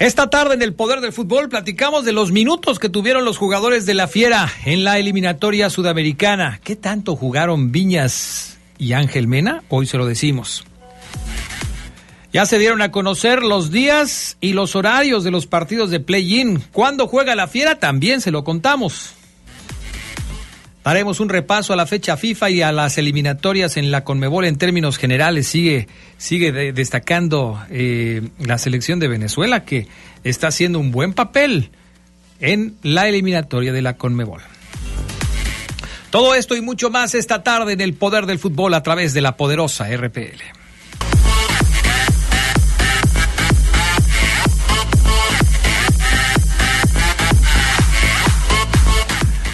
Esta 0.00 0.30
tarde 0.30 0.54
en 0.54 0.62
el 0.62 0.72
Poder 0.72 1.02
del 1.02 1.12
Fútbol 1.12 1.50
platicamos 1.50 2.06
de 2.06 2.12
los 2.12 2.32
minutos 2.32 2.78
que 2.78 2.88
tuvieron 2.88 3.26
los 3.26 3.36
jugadores 3.36 3.84
de 3.84 3.92
la 3.92 4.08
Fiera 4.08 4.50
en 4.64 4.82
la 4.82 4.98
eliminatoria 4.98 5.68
sudamericana. 5.68 6.58
¿Qué 6.64 6.74
tanto 6.74 7.16
jugaron 7.16 7.70
Viñas 7.70 8.56
y 8.78 8.94
Ángel 8.94 9.28
Mena? 9.28 9.62
Hoy 9.68 9.84
se 9.84 9.98
lo 9.98 10.06
decimos. 10.06 10.64
Ya 12.32 12.46
se 12.46 12.58
dieron 12.58 12.80
a 12.80 12.90
conocer 12.90 13.42
los 13.42 13.70
días 13.70 14.38
y 14.40 14.54
los 14.54 14.74
horarios 14.74 15.22
de 15.22 15.32
los 15.32 15.44
partidos 15.46 15.90
de 15.90 16.00
play-in. 16.00 16.62
¿Cuándo 16.72 17.06
juega 17.06 17.34
la 17.34 17.46
Fiera? 17.46 17.78
También 17.78 18.22
se 18.22 18.30
lo 18.30 18.42
contamos. 18.42 19.12
Haremos 20.82 21.20
un 21.20 21.28
repaso 21.28 21.74
a 21.74 21.76
la 21.76 21.84
fecha 21.86 22.16
FIFA 22.16 22.50
y 22.50 22.62
a 22.62 22.72
las 22.72 22.96
eliminatorias 22.96 23.76
en 23.76 23.90
la 23.90 24.02
Conmebol 24.02 24.46
en 24.46 24.56
términos 24.56 24.96
generales. 24.96 25.46
Sigue, 25.46 25.88
sigue 26.16 26.72
destacando 26.72 27.62
eh, 27.70 28.22
la 28.38 28.56
selección 28.56 28.98
de 28.98 29.08
Venezuela 29.08 29.64
que 29.64 29.88
está 30.24 30.48
haciendo 30.48 30.78
un 30.78 30.90
buen 30.90 31.12
papel 31.12 31.70
en 32.40 32.76
la 32.82 33.08
eliminatoria 33.08 33.72
de 33.74 33.82
la 33.82 33.96
Conmebol. 33.96 34.40
Todo 36.10 36.34
esto 36.34 36.56
y 36.56 36.62
mucho 36.62 36.90
más 36.90 37.14
esta 37.14 37.42
tarde 37.42 37.74
en 37.74 37.82
el 37.82 37.92
poder 37.92 38.24
del 38.24 38.38
fútbol 38.38 38.72
a 38.72 38.82
través 38.82 39.12
de 39.12 39.20
la 39.20 39.36
poderosa 39.36 39.86
RPL. 39.94 40.59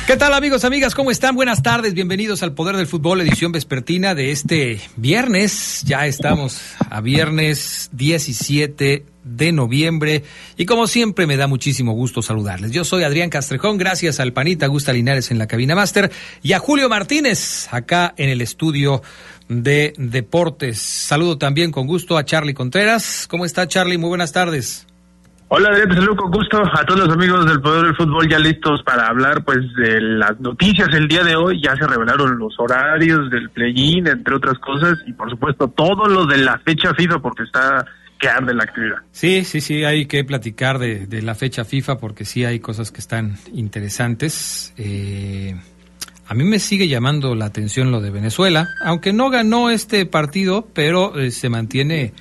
¿Qué 0.07 0.17
tal 0.17 0.35
amigos, 0.35 0.65
amigas? 0.65 0.95
¿Cómo 0.95 1.11
están? 1.11 1.35
Buenas 1.35 1.65
tardes, 1.65 1.93
bienvenidos 1.93 2.45
al 2.45 2.53
Poder 2.53 2.77
del 2.77 2.87
Fútbol, 2.87 3.23
edición 3.23 3.51
vespertina 3.51 4.15
de 4.15 4.31
este 4.31 4.81
viernes. 4.97 5.83
Ya 5.85 6.07
estamos 6.07 6.61
a 6.89 7.01
viernes 7.01 7.91
17 7.93 9.05
de 9.25 9.53
noviembre 9.53 10.23
y 10.57 10.65
como 10.65 10.87
siempre 10.87 11.27
me 11.27 11.37
da 11.37 11.49
muchísimo 11.49 11.93
gusto 11.93 12.23
saludarles. 12.23 12.71
Yo 12.71 12.85
soy 12.85 13.03
Adrián 13.03 13.31
Castrejón, 13.31 13.79
gracias 13.79 14.21
al 14.21 14.33
panita 14.33 14.69
Gusta 14.69 14.93
Linares 14.93 15.33
en 15.33 15.39
la 15.39 15.49
cabina 15.49 15.75
máster 15.75 16.13
y 16.41 16.53
a 16.53 16.61
Julio 16.61 16.89
Martínez 16.89 17.67
acá 17.73 18.15
en 18.17 18.29
el 18.29 18.43
estudio 18.43 19.03
de 19.49 19.93
deportes. 19.99 20.79
Saludo 20.79 21.37
también 21.37 21.73
con 21.73 21.89
gusto 21.89 22.17
a 22.17 22.25
Charlie 22.25 22.55
Contreras. 22.55 23.27
¿Cómo 23.29 23.45
está 23.45 23.67
Charlie? 23.67 23.99
Muy 23.99 24.11
buenas 24.11 24.31
tardes. 24.31 24.87
Hola 25.49 25.69
Adrián, 25.69 25.89
te 25.91 25.95
saludo 25.95 26.17
con 26.17 26.33
gusto 26.33 26.61
a 26.61 26.85
todos 26.85 27.07
los 27.07 27.15
amigos 27.15 27.47
del 27.47 27.61
Poder 27.61 27.85
del 27.85 27.95
Fútbol 27.95 28.29
ya 28.29 28.37
listos 28.37 28.83
para 28.83 29.07
hablar 29.07 29.45
pues 29.45 29.59
de 29.77 30.01
las 30.01 30.41
noticias 30.41 30.89
el 30.93 31.07
día 31.07 31.23
de 31.23 31.37
hoy. 31.37 31.63
Ya 31.63 31.77
se 31.77 31.87
revelaron 31.87 32.37
los 32.37 32.59
horarios 32.59 33.31
del 33.31 33.49
play-in, 33.51 34.09
entre 34.09 34.35
otras 34.35 34.59
cosas, 34.59 34.99
y 35.07 35.13
por 35.13 35.31
supuesto 35.31 35.69
todo 35.69 36.07
lo 36.07 36.27
de 36.27 36.39
la 36.39 36.59
fecha 36.59 36.93
FIFA 36.95 37.21
porque 37.21 37.45
está 37.45 37.87
que 38.19 38.29
arde 38.29 38.55
la 38.55 38.65
actividad. 38.65 38.97
Sí, 39.13 39.45
sí, 39.45 39.61
sí, 39.61 39.85
hay 39.85 40.07
que 40.07 40.25
platicar 40.25 40.81
de, 40.81 41.23
la 41.23 41.37
fecha 41.37 41.65
FIFA 41.65 41.99
porque 41.99 42.25
sí 42.25 42.45
hay 42.45 42.59
cosas 42.59 42.91
que 42.91 42.99
están 42.99 43.37
interesantes. 43.53 44.75
Eh, 44.77 45.55
a 46.27 46.35
mí 46.35 46.43
me 46.43 46.59
sigue 46.59 46.89
llamando 46.89 47.37
la 47.37 47.45
atención 47.45 47.93
lo 47.93 48.01
de 48.01 48.11
Venezuela, 48.11 48.67
aunque 48.85 49.13
no 49.13 49.31
ganó 49.31 49.71
este 49.71 50.07
partido, 50.07 50.67
pero 50.75 51.17
eh, 51.17 51.31
se 51.31 51.49
mantiene 51.49 52.15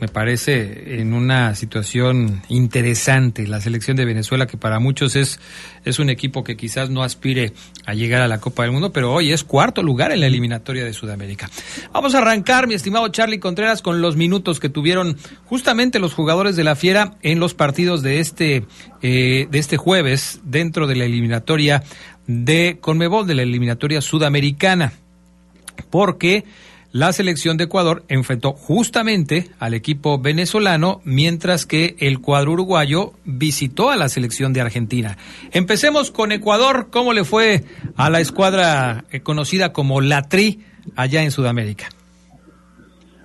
me 0.00 0.08
parece, 0.08 1.00
en 1.00 1.12
una 1.12 1.54
situación 1.54 2.42
interesante. 2.48 3.46
La 3.46 3.60
selección 3.60 3.96
de 3.96 4.04
Venezuela, 4.04 4.46
que 4.46 4.56
para 4.56 4.78
muchos 4.78 5.16
es, 5.16 5.40
es 5.84 5.98
un 5.98 6.08
equipo 6.08 6.44
que 6.44 6.56
quizás 6.56 6.88
no 6.88 7.02
aspire 7.02 7.52
a 7.84 7.94
llegar 7.94 8.22
a 8.22 8.28
la 8.28 8.38
Copa 8.38 8.62
del 8.62 8.72
Mundo, 8.72 8.92
pero 8.92 9.12
hoy 9.12 9.32
es 9.32 9.44
cuarto 9.44 9.82
lugar 9.82 10.12
en 10.12 10.20
la 10.20 10.26
eliminatoria 10.26 10.84
de 10.84 10.92
Sudamérica. 10.92 11.50
Vamos 11.92 12.14
a 12.14 12.18
arrancar, 12.18 12.68
mi 12.68 12.74
estimado 12.74 13.08
Charlie 13.08 13.40
Contreras, 13.40 13.82
con 13.82 14.00
los 14.00 14.16
minutos 14.16 14.60
que 14.60 14.68
tuvieron 14.68 15.16
justamente 15.46 15.98
los 15.98 16.14
jugadores 16.14 16.54
de 16.54 16.64
la 16.64 16.76
Fiera 16.76 17.16
en 17.22 17.40
los 17.40 17.54
partidos 17.54 18.02
de 18.02 18.20
este, 18.20 18.64
eh, 19.02 19.48
de 19.50 19.58
este 19.58 19.76
jueves 19.76 20.40
dentro 20.44 20.86
de 20.86 20.96
la 20.96 21.04
eliminatoria 21.04 21.82
de 22.26 22.78
Conmebol, 22.80 23.26
de 23.26 23.34
la 23.34 23.42
eliminatoria 23.42 24.00
sudamericana. 24.00 24.92
Porque 25.90 26.44
la 26.92 27.12
selección 27.12 27.56
de 27.56 27.64
Ecuador 27.64 28.02
enfrentó 28.08 28.52
justamente 28.52 29.50
al 29.58 29.74
equipo 29.74 30.18
venezolano, 30.18 31.00
mientras 31.04 31.66
que 31.66 31.96
el 31.98 32.20
cuadro 32.20 32.52
uruguayo 32.52 33.12
visitó 33.24 33.90
a 33.90 33.96
la 33.96 34.08
selección 34.08 34.52
de 34.52 34.62
Argentina. 34.62 35.18
Empecemos 35.52 36.10
con 36.10 36.32
Ecuador. 36.32 36.88
¿Cómo 36.90 37.12
le 37.12 37.24
fue 37.24 37.64
a 37.96 38.08
la 38.08 38.20
escuadra 38.20 39.04
eh, 39.10 39.20
conocida 39.20 39.72
como 39.72 40.00
La 40.00 40.22
Tri 40.22 40.60
allá 40.96 41.22
en 41.22 41.30
Sudamérica? 41.30 41.88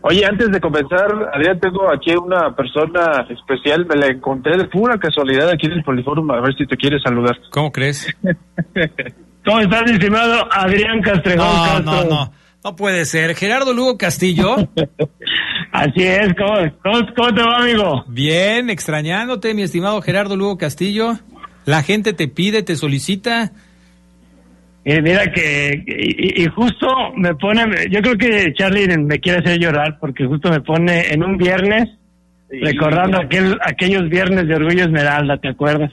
Oye, 0.02 0.26
antes 0.26 0.52
de 0.52 0.60
comenzar, 0.60 1.08
Adrián, 1.34 1.58
tengo 1.62 1.90
aquí 1.90 2.14
una 2.14 2.54
persona 2.54 3.26
especial, 3.30 3.86
me 3.86 3.96
la 3.96 4.08
encontré 4.08 4.58
de 4.58 4.66
pura 4.66 4.98
casualidad 4.98 5.50
aquí 5.50 5.68
en 5.68 5.74
el 5.74 5.84
Poliforum, 5.84 6.30
a 6.32 6.42
ver 6.42 6.54
si 6.58 6.68
te 6.68 6.76
quiere 6.76 7.00
saludar. 7.00 7.38
¿Cómo 7.52 7.72
crees? 7.72 8.14
¿Cómo 9.46 9.60
estás, 9.62 9.90
estimado 9.90 10.46
Adrián 10.52 11.02
Castrejón 11.02 11.48
no, 11.48 11.64
Castro? 11.64 11.84
No, 11.84 12.04
no, 12.04 12.34
no 12.64 12.76
puede 12.76 13.06
ser. 13.06 13.36
Gerardo 13.36 13.74
Lugo 13.74 13.98
Castillo. 13.98 14.56
Así 15.72 16.04
es, 16.04 16.30
¿Cómo, 16.38 17.06
¿Cómo, 17.16 17.34
te 17.34 17.42
va, 17.42 17.58
amigo? 17.62 18.06
Bien, 18.08 18.70
extrañándote, 18.70 19.54
mi 19.54 19.64
estimado 19.64 20.02
Gerardo 20.02 20.36
Lugo 20.36 20.58
Castillo. 20.58 21.20
La 21.66 21.82
gente 21.82 22.14
te 22.14 22.28
pide, 22.28 22.62
te 22.62 22.76
solicita. 22.76 23.52
Y 24.86 25.02
mira 25.02 25.32
que, 25.32 25.84
y, 25.88 26.44
y, 26.44 26.48
justo 26.48 26.88
me 27.16 27.34
pone, 27.36 27.64
yo 27.90 28.02
creo 28.02 28.18
que 28.18 28.54
Charlie 28.54 28.98
me 28.98 29.20
quiere 29.20 29.40
hacer 29.40 29.58
llorar 29.58 29.98
porque 29.98 30.26
justo 30.26 30.50
me 30.50 30.60
pone 30.60 31.08
en 31.14 31.24
un 31.24 31.38
viernes, 31.38 31.88
sí, 32.52 32.60
recordando 32.60 33.18
aquel, 33.18 33.58
aquellos 33.64 34.10
viernes 34.10 34.46
de 34.46 34.56
Orgullo 34.56 34.84
Esmeralda, 34.84 35.38
¿te 35.38 35.48
acuerdas? 35.48 35.90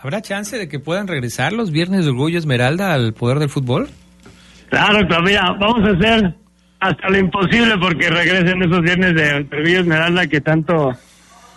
¿Habrá 0.00 0.20
chance 0.20 0.58
de 0.58 0.68
que 0.68 0.80
puedan 0.80 1.06
regresar 1.06 1.52
los 1.52 1.70
viernes 1.70 2.04
de 2.04 2.10
Orgullo 2.10 2.38
Esmeralda 2.38 2.92
al 2.92 3.14
poder 3.14 3.38
del 3.38 3.50
fútbol? 3.50 3.88
Claro, 4.68 5.06
pero 5.08 5.22
mira, 5.22 5.52
vamos 5.52 5.88
a 5.88 5.92
hacer 5.92 6.34
hasta 6.80 7.08
lo 7.08 7.18
imposible 7.18 7.78
porque 7.78 8.10
regresen 8.10 8.62
esos 8.62 8.82
viernes 8.82 9.14
de 9.14 9.46
Orgullo 9.50 9.80
Esmeralda 9.80 10.26
que 10.26 10.40
tanto, 10.40 10.92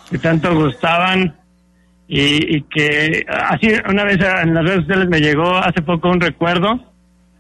que 0.09 0.17
tanto 0.17 0.55
gustaban 0.55 1.35
y, 2.07 2.57
y, 2.57 2.61
que 2.63 3.25
así 3.27 3.69
una 3.89 4.05
vez 4.05 4.17
en 4.21 4.53
las 4.53 4.63
redes 4.63 4.81
sociales 4.81 5.09
me 5.09 5.19
llegó 5.19 5.57
hace 5.57 5.81
poco 5.81 6.09
un 6.09 6.21
recuerdo 6.21 6.79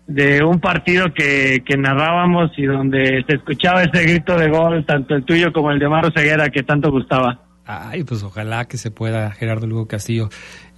de 0.07 0.43
un 0.43 0.59
partido 0.59 1.13
que, 1.13 1.63
que 1.65 1.77
narrábamos 1.77 2.51
y 2.57 2.65
donde 2.65 3.23
se 3.27 3.35
escuchaba 3.35 3.83
ese 3.83 4.03
grito 4.03 4.37
de 4.37 4.49
gol, 4.49 4.85
tanto 4.85 5.15
el 5.15 5.23
tuyo 5.23 5.53
como 5.53 5.71
el 5.71 5.79
de 5.79 5.89
Maro 5.89 6.11
Ceguera, 6.11 6.49
que 6.49 6.63
tanto 6.63 6.91
gustaba. 6.91 7.41
Ay, 7.65 8.05
pues 8.05 8.23
ojalá 8.23 8.65
que 8.65 8.77
se 8.77 8.91
pueda, 8.91 9.31
Gerardo 9.31 9.67
Lugo 9.67 9.87
Castillo. 9.87 10.29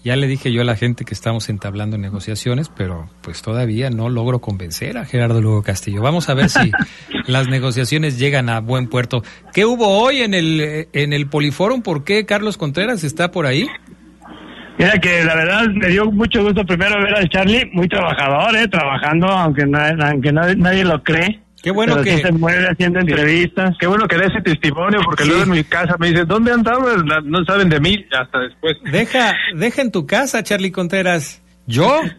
Ya 0.04 0.16
le 0.16 0.28
dije 0.28 0.51
yo 0.51 0.62
a 0.62 0.66
la 0.66 0.75
gente 0.75 1.04
que 1.04 1.13
estamos 1.13 1.50
entablando 1.50 1.98
negociaciones, 1.98 2.69
pero 2.69 3.10
pues 3.22 3.42
todavía 3.42 3.90
no 3.90 4.07
logro 4.07 4.40
convencer 4.40 4.98
a 4.98 5.06
Gerardo 5.06 5.42
Lugo 5.42 5.62
Castillo. 5.62 6.01
Vamos 6.01 6.30
a 6.30 6.34
ver 6.34 6.50
si 6.50 6.72
las 7.28 7.48
negociaciones 7.48 8.18
llegan 8.18 8.50
a 8.50 8.62
buen 8.62 8.88
puerto. 8.88 9.24
¿Qué 9.54 9.66
hubo 9.66 10.00
hoy 10.00 10.22
en 10.22 10.34
el 10.34 10.88
en 10.94 11.12
el 11.13 11.28
Poliforum? 11.28 11.81
¿Por 11.81 12.06
qué 12.06 12.25
Carlos 12.25 12.57
Contreras 12.57 13.04
está 13.04 13.31
por 13.31 13.46
ahí? 13.46 13.68
Mira 14.80 14.94
que 14.94 15.25
la 15.25 15.36
verdad 15.36 15.68
me 15.68 15.90
dio 15.90 16.06
mucho 16.06 16.42
gusto 16.42 16.66
primero 16.66 17.04
ver 17.04 17.13
al 17.13 17.28
Charlie, 17.28 17.69
muy 17.74 17.90
trabajador, 17.90 18.56
eh, 18.56 18.66
trabajando, 18.69 19.28
aunque, 19.28 19.63
aunque 19.63 20.31
nadie, 20.31 20.56
nadie 20.56 20.86
lo 20.86 21.04
cree. 21.04 21.42
Qué 21.61 21.71
bueno 21.71 22.01
que 22.01 22.17
se 22.17 22.31
mueve 22.31 22.67
haciendo 22.67 23.00
entrevistas. 23.00 23.75
Qué 23.79 23.88
bueno 23.88 24.07
que 24.07 24.17
dé 24.17 24.25
ese 24.27 24.41
testimonio, 24.41 25.01
porque 25.03 25.25
luego 25.25 25.44
en 25.44 25.51
mi 25.51 25.63
casa 25.63 25.95
me 26.00 26.07
dicen, 26.07 26.27
¿dónde 26.27 26.51
andabas? 26.53 27.03
No 27.25 27.44
saben 27.45 27.69
de 27.69 27.79
mí, 27.79 28.06
hasta 28.11 28.39
después. 28.39 28.77
Deja, 28.91 29.35
deja 29.56 29.81
en 29.81 29.91
tu 29.91 30.07
casa, 30.07 30.44
Charlie 30.44 30.71
Contreras. 30.71 31.41
¿Yo? 31.67 32.01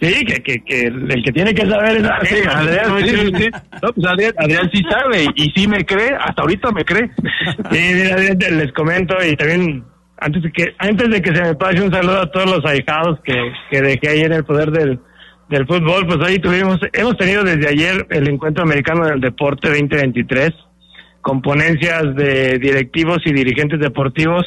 Sí, 0.00 0.24
que, 0.26 0.42
que, 0.42 0.62
que 0.64 0.86
el 0.88 1.22
que 1.24 1.32
tiene 1.32 1.54
que 1.54 1.66
saber 1.66 1.96
es 1.96 2.04
Adrián. 2.04 2.98
Sí, 2.98 3.08
sí, 3.08 3.32
sí. 3.36 3.50
No, 3.80 3.92
pues 3.92 4.06
Adrián, 4.06 4.34
Adrián, 4.36 4.70
sí 4.70 4.82
sabe 4.90 5.24
y, 5.34 5.50
sí 5.52 5.66
me 5.66 5.86
cree, 5.86 6.14
hasta 6.20 6.42
ahorita 6.42 6.72
me 6.72 6.84
cree. 6.84 7.10
Sí, 7.70 7.78
mira, 7.94 8.16
les 8.16 8.72
comento 8.72 9.14
y 9.24 9.34
también 9.36 9.84
antes 10.18 10.42
de 10.42 10.52
que 10.52 10.74
antes 10.78 11.10
de 11.10 11.22
que 11.22 11.34
se 11.34 11.42
me 11.42 11.54
pase 11.54 11.80
un 11.80 11.92
saludo 11.92 12.20
a 12.20 12.30
todos 12.30 12.50
los 12.50 12.64
ahijados 12.66 13.18
que, 13.24 13.34
que 13.70 13.80
dejé 13.80 14.08
ahí 14.08 14.20
en 14.20 14.32
el 14.32 14.44
poder 14.44 14.70
del, 14.72 14.98
del 15.48 15.66
fútbol, 15.66 16.06
pues 16.06 16.18
hoy 16.18 16.38
tuvimos, 16.38 16.78
hemos 16.92 17.16
tenido 17.16 17.44
desde 17.44 17.68
ayer 17.68 18.06
el 18.10 18.28
Encuentro 18.28 18.62
Americano 18.62 19.06
del 19.06 19.20
Deporte 19.20 19.68
2023, 19.68 20.50
con 21.20 21.42
ponencias 21.42 22.14
de 22.14 22.58
directivos 22.58 23.18
y 23.24 23.32
dirigentes 23.32 23.80
deportivos, 23.80 24.44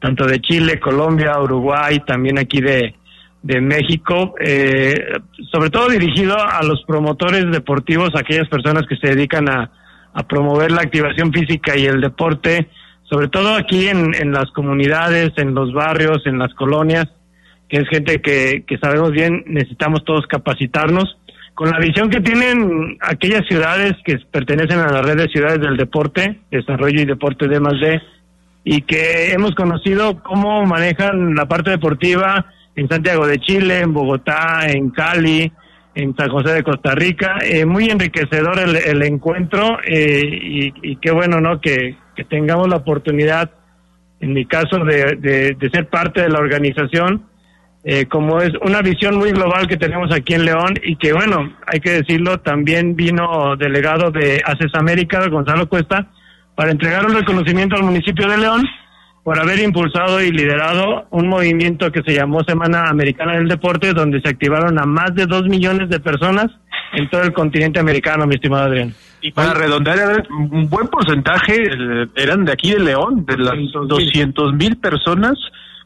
tanto 0.00 0.26
de 0.26 0.40
Chile, 0.40 0.80
Colombia, 0.80 1.40
Uruguay, 1.40 2.00
también 2.06 2.38
aquí 2.38 2.60
de, 2.60 2.94
de 3.42 3.60
México, 3.60 4.34
eh, 4.40 4.94
sobre 5.50 5.70
todo 5.70 5.88
dirigido 5.88 6.36
a 6.38 6.62
los 6.62 6.82
promotores 6.84 7.50
deportivos, 7.50 8.10
aquellas 8.14 8.48
personas 8.48 8.84
que 8.88 8.96
se 8.96 9.14
dedican 9.14 9.48
a, 9.48 9.70
a 10.12 10.22
promover 10.26 10.72
la 10.72 10.82
activación 10.82 11.32
física 11.32 11.76
y 11.76 11.86
el 11.86 12.00
deporte, 12.00 12.68
sobre 13.02 13.28
todo 13.28 13.54
aquí 13.54 13.88
en, 13.88 14.14
en 14.14 14.32
las 14.32 14.50
comunidades, 14.52 15.32
en 15.36 15.54
los 15.54 15.72
barrios, 15.72 16.26
en 16.26 16.38
las 16.38 16.52
colonias, 16.54 17.08
que 17.70 17.78
es 17.78 17.88
gente 17.88 18.20
que, 18.20 18.64
que 18.66 18.78
sabemos 18.78 19.12
bien, 19.12 19.44
necesitamos 19.46 20.04
todos 20.04 20.26
capacitarnos, 20.26 21.16
con 21.54 21.70
la 21.70 21.78
visión 21.78 22.10
que 22.10 22.20
tienen 22.20 22.96
aquellas 23.00 23.46
ciudades 23.46 23.92
que 24.04 24.18
pertenecen 24.30 24.78
a 24.78 24.90
la 24.90 25.02
red 25.02 25.16
de 25.16 25.28
ciudades 25.28 25.60
del 25.60 25.76
deporte, 25.76 26.40
desarrollo 26.50 27.02
y 27.02 27.04
deporte 27.04 27.48
de 27.48 27.60
más 27.60 27.78
de, 27.80 28.00
y 28.64 28.82
que 28.82 29.32
hemos 29.32 29.54
conocido 29.54 30.22
cómo 30.22 30.64
manejan 30.66 31.34
la 31.34 31.46
parte 31.46 31.70
deportiva 31.70 32.46
en 32.74 32.88
Santiago 32.88 33.26
de 33.26 33.38
Chile, 33.38 33.80
en 33.80 33.92
Bogotá, 33.92 34.66
en 34.68 34.90
Cali, 34.90 35.52
en 35.94 36.16
San 36.16 36.30
José 36.30 36.54
de 36.54 36.62
Costa 36.62 36.94
Rica. 36.94 37.38
Eh, 37.42 37.64
muy 37.66 37.90
enriquecedor 37.90 38.58
el, 38.58 38.76
el 38.76 39.02
encuentro 39.02 39.78
eh, 39.84 40.22
y, 40.24 40.72
y, 40.82 40.96
qué 40.96 41.10
bueno, 41.10 41.40
¿no? 41.40 41.60
Que, 41.60 41.96
que, 42.16 42.24
tengamos 42.24 42.68
la 42.68 42.76
oportunidad, 42.76 43.50
en 44.20 44.32
mi 44.32 44.46
caso, 44.46 44.78
de, 44.84 45.16
de, 45.16 45.54
de 45.54 45.70
ser 45.70 45.88
parte 45.88 46.22
de 46.22 46.30
la 46.30 46.38
organización 46.38 47.29
eh, 47.82 48.06
como 48.06 48.40
es 48.40 48.52
una 48.60 48.82
visión 48.82 49.16
muy 49.16 49.30
global 49.32 49.66
que 49.66 49.78
tenemos 49.78 50.12
aquí 50.12 50.34
en 50.34 50.44
León 50.44 50.74
y 50.82 50.96
que 50.96 51.12
bueno, 51.12 51.54
hay 51.66 51.80
que 51.80 51.90
decirlo, 51.90 52.38
también 52.40 52.94
vino 52.94 53.56
delegado 53.56 54.10
de 54.10 54.42
ACES 54.44 54.74
América, 54.74 55.26
Gonzalo 55.28 55.68
Cuesta, 55.68 56.06
para 56.54 56.72
entregar 56.72 57.06
un 57.06 57.14
reconocimiento 57.14 57.76
al 57.76 57.84
municipio 57.84 58.28
de 58.28 58.36
León 58.36 58.66
por 59.22 59.38
haber 59.38 59.60
impulsado 59.60 60.20
y 60.22 60.30
liderado 60.30 61.06
un 61.10 61.28
movimiento 61.28 61.90
que 61.90 62.02
se 62.02 62.14
llamó 62.14 62.42
Semana 62.44 62.88
Americana 62.88 63.34
del 63.34 63.48
Deporte, 63.48 63.92
donde 63.92 64.20
se 64.20 64.28
activaron 64.28 64.78
a 64.78 64.84
más 64.84 65.14
de 65.14 65.26
dos 65.26 65.44
millones 65.44 65.88
de 65.88 66.00
personas 66.00 66.46
en 66.92 67.08
todo 67.08 67.22
el 67.22 67.32
continente 67.32 67.78
americano, 67.78 68.26
mi 68.26 68.34
estimado 68.34 68.64
Adrián. 68.64 68.94
Y 69.22 69.32
para 69.32 69.54
redondear, 69.54 70.26
un 70.30 70.68
buen 70.68 70.88
porcentaje 70.88 71.54
eh, 71.62 72.06
eran 72.16 72.44
de 72.44 72.52
aquí 72.52 72.72
de 72.72 72.80
León, 72.80 73.24
de 73.26 73.38
las 73.38 73.54
doscientos 73.86 74.54
mil 74.54 74.76
personas 74.78 75.34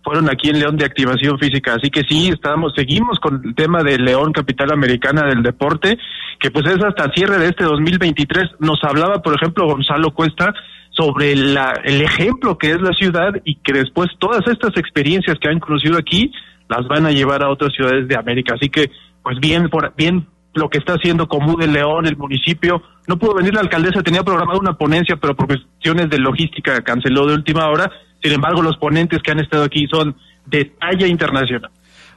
fueron 0.05 0.29
aquí 0.31 0.51
en 0.51 0.61
León 0.61 0.77
de 0.77 0.85
activación 0.85 1.39
física. 1.39 1.75
Así 1.75 1.91
que 1.91 2.03
sí, 2.09 2.29
estamos, 2.29 2.75
seguimos 2.77 3.19
con 3.19 3.43
el 3.45 3.55
tema 3.55 3.83
de 3.83 3.99
León, 3.99 4.33
capital 4.33 4.71
americana 4.71 5.27
del 5.27 5.43
deporte, 5.43 5.99
que 6.39 6.51
pues 6.51 6.67
es 6.67 6.85
hasta 6.85 7.11
cierre 7.13 7.39
de 7.39 7.49
este 7.49 7.65
2023. 7.65 8.45
Nos 8.61 8.79
hablaba, 8.85 9.23
por 9.23 9.35
ejemplo, 9.35 9.67
Gonzalo 9.67 10.13
Cuesta 10.13 10.53
sobre 10.91 11.35
la, 11.35 11.73
el 11.83 12.03
ejemplo 12.03 12.57
que 12.59 12.71
es 12.71 12.81
la 12.81 12.93
ciudad 12.93 13.33
y 13.45 13.57
que 13.57 13.73
después 13.73 14.09
todas 14.19 14.47
estas 14.47 14.77
experiencias 14.77 15.39
que 15.41 15.49
han 15.49 15.59
conocido 15.59 15.99
aquí 15.99 16.31
las 16.69 16.87
van 16.87 17.07
a 17.07 17.11
llevar 17.11 17.43
a 17.43 17.51
otras 17.51 17.73
ciudades 17.73 18.07
de 18.07 18.17
América. 18.17 18.55
Así 18.55 18.69
que, 18.69 18.91
pues 19.23 19.39
bien, 19.41 19.69
por, 19.71 19.95
bien 19.97 20.27
lo 20.55 20.69
que 20.69 20.79
está 20.79 20.95
haciendo 20.95 21.29
Comú 21.29 21.57
de 21.57 21.67
León, 21.67 22.07
el 22.07 22.17
municipio. 22.17 22.83
No 23.09 23.19
pudo 23.19 23.35
venir 23.35 23.55
la 23.55 23.61
alcaldesa, 23.61 24.03
tenía 24.03 24.23
programada 24.23 24.59
una 24.59 24.79
ponencia, 24.79 25.17
pero 25.17 25.35
por 25.35 25.47
cuestiones 25.47 26.09
de 26.09 26.19
logística 26.19 26.81
canceló 26.83 27.27
de 27.27 27.35
última 27.35 27.69
hora. 27.69 27.91
Sin 28.25 28.33
embargo, 28.33 28.63
los 28.63 28.79
ponentes 28.79 29.21
que 29.23 29.33
han 29.33 29.41
estado 29.41 29.65
aquí 29.65 29.87
son 29.87 30.17
de 30.47 30.65
talla 30.65 31.07
internacional. 31.07 31.71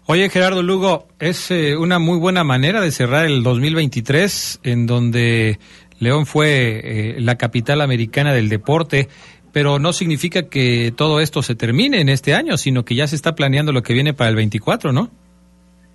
Oye, 0.05 0.29
Gerardo 0.29 0.63
Lugo, 0.63 1.09
es 1.19 1.51
eh, 1.51 1.75
una 1.75 1.99
muy 1.99 2.17
buena 2.17 2.45
manera 2.45 2.79
de 2.79 2.91
cerrar 2.91 3.25
el 3.25 3.43
2023, 3.43 4.61
en 4.63 4.87
donde 4.87 5.59
León 5.99 6.25
fue 6.25 6.79
eh, 6.81 7.15
la 7.19 7.35
capital 7.35 7.81
americana 7.81 8.33
del 8.33 8.47
deporte, 8.47 9.09
pero 9.51 9.79
no 9.79 9.91
significa 9.91 10.43
que 10.43 10.93
todo 10.95 11.19
esto 11.19 11.41
se 11.41 11.55
termine 11.55 11.99
en 11.99 12.07
este 12.07 12.33
año, 12.33 12.55
sino 12.55 12.85
que 12.85 12.95
ya 12.95 13.05
se 13.05 13.17
está 13.17 13.35
planeando 13.35 13.73
lo 13.73 13.83
que 13.83 13.91
viene 13.91 14.13
para 14.13 14.29
el 14.29 14.37
24, 14.37 14.93
¿no? 14.93 15.11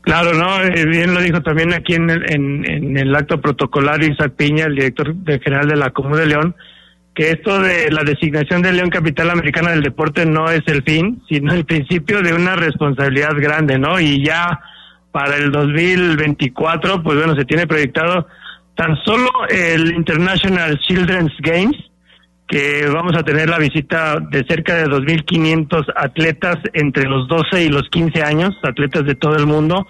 Claro, 0.02 0.34
no, 0.34 0.62
eh, 0.62 0.84
bien 0.84 1.14
lo 1.14 1.22
dijo 1.22 1.40
también 1.40 1.72
aquí 1.72 1.94
en 1.94 2.10
el, 2.10 2.30
en, 2.30 2.70
en 2.70 2.98
el 2.98 3.16
acto 3.16 3.40
protocolar 3.40 4.02
Isaac 4.02 4.34
Piña, 4.36 4.66
el 4.66 4.74
director 4.74 5.14
general 5.42 5.68
de 5.68 5.76
la 5.76 5.88
Comuna 5.88 6.18
de 6.18 6.26
León, 6.26 6.54
que 7.14 7.30
esto 7.30 7.60
de 7.60 7.90
la 7.90 8.04
designación 8.04 8.62
de 8.62 8.72
León 8.72 8.88
Capital 8.90 9.30
Americana 9.30 9.70
del 9.70 9.82
Deporte 9.82 10.24
no 10.24 10.50
es 10.50 10.62
el 10.66 10.82
fin, 10.82 11.22
sino 11.28 11.52
el 11.52 11.64
principio 11.64 12.22
de 12.22 12.32
una 12.32 12.56
responsabilidad 12.56 13.34
grande, 13.36 13.78
¿no? 13.78 14.00
Y 14.00 14.24
ya 14.24 14.60
para 15.10 15.36
el 15.36 15.52
2024, 15.52 17.02
pues 17.02 17.18
bueno, 17.18 17.34
se 17.36 17.44
tiene 17.44 17.66
proyectado 17.66 18.26
tan 18.74 18.96
solo 19.04 19.28
el 19.50 19.92
International 19.92 20.78
Children's 20.80 21.34
Games, 21.40 21.76
que 22.48 22.86
vamos 22.86 23.16
a 23.16 23.22
tener 23.22 23.48
la 23.48 23.58
visita 23.58 24.18
de 24.30 24.44
cerca 24.44 24.76
de 24.76 24.86
2.500 24.86 25.92
atletas 25.96 26.56
entre 26.72 27.04
los 27.04 27.28
12 27.28 27.64
y 27.64 27.68
los 27.68 27.88
15 27.90 28.22
años, 28.22 28.56
atletas 28.62 29.04
de 29.04 29.14
todo 29.14 29.36
el 29.36 29.46
mundo, 29.46 29.86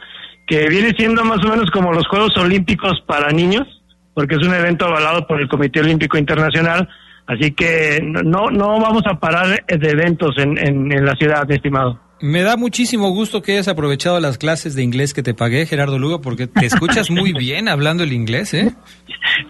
que 0.47 0.69
viene 0.69 0.91
siendo 0.97 1.25
más 1.25 1.45
o 1.45 1.49
menos 1.49 1.71
como 1.71 1.93
los 1.93 2.07
Juegos 2.09 2.37
Olímpicos 2.37 3.01
para 3.07 3.31
niños, 3.31 3.67
porque 4.15 4.35
es 4.35 4.47
un 4.47 4.55
evento 4.55 4.87
avalado 4.87 5.27
por 5.27 5.41
el 5.41 5.49
Comité 5.49 5.81
Olímpico 5.81 6.19
Internacional, 6.19 6.89
Así 7.27 7.53
que 7.53 8.01
no, 8.03 8.51
no 8.51 8.81
vamos 8.81 9.03
a 9.07 9.19
parar 9.19 9.65
de 9.67 9.91
eventos 9.91 10.37
en, 10.39 10.59
en, 10.59 11.05
la 11.05 11.15
ciudad, 11.15 11.49
estimado. 11.51 11.99
Me 12.21 12.43
da 12.43 12.57
muchísimo 12.57 13.11
gusto 13.11 13.43
que 13.43 13.53
hayas 13.53 13.69
aprovechado 13.69 14.21
las 14.21 14.39
clases 14.39 14.75
de 14.75 14.83
inglés 14.83 15.13
que 15.13 15.23
te 15.23 15.35
pagué, 15.35 15.67
Gerardo 15.67 15.99
Lugo, 15.99 16.21
porque 16.21 16.47
te 16.47 16.67
escuchas 16.67 17.11
muy 17.11 17.33
bien 17.39 17.69
hablando 17.69 18.05
el 18.05 18.13
inglés, 18.13 18.55
¿eh? 18.55 18.73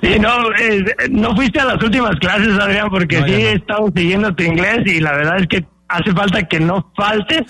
Sí, 0.02 0.18
no, 0.18 0.30
no 1.10 1.34
fuiste 1.34 1.60
a 1.60 1.64
las 1.66 1.82
últimas 1.82 2.16
clases, 2.18 2.58
Adrián, 2.58 2.88
porque 2.90 3.22
sí 3.24 3.32
he 3.32 3.52
estado 3.52 3.90
siguiendo 3.94 4.34
tu 4.34 4.42
inglés 4.42 4.80
y 4.86 5.00
la 5.00 5.12
verdad 5.12 5.40
es 5.40 5.46
que 5.48 5.64
hace 5.88 6.12
falta 6.12 6.42
que 6.44 6.60
no 6.60 6.92
faltes 6.96 7.42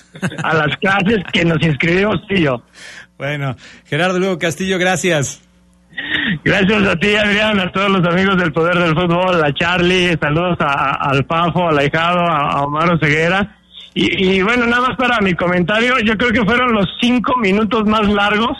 a 0.42 0.54
las 0.54 0.76
clases 0.78 1.18
que 1.32 1.44
nos 1.44 1.62
inscribimos 1.62 2.20
y 2.28 2.42
yo. 2.42 2.62
Bueno, 3.18 3.56
Gerardo 3.86 4.18
Lugo 4.18 4.38
Castillo, 4.38 4.78
gracias. 4.78 5.40
Gracias 6.44 6.86
a 6.86 6.96
ti, 6.96 7.14
Adrián, 7.14 7.60
a 7.60 7.70
todos 7.72 7.90
los 7.90 8.06
amigos 8.06 8.36
del 8.36 8.52
Poder 8.52 8.78
del 8.78 8.94
Fútbol, 8.94 9.44
a 9.44 9.52
Charlie, 9.52 10.16
saludos 10.20 10.56
a, 10.60 10.94
al 10.94 11.24
Pafo, 11.24 11.68
al 11.68 11.78
Ahijado, 11.78 12.20
a, 12.20 12.62
Omar 12.62 12.98
Ceguera. 13.00 13.56
Y, 13.94 14.36
y, 14.36 14.42
bueno, 14.42 14.66
nada 14.66 14.88
más 14.88 14.96
para 14.96 15.20
mi 15.20 15.34
comentario, 15.34 15.98
yo 16.00 16.16
creo 16.16 16.32
que 16.32 16.44
fueron 16.44 16.72
los 16.72 16.86
cinco 17.00 17.36
minutos 17.36 17.86
más 17.86 18.08
largos 18.08 18.56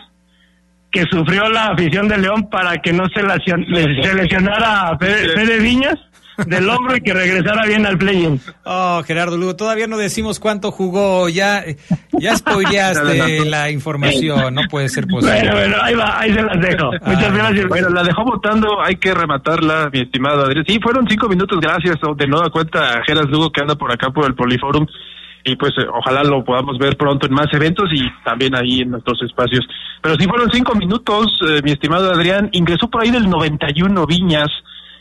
que 0.91 1.05
sufrió 1.11 1.49
la 1.49 1.69
afición 1.69 2.07
de 2.07 2.19
León 2.19 2.51
para 2.51 2.77
que 2.83 2.93
no 2.93 3.05
se, 3.09 3.23
lesionara 3.23 4.89
a 4.89 4.99
Fede 4.99 5.59
Viñas 5.59 5.99
del 6.47 6.69
hombro 6.69 6.97
y 6.97 7.01
que 7.01 7.12
regresara 7.12 7.67
bien 7.67 7.87
al 7.87 7.99
play-in. 7.99 8.41
Oh, 8.65 9.03
Gerardo 9.07 9.37
Lugo, 9.37 9.57
todavía 9.57 9.87
no 9.87 9.99
decimos 9.99 10.41
cuánto 10.41 10.71
jugó, 10.71 11.29
ya, 11.29 11.65
ya 12.12 12.37
spoileaste 12.37 13.45
la 13.45 13.71
información, 13.71 14.55
no 14.55 14.62
puede 14.71 14.89
ser 14.89 15.07
posible. 15.07 15.35
Bueno, 15.35 15.53
bueno, 15.53 15.77
ahí 15.83 15.95
va, 15.95 16.21
ahí 16.21 16.33
se 16.33 16.43
las 16.43 16.61
dejo. 16.61 16.91
Muchas 17.05 17.35
gracias. 17.35 17.69
Bueno, 17.69 17.89
la 17.91 18.03
dejó 18.03 18.25
votando, 18.25 18.83
hay 18.83 18.97
que 18.97 19.15
rematarla, 19.15 19.91
mi 19.93 20.01
estimado 20.01 20.45
Adrián. 20.45 20.65
Sí, 20.67 20.79
fueron 20.83 21.07
cinco 21.09 21.29
minutos, 21.29 21.59
gracias, 21.61 21.97
de 22.17 22.27
nueva 22.27 22.51
cuenta 22.51 22.95
a 22.99 23.05
Geras 23.05 23.27
Lugo 23.27 23.51
que 23.51 23.61
anda 23.61 23.75
por 23.75 23.93
acá 23.93 24.11
por 24.11 24.27
el 24.27 24.35
Poliforum. 24.35 24.87
y 25.45 25.57
pues 25.57 25.73
eh, 25.79 25.87
ojalá 25.93 26.23
lo 26.23 26.45
podamos 26.45 26.79
ver 26.79 26.97
pronto 26.97 27.27
en 27.27 27.35
más 27.35 27.47
eventos 27.53 27.91
y 27.93 28.09
también 28.25 28.55
ahí 28.55 28.81
en 28.83 28.91
nuestros 28.91 29.21
espacios. 29.23 29.67
Pero 30.01 30.17
si 30.17 30.27
fueron 30.27 30.51
cinco 30.53 30.75
minutos, 30.75 31.39
eh, 31.49 31.61
mi 31.62 31.73
estimado 31.73 32.12
Adrián, 32.12 32.49
ingresó 32.53 32.89
por 32.89 33.03
ahí 33.03 33.11
del 33.11 33.29
91 33.29 34.07
Viñas, 34.07 34.51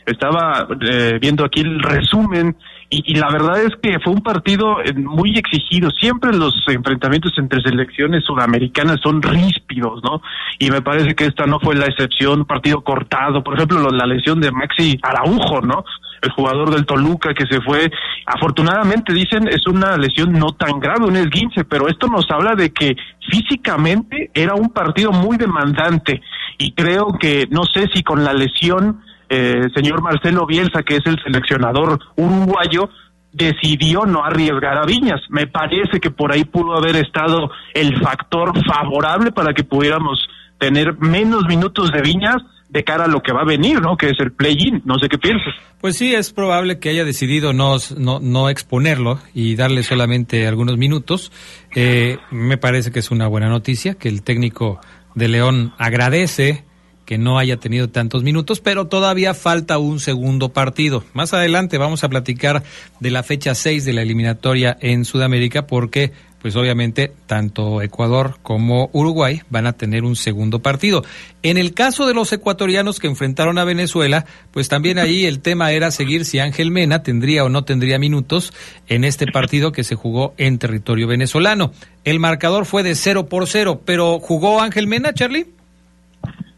estaba 0.06 0.66
eh, 0.80 1.18
viendo 1.20 1.44
aquí 1.44 1.60
el 1.60 1.80
resumen 1.80 2.56
y, 2.94 3.14
la 3.14 3.30
verdad 3.30 3.62
es 3.62 3.70
que 3.82 3.98
fue 4.00 4.12
un 4.12 4.22
partido 4.22 4.76
muy 4.96 5.38
exigido. 5.38 5.90
Siempre 5.92 6.30
los 6.30 6.54
enfrentamientos 6.68 7.32
entre 7.38 7.62
selecciones 7.62 8.22
sudamericanas 8.22 9.00
son 9.02 9.22
ríspidos, 9.22 10.02
¿no? 10.04 10.20
Y 10.58 10.70
me 10.70 10.82
parece 10.82 11.14
que 11.14 11.24
esta 11.24 11.46
no 11.46 11.58
fue 11.58 11.74
la 11.74 11.86
excepción, 11.86 12.44
partido 12.44 12.82
cortado. 12.82 13.42
Por 13.42 13.54
ejemplo, 13.54 13.88
la 13.90 14.04
lesión 14.04 14.42
de 14.42 14.52
Maxi 14.52 14.98
Araujo, 15.02 15.62
¿no? 15.62 15.84
el 16.22 16.30
jugador 16.30 16.70
del 16.70 16.86
Toluca 16.86 17.34
que 17.34 17.46
se 17.46 17.60
fue. 17.60 17.90
Afortunadamente, 18.26 19.12
dicen, 19.12 19.48
es 19.48 19.66
una 19.66 19.96
lesión 19.96 20.32
no 20.32 20.52
tan 20.52 20.78
grave, 20.78 21.06
un 21.06 21.16
esguince, 21.16 21.64
pero 21.64 21.88
esto 21.88 22.06
nos 22.06 22.30
habla 22.30 22.54
de 22.54 22.72
que 22.72 22.94
físicamente 23.28 24.30
era 24.32 24.54
un 24.54 24.70
partido 24.70 25.10
muy 25.10 25.36
demandante 25.36 26.22
y 26.58 26.72
creo 26.72 27.18
que, 27.18 27.48
no 27.50 27.64
sé 27.64 27.88
si 27.92 28.02
con 28.02 28.22
la 28.22 28.32
lesión, 28.32 29.00
eh, 29.34 29.70
señor 29.74 30.02
Marcelo 30.02 30.44
Bielsa, 30.44 30.82
que 30.82 30.96
es 30.96 31.06
el 31.06 31.18
seleccionador 31.24 31.98
uruguayo, 32.16 32.90
decidió 33.32 34.04
no 34.04 34.22
arriesgar 34.22 34.76
a 34.76 34.84
Viñas. 34.84 35.22
Me 35.30 35.46
parece 35.46 36.00
que 36.00 36.10
por 36.10 36.32
ahí 36.32 36.44
pudo 36.44 36.76
haber 36.76 36.96
estado 36.96 37.50
el 37.72 37.98
factor 38.02 38.52
favorable 38.66 39.32
para 39.32 39.54
que 39.54 39.64
pudiéramos 39.64 40.28
tener 40.58 40.98
menos 40.98 41.44
minutos 41.48 41.90
de 41.92 42.02
Viñas 42.02 42.42
de 42.68 42.84
cara 42.84 43.04
a 43.04 43.08
lo 43.08 43.20
que 43.20 43.32
va 43.32 43.40
a 43.40 43.46
venir, 43.46 43.80
¿no? 43.80 43.96
Que 43.96 44.10
es 44.10 44.20
el 44.20 44.32
play-in. 44.32 44.82
No 44.84 44.98
sé 44.98 45.08
qué 45.08 45.16
piensas. 45.16 45.54
Pues 45.80 45.96
sí, 45.96 46.14
es 46.14 46.30
probable 46.30 46.78
que 46.78 46.90
haya 46.90 47.04
decidido 47.04 47.54
no, 47.54 47.76
no, 47.96 48.20
no 48.20 48.50
exponerlo 48.50 49.18
y 49.32 49.56
darle 49.56 49.82
solamente 49.82 50.46
algunos 50.46 50.76
minutos. 50.76 51.32
Eh, 51.74 52.18
me 52.30 52.58
parece 52.58 52.90
que 52.90 52.98
es 52.98 53.10
una 53.10 53.28
buena 53.28 53.48
noticia, 53.48 53.94
que 53.94 54.10
el 54.10 54.22
técnico 54.22 54.78
de 55.14 55.28
León 55.28 55.72
agradece 55.78 56.64
que 57.04 57.18
no 57.18 57.38
haya 57.38 57.56
tenido 57.56 57.88
tantos 57.88 58.22
minutos, 58.22 58.60
pero 58.60 58.86
todavía 58.86 59.34
falta 59.34 59.78
un 59.78 60.00
segundo 60.00 60.50
partido. 60.50 61.04
Más 61.14 61.34
adelante 61.34 61.78
vamos 61.78 62.04
a 62.04 62.08
platicar 62.08 62.62
de 63.00 63.10
la 63.10 63.22
fecha 63.22 63.54
6 63.54 63.84
de 63.84 63.92
la 63.92 64.02
eliminatoria 64.02 64.76
en 64.80 65.04
Sudamérica 65.04 65.66
porque 65.66 66.12
pues 66.42 66.56
obviamente 66.56 67.12
tanto 67.26 67.80
Ecuador 67.82 68.36
como 68.42 68.90
Uruguay 68.92 69.42
van 69.48 69.66
a 69.66 69.74
tener 69.74 70.02
un 70.02 70.16
segundo 70.16 70.58
partido. 70.58 71.04
En 71.44 71.56
el 71.56 71.72
caso 71.72 72.06
de 72.06 72.14
los 72.14 72.32
ecuatorianos 72.32 72.98
que 72.98 73.06
enfrentaron 73.06 73.58
a 73.58 73.64
Venezuela, 73.64 74.26
pues 74.50 74.68
también 74.68 74.98
ahí 74.98 75.24
el 75.24 75.40
tema 75.40 75.70
era 75.70 75.92
seguir 75.92 76.24
si 76.24 76.40
Ángel 76.40 76.72
Mena 76.72 77.04
tendría 77.04 77.44
o 77.44 77.48
no 77.48 77.64
tendría 77.64 78.00
minutos 78.00 78.52
en 78.88 79.04
este 79.04 79.26
partido 79.30 79.70
que 79.70 79.84
se 79.84 79.94
jugó 79.94 80.34
en 80.36 80.58
territorio 80.58 81.06
venezolano. 81.06 81.72
El 82.04 82.18
marcador 82.18 82.66
fue 82.66 82.82
de 82.82 82.96
0 82.96 83.26
por 83.26 83.46
0, 83.46 83.82
pero 83.84 84.18
¿jugó 84.18 84.60
Ángel 84.60 84.88
Mena, 84.88 85.14
Charlie? 85.14 85.46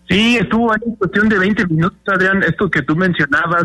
Sí, 0.08 0.36
estuvo 0.36 0.72
ahí 0.72 0.80
en 0.86 0.96
cuestión 0.96 1.28
de 1.28 1.38
20 1.38 1.66
minutos, 1.66 1.98
Adrián, 2.06 2.42
esto 2.42 2.70
que 2.70 2.82
tú 2.82 2.94
mencionabas, 2.94 3.64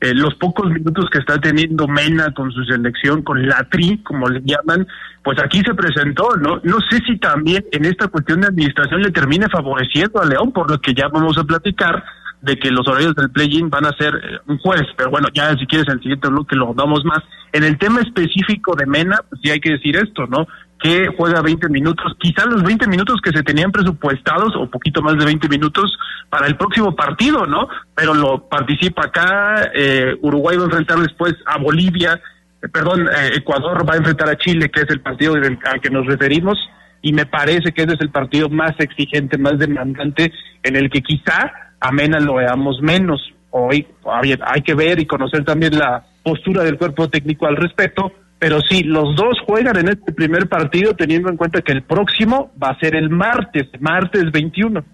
eh, 0.00 0.14
los 0.14 0.34
pocos 0.34 0.70
minutos 0.70 1.08
que 1.10 1.18
está 1.18 1.38
teniendo 1.38 1.86
Mena 1.86 2.32
con 2.34 2.50
su 2.52 2.64
selección, 2.64 3.22
con 3.22 3.46
la 3.46 3.66
tri, 3.70 3.98
como 4.02 4.28
le 4.28 4.40
llaman, 4.42 4.86
pues 5.22 5.38
aquí 5.42 5.60
se 5.60 5.74
presentó, 5.74 6.36
¿no? 6.36 6.60
No 6.62 6.78
sé 6.90 6.98
si 7.06 7.18
también 7.18 7.64
en 7.72 7.84
esta 7.84 8.08
cuestión 8.08 8.40
de 8.40 8.48
administración 8.48 9.02
le 9.02 9.10
termine 9.10 9.48
favoreciendo 9.48 10.20
a 10.20 10.26
León, 10.26 10.52
por 10.52 10.70
lo 10.70 10.80
que 10.80 10.94
ya 10.94 11.08
vamos 11.08 11.38
a 11.38 11.44
platicar 11.44 12.04
de 12.44 12.58
que 12.58 12.70
los 12.70 12.86
horarios 12.86 13.14
del 13.14 13.30
play-in 13.30 13.70
van 13.70 13.86
a 13.86 13.96
ser 13.96 14.14
eh, 14.14 14.38
un 14.46 14.58
jueves, 14.58 14.86
pero 14.96 15.10
bueno, 15.10 15.28
ya 15.32 15.56
si 15.56 15.66
quieres 15.66 15.88
en 15.88 15.94
el 15.94 16.00
siguiente 16.00 16.28
bloque 16.28 16.56
lo 16.56 16.74
damos 16.74 17.04
más. 17.04 17.22
En 17.52 17.64
el 17.64 17.78
tema 17.78 18.00
específico 18.00 18.74
de 18.76 18.84
Mena, 18.84 19.20
pues 19.28 19.40
sí 19.42 19.50
hay 19.50 19.60
que 19.60 19.72
decir 19.72 19.96
esto, 19.96 20.26
¿no? 20.26 20.46
Que 20.84 21.08
juega 21.16 21.40
20 21.40 21.70
minutos, 21.70 22.12
quizás 22.20 22.44
los 22.44 22.62
20 22.62 22.86
minutos 22.88 23.18
que 23.24 23.30
se 23.30 23.42
tenían 23.42 23.72
presupuestados, 23.72 24.54
o 24.54 24.68
poquito 24.68 25.00
más 25.00 25.16
de 25.16 25.24
20 25.24 25.48
minutos, 25.48 25.96
para 26.28 26.46
el 26.46 26.58
próximo 26.58 26.94
partido, 26.94 27.46
¿no? 27.46 27.68
Pero 27.94 28.12
lo 28.12 28.46
participa 28.50 29.06
acá, 29.06 29.70
eh, 29.74 30.14
Uruguay 30.20 30.58
va 30.58 30.64
a 30.64 30.66
enfrentar 30.66 30.98
después 30.98 31.36
a 31.46 31.56
Bolivia, 31.56 32.20
eh, 32.62 32.68
perdón, 32.68 33.08
eh, 33.08 33.30
Ecuador 33.36 33.88
va 33.88 33.94
a 33.94 33.96
enfrentar 33.96 34.28
a 34.28 34.36
Chile, 34.36 34.70
que 34.70 34.82
es 34.82 34.90
el 34.90 35.00
partido 35.00 35.36
al 35.36 35.80
que 35.80 35.88
nos 35.88 36.04
referimos, 36.04 36.58
y 37.00 37.14
me 37.14 37.24
parece 37.24 37.72
que 37.72 37.84
ese 37.84 37.94
es 37.94 38.00
el 38.02 38.10
partido 38.10 38.50
más 38.50 38.78
exigente, 38.78 39.38
más 39.38 39.58
demandante, 39.58 40.34
en 40.62 40.76
el 40.76 40.90
que 40.90 41.00
quizá 41.00 41.50
a 41.80 41.92
lo 42.20 42.34
veamos 42.34 42.82
menos. 42.82 43.32
Hoy 43.50 43.86
hay 44.04 44.62
que 44.62 44.74
ver 44.74 45.00
y 45.00 45.06
conocer 45.06 45.44
también 45.46 45.78
la 45.78 46.04
postura 46.22 46.62
del 46.62 46.76
cuerpo 46.76 47.08
técnico 47.08 47.46
al 47.46 47.56
respecto, 47.56 48.12
pero 48.38 48.60
sí, 48.60 48.82
los 48.82 49.16
dos 49.16 49.38
juegan 49.46 49.76
en 49.78 49.88
este 49.88 50.12
primer 50.12 50.48
partido 50.48 50.94
teniendo 50.94 51.30
en 51.30 51.36
cuenta 51.36 51.62
que 51.62 51.72
el 51.72 51.82
próximo 51.82 52.52
va 52.62 52.70
a 52.70 52.78
ser 52.78 52.94
el 52.94 53.10
martes, 53.10 53.68
martes 53.80 54.30
21. 54.30 54.84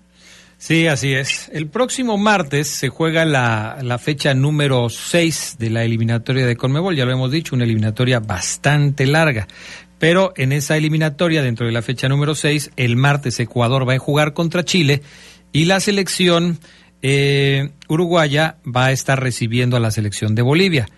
Sí, 0.56 0.87
así 0.87 1.14
es. 1.14 1.50
El 1.54 1.68
próximo 1.68 2.18
martes 2.18 2.68
se 2.68 2.90
juega 2.90 3.25
la, 3.25 3.78
la 3.82 3.97
fecha 3.99 4.35
número 4.35 4.90
6 4.90 5.56
de 5.59 5.70
la 5.70 5.85
eliminatoria 5.85 6.44
de 6.44 6.56
Conmebol, 6.56 6.94
ya 6.94 7.06
lo 7.06 7.12
hemos 7.12 7.30
dicho, 7.30 7.54
una 7.54 7.64
eliminatoria 7.64 8.20
bastante 8.20 9.06
larga. 9.06 9.49
Pero 9.99 10.32
en 10.37 10.52
esa 10.52 10.76
eliminatoria, 10.76 11.42
dentro 11.42 11.66
de 11.66 11.73
la 11.73 11.82
fecha 11.82 12.09
número 12.09 12.35
6, 12.35 12.73
el 12.76 12.97
martes 12.97 13.40
Ecuador 13.40 13.88
va 13.88 13.94
a 13.94 13.99
jugar 13.99 14.35
contra 14.35 14.64
Chile 14.64 15.02
y 15.52 15.64
la 15.64 15.80
selección 15.80 16.59
eh, 17.02 17.70
uruguaya 17.88 18.56
va 18.64 18.87
a 18.87 18.92
estar 18.92 19.20
recibiendo 19.20 19.76
a 19.76 19.80
la 19.80 19.90
selección 19.90 20.35
de 20.35 20.42
Bolivia. 20.42 20.88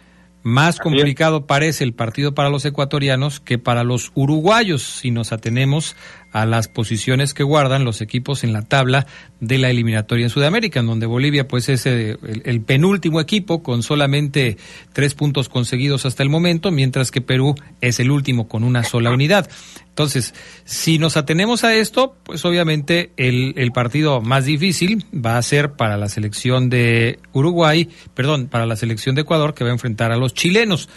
Más 0.42 0.80
complicado 0.80 1.46
parece 1.46 1.84
el 1.84 1.94
partido 1.94 2.34
para 2.34 2.48
los 2.48 2.64
ecuatorianos 2.64 3.38
que 3.38 3.58
para 3.58 3.84
los 3.84 4.10
uruguayos 4.14 4.82
si 4.82 5.12
nos 5.12 5.32
atenemos 5.32 5.94
a 6.32 6.46
las 6.46 6.68
posiciones 6.68 7.34
que 7.34 7.42
guardan 7.42 7.84
los 7.84 8.00
equipos 8.00 8.42
en 8.42 8.52
la 8.52 8.62
tabla 8.62 9.06
de 9.40 9.58
la 9.58 9.70
eliminatoria 9.70 10.24
en 10.24 10.30
Sudamérica, 10.30 10.80
en 10.80 10.86
donde 10.86 11.06
Bolivia 11.06 11.46
pues 11.46 11.68
es 11.68 11.84
eh, 11.86 12.16
el, 12.44 12.60
penúltimo 12.62 13.20
equipo 13.20 13.62
con 13.62 13.82
solamente 13.82 14.56
tres 14.92 15.14
puntos 15.14 15.48
conseguidos 15.48 16.06
hasta 16.06 16.22
el 16.22 16.30
momento, 16.30 16.70
mientras 16.70 17.10
que 17.10 17.20
Perú 17.20 17.54
es 17.80 18.00
el 18.00 18.10
último 18.10 18.48
con 18.48 18.64
una 18.64 18.82
sola 18.82 19.10
unidad. 19.10 19.50
Entonces, 19.88 20.34
si 20.64 20.98
nos 20.98 21.18
atenemos 21.18 21.64
a 21.64 21.74
esto, 21.74 22.16
pues 22.22 22.44
obviamente 22.46 23.12
el, 23.18 23.72
partido 23.72 24.22
más 24.22 24.46
difícil 24.46 25.04
va 25.14 25.36
a 25.36 25.42
ser 25.42 25.72
para 25.72 25.98
la 25.98 26.08
selección 26.08 26.70
de 26.70 27.18
Uruguay, 27.32 27.90
perdón, 28.14 28.48
para 28.48 28.64
la 28.64 28.76
selección 28.76 29.14
de 29.14 29.22
Ecuador 29.22 29.54
que 29.54 29.64
va 29.64 29.70
a 29.70 29.74
enfrentar 29.74 30.12
a 30.12 30.16
los 30.16 30.32
chilenos. 30.32 30.88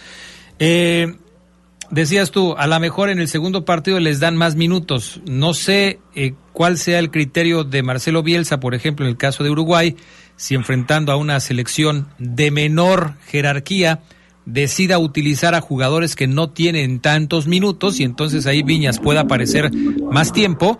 Eh, 0.60 1.13
Decías 1.92 2.32
tú, 2.32 2.56
a 2.58 2.68
lo 2.68 2.80
mejor 2.80 3.10
en 3.10 3.20
el 3.20 3.27
segundo 3.27 3.63
partido 3.63 4.00
les 4.00 4.20
dan 4.20 4.36
más 4.36 4.56
minutos. 4.56 5.22
No 5.30 5.54
sé 5.54 6.00
eh, 6.15 6.34
cuál 6.51 6.77
sea 6.77 7.00
el 7.00 7.12
criterio 7.12 7.63
de 7.63 7.84
Marcelo 7.84 8.24
Bielsa, 8.24 8.60
por 8.60 8.74
ejemplo, 8.74 9.06
en 9.06 9.12
el 9.12 9.18
caso 9.18 9.44
de 9.44 9.51
Uruguay, 9.51 9.96
si 10.36 10.56
enfrentando 10.56 11.12
a 11.12 11.18
una 11.18 11.39
selección 11.39 12.08
de 12.18 12.51
menor 12.51 13.13
jerarquía 13.27 14.01
decida 14.46 15.00
utilizar 15.00 15.56
a 15.56 15.62
jugadores 15.62 16.15
que 16.15 16.27
no 16.27 16.51
tienen 16.51 17.00
tantos 17.00 17.48
minutos 17.48 18.00
y 18.00 18.04
entonces 18.04 18.46
ahí 18.46 18.62
Viñas 18.62 19.00
pueda 19.00 19.22
aparecer 19.22 19.72
más 20.12 20.32
tiempo. 20.32 20.80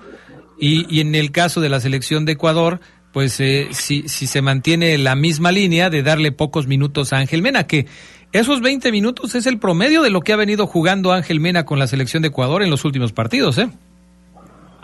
Y, 0.58 0.86
y 0.90 1.02
en 1.02 1.16
el 1.16 1.32
caso 1.32 1.60
de 1.60 1.70
la 1.70 1.82
selección 1.82 2.24
de 2.24 2.34
Ecuador, 2.34 2.80
pues 3.16 3.40
eh, 3.40 3.70
si, 3.72 4.10
si 4.10 4.28
se 4.28 4.42
mantiene 4.42 4.98
la 4.98 5.16
misma 5.16 5.54
línea 5.54 5.90
de 5.90 6.04
darle 6.04 6.32
pocos 6.32 6.68
minutos 6.68 7.14
a 7.14 7.18
Ángel 7.20 7.42
Mena, 7.42 7.66
que 7.66 7.88
esos 8.40 8.60
20 8.60 8.92
minutos 8.92 9.34
es 9.34 9.48
el 9.48 9.60
promedio 9.60 10.02
de 10.02 10.10
lo 10.10 10.20
que 10.20 10.34
ha 10.34 10.36
venido 10.36 10.68
jugando 10.68 11.14
Ángel 11.14 11.40
Mena 11.40 11.66
con 11.66 11.80
la 11.80 11.88
selección 11.88 12.22
de 12.22 12.28
Ecuador 12.28 12.64
en 12.64 12.70
los 12.70 12.84
últimos 12.84 13.14
partidos, 13.14 13.58
¿eh? 13.58 13.70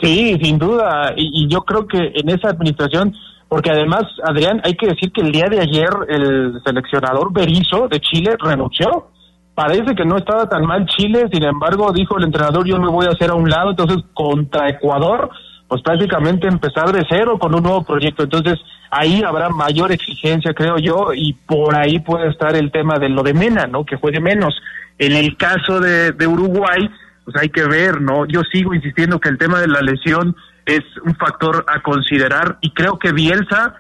Sí, 0.02 0.38
sin 0.42 0.58
duda. 0.58 1.14
Y, 1.18 1.50
yo 1.50 1.62
creo 1.64 1.86
que 1.86 1.98
en 2.16 2.30
esa 2.30 2.48
administración, 2.48 3.14
porque 3.50 3.70
además, 3.70 4.04
Adrián, 4.24 4.62
hay 4.64 4.76
que 4.76 4.88
decir 4.88 5.12
que 5.12 5.20
el 5.20 5.34
día 5.34 5.48
de 5.50 5.60
ayer 5.60 5.90
el 6.08 6.62
seleccionador 6.64 7.34
Berizzo 7.34 7.90
de 7.90 8.00
Chile 8.00 8.36
renunció. 8.40 9.10
Parece 9.54 9.96
que 9.96 10.06
no 10.06 10.18
estaba 10.18 10.48
tan 10.48 10.66
mal 10.66 10.86
Chile, 10.86 11.26
sin 11.30 11.44
embargo, 11.44 11.92
dijo 11.92 12.18
el 12.18 12.24
entrenador, 12.24 12.66
yo 12.66 12.80
me 12.80 12.90
voy 12.90 13.06
a 13.06 13.10
hacer 13.10 13.32
a 13.32 13.36
un 13.36 13.50
lado, 13.50 13.72
entonces 13.72 13.98
contra 14.14 14.70
Ecuador, 14.70 15.30
pues 15.72 15.84
prácticamente 15.84 16.50
empezar 16.50 16.92
de 16.92 17.06
cero 17.10 17.40
con 17.40 17.56
un 17.56 17.64
nuevo 17.64 17.86
proyecto. 17.86 18.24
Entonces, 18.24 18.60
ahí 18.90 19.24
habrá 19.24 19.48
mayor 19.48 19.94
exigencia, 19.94 20.54
creo 20.54 20.78
yo, 20.78 21.14
y 21.16 21.32
por 21.32 21.74
ahí 21.78 22.00
puede 22.00 22.28
estar 22.28 22.58
el 22.58 22.74
tema 22.74 23.00
de 23.00 23.08
lo 23.08 23.24
de 23.24 23.34
Mena, 23.34 23.68
¿no? 23.68 23.86
Que 23.86 23.96
juegue 23.96 24.20
menos. 24.20 24.54
En 24.98 25.14
el 25.14 25.38
caso 25.38 25.80
de, 25.80 26.12
de 26.12 26.28
Uruguay, 26.28 26.90
pues 27.24 27.38
hay 27.38 27.48
que 27.48 27.64
ver, 27.64 28.02
¿no? 28.02 28.26
Yo 28.26 28.42
sigo 28.52 28.74
insistiendo 28.74 29.22
que 29.22 29.30
el 29.30 29.38
tema 29.38 29.62
de 29.62 29.70
la 29.70 29.80
lesión 29.80 30.36
es 30.66 30.82
un 31.06 31.16
factor 31.16 31.64
a 31.70 31.82
considerar 31.82 32.58
y 32.60 32.72
creo 32.72 33.00
que 33.00 33.14
Bielsa, 33.14 33.76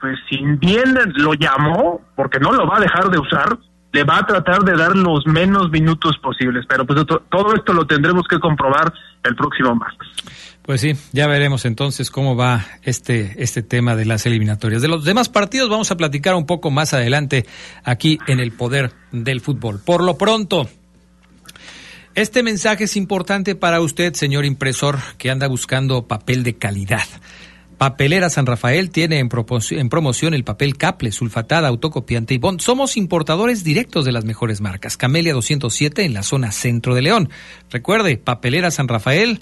pues 0.00 0.18
sin 0.28 0.58
bien 0.58 0.96
lo 1.14 1.34
llamó, 1.34 2.00
porque 2.16 2.40
no 2.40 2.50
lo 2.50 2.66
va 2.66 2.78
a 2.78 2.80
dejar 2.80 3.08
de 3.08 3.20
usar, 3.20 3.56
le 3.92 4.02
va 4.02 4.18
a 4.18 4.26
tratar 4.26 4.64
de 4.64 4.76
dar 4.76 4.96
los 4.96 5.24
menos 5.28 5.70
minutos 5.70 6.18
posibles, 6.18 6.66
pero 6.68 6.84
pues 6.84 7.06
todo 7.06 7.54
esto 7.54 7.72
lo 7.72 7.86
tendremos 7.86 8.26
que 8.26 8.40
comprobar 8.40 8.92
el 9.22 9.36
próximo 9.36 9.76
martes. 9.76 10.08
Pues 10.62 10.82
sí, 10.82 10.94
ya 11.12 11.26
veremos 11.26 11.64
entonces 11.64 12.10
cómo 12.10 12.36
va 12.36 12.66
este, 12.82 13.34
este 13.42 13.62
tema 13.62 13.96
de 13.96 14.04
las 14.04 14.26
eliminatorias. 14.26 14.82
De 14.82 14.88
los 14.88 15.04
demás 15.04 15.28
partidos 15.28 15.68
vamos 15.68 15.90
a 15.90 15.96
platicar 15.96 16.34
un 16.34 16.46
poco 16.46 16.70
más 16.70 16.92
adelante 16.92 17.46
aquí 17.82 18.18
en 18.28 18.40
el 18.40 18.52
poder 18.52 18.92
del 19.10 19.40
fútbol. 19.40 19.80
Por 19.80 20.02
lo 20.04 20.16
pronto, 20.16 20.68
Este 22.14 22.42
mensaje 22.42 22.84
es 22.84 22.96
importante 22.96 23.54
para 23.54 23.80
usted, 23.80 24.14
señor 24.14 24.44
impresor, 24.44 24.98
que 25.16 25.30
anda 25.30 25.46
buscando 25.46 26.08
papel 26.08 26.42
de 26.42 26.56
calidad. 26.56 27.06
Papelera 27.80 28.28
San 28.28 28.44
Rafael 28.44 28.90
tiene 28.90 29.20
en, 29.20 29.30
promoción 29.88 30.34
el 30.34 30.44
papel 30.44 30.76
Caple, 30.76 31.12
sulfatada, 31.12 31.68
autocopiante 31.68 32.34
y 32.34 32.38
bond. 32.38 32.60
Somos 32.60 32.98
importadores 32.98 33.64
directos 33.64 34.04
de 34.04 34.12
las 34.12 34.26
mejores 34.26 34.60
marcas. 34.60 34.98
Camelia 34.98 35.32
207 35.32 36.04
en 36.04 36.12
la 36.12 36.22
zona 36.22 36.52
centro 36.52 36.94
de 36.94 37.00
León. 37.00 37.30
Recuerde, 37.70 38.18
Papelera 38.18 38.70
San 38.70 38.86
Rafael 38.86 39.40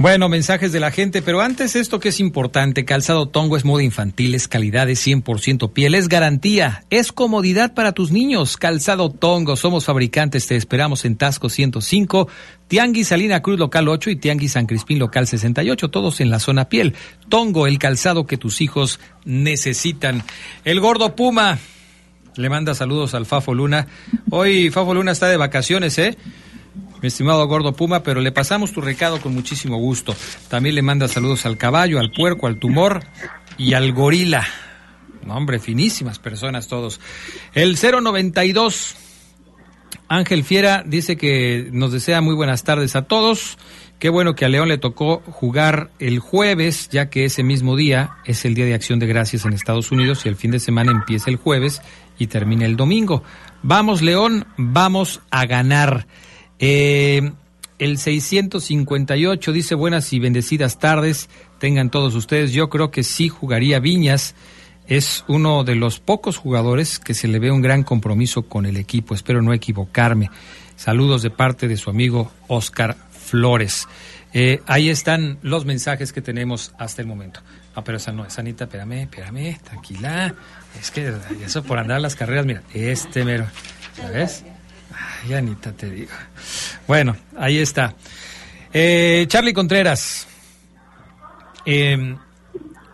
Bueno, 0.00 0.30
mensajes 0.30 0.72
de 0.72 0.80
la 0.80 0.90
gente, 0.90 1.20
pero 1.20 1.42
antes 1.42 1.76
esto 1.76 2.00
que 2.00 2.08
es 2.08 2.20
importante, 2.20 2.86
calzado 2.86 3.28
Tongo 3.28 3.58
es 3.58 3.66
moda 3.66 3.82
infantil, 3.82 4.34
es 4.34 4.48
calidad, 4.48 4.88
es 4.88 5.06
100% 5.06 5.74
piel, 5.74 5.94
es 5.94 6.08
garantía, 6.08 6.86
es 6.88 7.12
comodidad 7.12 7.74
para 7.74 7.92
tus 7.92 8.10
niños. 8.10 8.56
Calzado 8.56 9.10
Tongo, 9.10 9.56
somos 9.56 9.84
fabricantes, 9.84 10.46
te 10.46 10.56
esperamos 10.56 11.04
en 11.04 11.16
Tasco 11.16 11.50
105, 11.50 12.28
Tianguis 12.66 13.08
Salina 13.08 13.42
Cruz 13.42 13.58
local 13.58 13.88
8 13.88 14.08
y 14.08 14.16
Tianguis 14.16 14.52
San 14.52 14.64
Crispín 14.64 14.98
local 14.98 15.26
68, 15.26 15.90
todos 15.90 16.22
en 16.22 16.30
la 16.30 16.38
zona 16.38 16.70
piel. 16.70 16.94
Tongo, 17.28 17.66
el 17.66 17.78
calzado 17.78 18.26
que 18.26 18.38
tus 18.38 18.62
hijos 18.62 19.00
necesitan. 19.26 20.22
El 20.64 20.80
gordo 20.80 21.14
Puma 21.14 21.58
le 22.36 22.48
manda 22.48 22.72
saludos 22.72 23.12
al 23.12 23.26
Fafo 23.26 23.52
Luna. 23.52 23.86
Hoy 24.30 24.70
Fafo 24.70 24.94
Luna 24.94 25.12
está 25.12 25.28
de 25.28 25.36
vacaciones, 25.36 25.98
¿eh? 25.98 26.16
Mi 27.00 27.08
estimado 27.08 27.46
Gordo 27.46 27.72
Puma, 27.72 28.02
pero 28.02 28.20
le 28.20 28.32
pasamos 28.32 28.72
tu 28.72 28.80
recado 28.80 29.20
con 29.20 29.34
muchísimo 29.34 29.78
gusto. 29.78 30.14
También 30.48 30.74
le 30.74 30.82
manda 30.82 31.08
saludos 31.08 31.46
al 31.46 31.56
caballo, 31.56 31.98
al 31.98 32.10
puerco, 32.12 32.46
al 32.46 32.58
tumor 32.58 33.02
y 33.56 33.74
al 33.74 33.92
gorila. 33.92 34.46
hombre, 35.28 35.58
finísimas 35.58 36.18
personas 36.18 36.68
todos. 36.68 37.00
El 37.54 37.76
092, 37.76 38.96
Ángel 40.08 40.44
Fiera 40.44 40.82
dice 40.86 41.16
que 41.16 41.68
nos 41.72 41.92
desea 41.92 42.20
muy 42.20 42.34
buenas 42.34 42.64
tardes 42.64 42.96
a 42.96 43.02
todos. 43.02 43.58
Qué 44.00 44.08
bueno 44.08 44.34
que 44.34 44.46
a 44.46 44.48
León 44.48 44.68
le 44.68 44.78
tocó 44.78 45.22
jugar 45.26 45.90
el 45.98 46.20
jueves, 46.20 46.88
ya 46.88 47.10
que 47.10 47.26
ese 47.26 47.42
mismo 47.42 47.76
día 47.76 48.16
es 48.24 48.46
el 48.46 48.54
Día 48.54 48.64
de 48.64 48.72
Acción 48.72 48.98
de 48.98 49.06
Gracias 49.06 49.44
en 49.44 49.52
Estados 49.52 49.92
Unidos 49.92 50.24
y 50.24 50.28
el 50.28 50.36
fin 50.36 50.50
de 50.50 50.58
semana 50.58 50.90
empieza 50.90 51.28
el 51.28 51.36
jueves 51.36 51.82
y 52.18 52.26
termina 52.28 52.64
el 52.64 52.76
domingo. 52.76 53.22
Vamos 53.62 54.00
León, 54.00 54.46
vamos 54.56 55.20
a 55.30 55.44
ganar. 55.44 56.06
Eh, 56.60 57.32
el 57.78 57.96
658 57.96 59.52
dice 59.52 59.74
buenas 59.74 60.12
y 60.12 60.18
bendecidas 60.18 60.78
tardes, 60.78 61.30
tengan 61.58 61.90
todos 61.90 62.14
ustedes. 62.14 62.52
Yo 62.52 62.68
creo 62.68 62.90
que 62.90 63.02
sí 63.02 63.28
jugaría 63.30 63.80
Viñas. 63.80 64.34
Es 64.86 65.24
uno 65.28 65.64
de 65.64 65.76
los 65.76 65.98
pocos 65.98 66.36
jugadores 66.36 66.98
que 66.98 67.14
se 67.14 67.28
le 67.28 67.38
ve 67.38 67.50
un 67.50 67.62
gran 67.62 67.82
compromiso 67.82 68.42
con 68.42 68.66
el 68.66 68.76
equipo. 68.76 69.14
Espero 69.14 69.40
no 69.40 69.54
equivocarme. 69.54 70.30
Saludos 70.76 71.22
de 71.22 71.30
parte 71.30 71.68
de 71.68 71.76
su 71.76 71.88
amigo 71.88 72.30
Oscar 72.48 72.96
Flores. 73.10 73.86
Eh, 74.34 74.60
ahí 74.66 74.90
están 74.90 75.38
los 75.42 75.64
mensajes 75.64 76.12
que 76.12 76.20
tenemos 76.20 76.74
hasta 76.78 77.00
el 77.00 77.08
momento. 77.08 77.40
No, 77.74 77.82
pero 77.82 77.96
esa 77.96 78.12
no 78.12 78.26
es, 78.26 78.38
Anita, 78.38 78.64
espérame, 78.64 79.02
espérame, 79.02 79.58
tranquila. 79.62 80.34
Es 80.78 80.90
que 80.90 81.14
eso 81.44 81.62
por 81.62 81.78
andar 81.78 82.00
las 82.00 82.16
carreras, 82.16 82.44
mira, 82.44 82.62
este 82.74 83.24
mero, 83.24 83.46
¿sabes? 83.96 84.44
Ay, 84.94 85.34
Anita, 85.34 85.72
te 85.72 85.90
digo. 85.90 86.12
Bueno, 86.86 87.16
ahí 87.36 87.58
está. 87.58 87.94
Eh, 88.72 89.24
Charlie 89.28 89.52
Contreras, 89.52 90.26
em, 91.64 92.16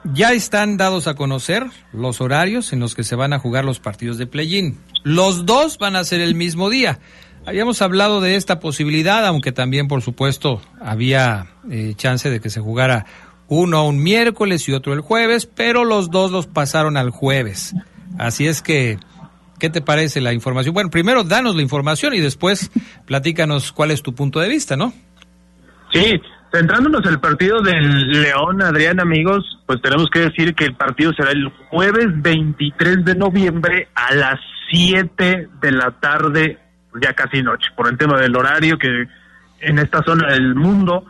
ya 0.05 0.33
están 0.33 0.77
dados 0.77 1.07
a 1.07 1.15
conocer 1.15 1.67
los 1.93 2.21
horarios 2.21 2.73
en 2.73 2.81
los 2.81 2.95
que 2.95 3.05
se 3.05 3.17
van 3.17 3.33
a 3.33 3.39
jugar 3.39 3.65
los 3.65 3.81
partidos 3.81 4.19
de 4.19 4.27
play-in. 4.27 4.79
Los 5.03 5.47
dos 5.47 5.79
van 5.79 5.97
a 5.97 6.05
ser 6.05 6.21
el 6.21 6.35
mismo 6.35 6.71
día. 6.71 6.99
Habíamos 7.45 7.81
hablado 7.83 8.21
de 8.21 8.37
esta 8.37 8.59
posibilidad, 8.59 9.25
aunque 9.27 9.53
también, 9.53 9.87
por 9.87 10.03
supuesto, 10.03 10.61
había 10.81 11.49
eh, 11.71 11.95
chance 11.97 12.29
de 12.29 12.41
que 12.41 12.51
se 12.51 12.61
jugara 12.61 13.07
uno 13.49 13.87
un 13.87 14.03
miércoles 14.03 14.69
y 14.69 14.73
otro 14.73 14.93
el 14.93 15.01
jueves, 15.01 15.47
pero 15.47 15.85
los 15.85 16.11
dos 16.11 16.33
los 16.33 16.47
pasaron 16.47 16.97
al 16.97 17.11
jueves. 17.11 17.75
Así 18.19 18.47
es 18.47 18.63
que 18.63 18.99
¿Qué 19.59 19.71
te 19.71 19.81
parece 19.81 20.21
la 20.21 20.33
información? 20.33 20.75
Bueno, 20.75 20.91
primero 20.91 21.25
danos 21.25 21.57
la 21.57 21.63
información 21.63 22.15
y 22.15 22.21
después 22.21 22.71
platícanos 23.07 23.73
cuál 23.73 23.91
es 23.91 24.03
tu 24.03 24.15
punto 24.15 24.41
de 24.41 24.49
vista, 24.49 24.77
¿no? 24.77 24.93
Sí, 25.93 26.21
centrándonos 26.53 27.05
en 27.05 27.13
el 27.13 27.21
partido 27.21 27.61
del 27.63 28.23
León, 28.23 28.63
Adrián, 28.63 29.01
amigos, 29.01 29.61
pues 29.67 29.81
tenemos 29.81 30.09
que 30.11 30.21
decir 30.21 30.55
que 30.55 30.65
el 30.65 30.75
partido 30.75 31.13
será 31.13 31.31
el 31.31 31.49
jueves 31.71 32.07
23 32.23 33.05
de 33.05 33.15
noviembre 33.15 33.89
a 33.95 34.15
las 34.15 34.41
7 34.71 35.49
de 35.61 35.73
la 35.73 35.93
tarde, 35.93 36.59
ya 37.01 37.13
casi 37.13 37.43
noche, 37.43 37.69
por 37.77 37.89
el 37.89 37.97
tema 37.97 38.21
del 38.21 38.37
horario 38.37 38.79
que 38.79 39.07
en 39.61 39.79
esta 39.79 40.03
zona 40.03 40.33
del 40.33 40.55
mundo 40.55 41.05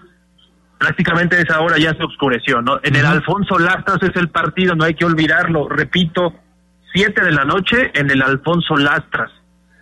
prácticamente 0.79 1.37
a 1.37 1.41
esa 1.41 1.61
hora 1.61 1.79
ya 1.79 1.95
se 1.95 2.05
oscureció, 2.05 2.61
¿no? 2.61 2.81
En 2.83 2.97
el 2.97 3.07
Alfonso 3.07 3.59
Lastras 3.59 3.99
es 4.03 4.15
el 4.17 4.29
partido, 4.29 4.75
no 4.75 4.85
hay 4.85 4.95
que 4.95 5.05
olvidarlo, 5.05 5.69
repito, 5.69 6.35
7 6.97 7.25
de 7.27 7.33
la 7.33 7.45
noche 7.45 7.91
en 7.93 8.11
el 8.11 8.23
Alfonso 8.23 8.75
Lastras. 8.75 9.31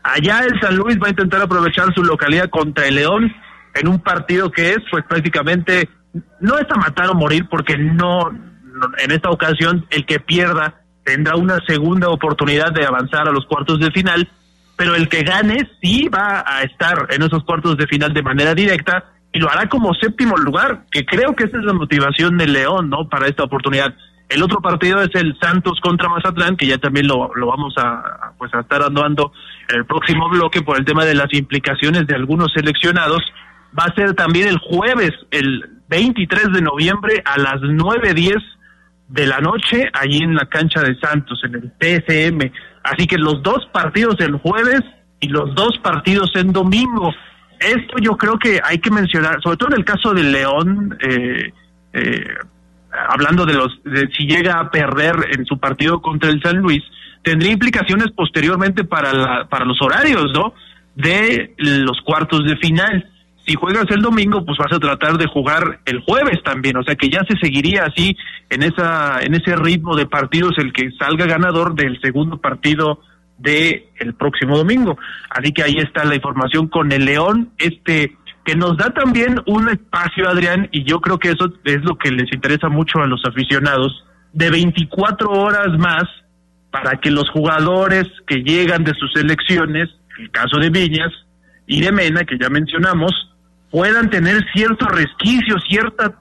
Allá 0.03 0.41
el 0.41 0.61
San 0.61 0.77
Luis 0.77 0.99
va 1.01 1.07
a 1.07 1.11
intentar 1.11 1.41
aprovechar 1.41 1.95
su 1.95 2.03
localidad 2.03 2.51
contra 2.51 2.89
el 2.89 2.97
León 2.97 3.33
en 3.73 3.87
un 3.87 4.01
partido 4.01 4.51
que 4.51 4.71
es 4.71 4.79
pues 4.91 5.05
prácticamente 5.09 5.89
no 6.41 6.59
es 6.59 6.67
a 6.69 6.75
matar 6.75 7.11
o 7.11 7.15
morir 7.15 7.47
porque 7.49 7.79
no, 7.79 8.31
en 8.99 9.11
esta 9.13 9.31
ocasión 9.31 9.87
el 9.91 10.05
que 10.07 10.19
pierda 10.19 10.81
tendrá 11.05 11.37
una 11.37 11.59
segunda 11.65 12.09
oportunidad 12.09 12.73
de 12.73 12.85
avanzar 12.85 13.29
a 13.29 13.33
los 13.33 13.47
cuartos 13.47 13.79
de 13.79 13.93
final, 13.93 14.29
pero 14.77 14.97
el 14.97 15.09
que 15.09 15.23
gane 15.23 15.71
sí 15.81 16.09
va 16.09 16.45
a 16.45 16.63
estar 16.63 17.07
en 17.11 17.23
esos 17.23 17.45
cuartos 17.45 17.77
de 17.77 17.87
final 17.87 18.13
de 18.13 18.23
manera 18.23 18.55
directa 18.55 19.05
y 19.33 19.39
lo 19.39 19.49
hará 19.49 19.69
como 19.69 19.95
séptimo 19.95 20.37
lugar, 20.37 20.87
que 20.91 21.05
creo 21.05 21.37
que 21.37 21.45
esa 21.45 21.59
es 21.59 21.65
la 21.65 21.75
motivación 21.75 22.39
del 22.39 22.53
León, 22.53 22.91
¿no? 22.91 23.09
Para 23.09 23.29
esta 23.29 23.45
oportunidad. 23.45 23.95
El 24.29 24.43
otro 24.43 24.61
partido 24.61 25.03
es 25.03 25.11
el 25.15 25.37
Santos 25.41 25.79
contra 25.81 26.09
Mazatlán, 26.09 26.57
que 26.57 26.67
ya 26.67 26.79
también 26.79 27.07
lo, 27.07 27.35
lo 27.35 27.47
vamos 27.47 27.75
a, 27.77 28.33
pues 28.39 28.53
a 28.55 28.61
estar 28.61 28.83
andando 28.83 29.33
en 29.69 29.77
el 29.77 29.85
próximo 29.85 30.29
bloque 30.29 30.63
por 30.63 30.79
el 30.79 30.85
tema 30.85 31.05
de 31.05 31.15
las 31.15 31.33
implicaciones 31.33 32.07
de 32.07 32.15
algunos 32.15 32.53
seleccionados. 32.53 33.23
Va 33.79 33.85
a 33.85 33.95
ser 33.95 34.15
también 34.15 34.49
el 34.49 34.59
jueves, 34.59 35.13
el 35.31 35.69
23 35.89 36.53
de 36.53 36.63
noviembre 36.63 37.23
a 37.25 37.39
las 37.39 37.61
9.10 37.61 38.43
de 39.09 39.27
la 39.27 39.39
noche, 39.39 39.91
allí 39.93 40.19
en 40.19 40.35
la 40.35 40.47
cancha 40.47 40.81
de 40.81 40.99
Santos, 40.99 41.41
en 41.45 41.55
el 41.55 41.73
TSM. 41.79 42.51
Así 42.83 43.07
que 43.07 43.19
los 43.19 43.43
dos 43.43 43.67
partidos 43.73 44.17
el 44.21 44.37
jueves 44.37 44.81
y 45.21 45.29
los 45.29 45.55
dos 45.55 45.79
partidos 45.83 46.31
en 46.35 46.53
domingo. 46.53 47.13
Esto 47.61 47.97
yo 48.01 48.17
creo 48.17 48.39
que 48.39 48.61
hay 48.63 48.79
que 48.79 48.91
mencionar, 48.91 49.41
sobre 49.43 49.57
todo 49.57 49.71
en 49.71 49.79
el 49.79 49.85
caso 49.85 50.13
del 50.13 50.33
León, 50.33 50.99
eh, 51.01 51.53
eh, 51.93 52.35
hablando 53.09 53.45
de 53.45 53.55
los 53.55 53.83
de 53.85 54.09
si 54.17 54.27
llega 54.27 54.61
a 54.61 54.71
perder 54.71 55.15
en 55.37 55.45
su 55.45 55.59
partido 55.59 56.01
contra 56.01 56.31
el 56.31 56.41
San 56.43 56.59
Luis, 56.59 56.83
tendría 57.23 57.53
implicaciones 57.53 58.11
posteriormente 58.13 58.85
para 58.85 59.13
la, 59.13 59.49
para 59.49 59.65
los 59.65 59.81
horarios, 59.81 60.27
¿no? 60.33 60.55
De 60.95 61.55
los 61.59 62.01
cuartos 62.03 62.45
de 62.45 62.57
final. 62.57 63.11
Si 63.47 63.55
juegas 63.55 63.87
el 63.91 64.01
domingo, 64.01 64.45
pues 64.45 64.57
vas 64.59 64.73
a 64.73 64.79
tratar 64.79 65.19
de 65.19 65.27
jugar 65.27 65.81
el 65.85 66.01
jueves 66.01 66.43
también, 66.43 66.77
o 66.79 66.83
sea 66.83 66.95
que 66.95 67.11
ya 67.11 67.21
se 67.29 67.37
seguiría 67.39 67.85
así 67.85 68.17
en 68.49 68.63
esa 68.63 69.21
en 69.21 69.35
ese 69.35 69.55
ritmo 69.57 69.97
de 69.97 70.07
partidos 70.07 70.53
el 70.59 70.73
que 70.73 70.91
salga 70.93 71.27
ganador 71.27 71.75
del 71.75 72.01
segundo 72.01 72.41
partido 72.41 73.01
de 73.39 73.89
el 73.99 74.15
próximo 74.15 74.57
domingo. 74.57 74.97
Así 75.29 75.53
que 75.53 75.63
ahí 75.63 75.77
está 75.77 76.05
la 76.05 76.15
información 76.15 76.69
con 76.69 76.93
el 76.93 77.05
León, 77.05 77.51
este 77.59 78.17
que 78.45 78.55
nos 78.57 78.77
da 78.77 78.91
también 78.91 79.41
un 79.47 79.69
espacio, 79.69 80.29
Adrián, 80.29 80.69
y 80.71 80.85
yo 80.85 81.01
creo 81.01 81.19
que 81.19 81.31
eso 81.31 81.53
es 81.65 81.83
lo 81.83 81.97
que 81.97 82.11
les 82.11 82.33
interesa 82.33 82.69
mucho 82.69 83.01
a 83.01 83.07
los 83.07 83.25
aficionados, 83.25 84.05
de 84.33 84.51
24 84.51 85.31
horas 85.31 85.79
más 85.79 86.05
para 86.71 87.01
que 87.01 87.11
los 87.11 87.31
jugadores 87.31 88.05
que 88.27 88.43
llegan 88.43 88.85
de 88.85 88.93
sus 88.95 89.13
selecciones, 89.13 89.89
el 90.19 90.31
caso 90.31 90.59
de 90.59 90.71
Viñas 90.71 91.13
y 91.67 91.81
de 91.81 91.93
Mena, 91.93 92.25
que 92.25 92.37
ya 92.39 92.51
mencionamos, 92.51 93.13
puedan 93.71 94.11
tener 94.11 94.45
cierto 94.53 94.87
resquicio, 94.87 95.57
cierto 95.69 96.15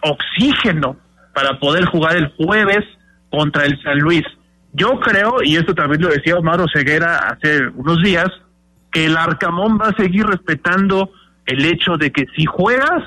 oxígeno 0.00 0.96
para 1.34 1.58
poder 1.58 1.84
jugar 1.86 2.16
el 2.16 2.32
jueves 2.36 2.84
contra 3.30 3.64
el 3.66 3.80
San 3.82 3.98
Luis. 3.98 4.22
Yo 4.72 4.98
creo, 5.00 5.42
y 5.42 5.56
esto 5.56 5.74
también 5.74 6.02
lo 6.02 6.08
decía 6.08 6.36
Omar 6.36 6.64
Ceguera 6.72 7.18
hace 7.18 7.66
unos 7.74 8.02
días, 8.02 8.28
que 8.92 9.06
el 9.06 9.16
Arcamón 9.16 9.78
va 9.80 9.88
a 9.88 9.96
seguir 9.96 10.24
respetando 10.24 11.10
el 11.46 11.64
hecho 11.64 11.96
de 11.96 12.10
que 12.10 12.26
si 12.36 12.44
juegas, 12.44 13.02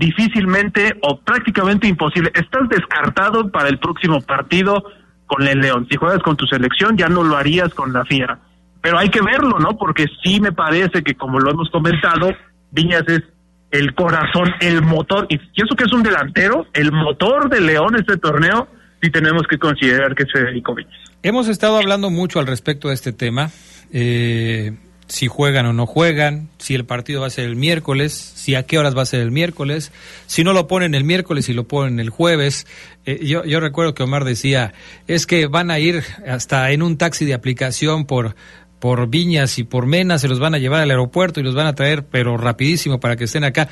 difícilmente 0.00 0.96
o 1.02 1.20
prácticamente 1.20 1.86
imposible. 1.86 2.32
Estás 2.34 2.68
descartado 2.70 3.50
para 3.50 3.68
el 3.68 3.78
próximo 3.78 4.20
partido 4.22 4.82
con 5.26 5.46
el 5.46 5.60
León. 5.60 5.86
Si 5.90 5.96
juegas 5.96 6.22
con 6.22 6.36
tu 6.36 6.46
selección, 6.46 6.96
ya 6.96 7.08
no 7.08 7.22
lo 7.22 7.36
harías 7.36 7.72
con 7.74 7.92
la 7.92 8.04
Fiera. 8.06 8.38
Pero 8.80 8.98
hay 8.98 9.10
que 9.10 9.20
verlo, 9.20 9.58
¿no? 9.58 9.76
Porque 9.76 10.06
sí 10.24 10.40
me 10.40 10.52
parece 10.52 11.02
que, 11.02 11.14
como 11.14 11.38
lo 11.38 11.50
hemos 11.50 11.68
comentado, 11.70 12.34
Viñas 12.70 13.04
es 13.08 13.22
el 13.70 13.94
corazón, 13.94 14.52
el 14.60 14.82
motor, 14.82 15.26
y 15.28 15.34
eso 15.36 15.76
que 15.76 15.84
es 15.84 15.92
un 15.92 16.02
delantero, 16.02 16.66
el 16.72 16.90
motor 16.90 17.50
de 17.50 17.60
León 17.60 17.94
este 17.94 18.16
torneo, 18.16 18.68
sí 19.02 19.10
tenemos 19.10 19.42
que 19.48 19.58
considerar 19.58 20.14
que 20.14 20.22
es 20.22 20.32
Federico 20.32 20.74
Viñas. 20.74 20.98
Hemos 21.22 21.46
estado 21.48 21.76
hablando 21.76 22.08
mucho 22.08 22.40
al 22.40 22.46
respecto 22.46 22.88
de 22.88 22.94
este 22.94 23.12
tema. 23.12 23.50
Eh, 23.92 24.78
si 25.10 25.26
juegan 25.26 25.66
o 25.66 25.72
no 25.72 25.86
juegan, 25.86 26.48
si 26.58 26.74
el 26.74 26.84
partido 26.84 27.20
va 27.20 27.26
a 27.26 27.30
ser 27.30 27.44
el 27.44 27.56
miércoles, 27.56 28.12
si 28.12 28.54
a 28.54 28.62
qué 28.62 28.78
horas 28.78 28.96
va 28.96 29.02
a 29.02 29.06
ser 29.06 29.20
el 29.20 29.32
miércoles, 29.32 29.90
si 30.26 30.44
no 30.44 30.52
lo 30.52 30.68
ponen 30.68 30.94
el 30.94 31.02
miércoles 31.02 31.48
y 31.48 31.52
lo 31.52 31.66
ponen 31.66 31.98
el 31.98 32.10
jueves. 32.10 32.66
Eh, 33.06 33.26
yo, 33.26 33.44
yo 33.44 33.58
recuerdo 33.58 33.92
que 33.92 34.04
Omar 34.04 34.24
decía, 34.24 34.72
es 35.08 35.26
que 35.26 35.46
van 35.48 35.72
a 35.72 35.80
ir 35.80 36.04
hasta 36.28 36.70
en 36.70 36.82
un 36.82 36.96
taxi 36.96 37.24
de 37.24 37.34
aplicación 37.34 38.06
por, 38.06 38.36
por 38.78 39.08
Viñas 39.08 39.58
y 39.58 39.64
por 39.64 39.86
Mena, 39.86 40.18
se 40.18 40.28
los 40.28 40.38
van 40.38 40.54
a 40.54 40.58
llevar 40.58 40.80
al 40.80 40.90
aeropuerto 40.90 41.40
y 41.40 41.42
los 41.42 41.56
van 41.56 41.66
a 41.66 41.74
traer, 41.74 42.06
pero 42.06 42.36
rapidísimo 42.36 43.00
para 43.00 43.16
que 43.16 43.24
estén 43.24 43.42
acá. 43.42 43.68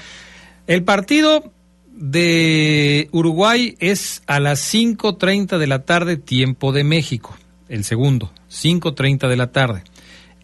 El 0.67 0.83
partido 0.83 1.53
de 1.87 3.09
Uruguay 3.13 3.77
es 3.79 4.23
a 4.27 4.41
las 4.41 4.75
5.30 4.75 5.59
de 5.59 5.67
la 5.69 5.85
tarde, 5.85 6.17
tiempo 6.17 6.73
de 6.73 6.83
México, 6.83 7.39
el 7.69 7.85
segundo, 7.85 8.33
5.30 8.51 9.29
de 9.29 9.37
la 9.37 9.53
tarde. 9.53 9.85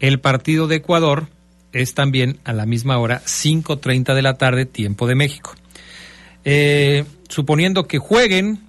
El 0.05 0.19
partido 0.19 0.67
de 0.67 0.75
Ecuador 0.75 1.29
es 1.73 1.95
también 1.95 2.37
a 2.43 2.53
la 2.53 2.67
misma 2.67 2.99
hora, 2.99 3.23
5.30 3.25 4.13
de 4.13 4.21
la 4.21 4.35
tarde, 4.35 4.67
tiempo 4.67 5.07
de 5.07 5.15
México. 5.15 5.55
Eh, 6.43 7.05
suponiendo 7.27 7.87
que 7.87 7.97
jueguen, 7.97 8.59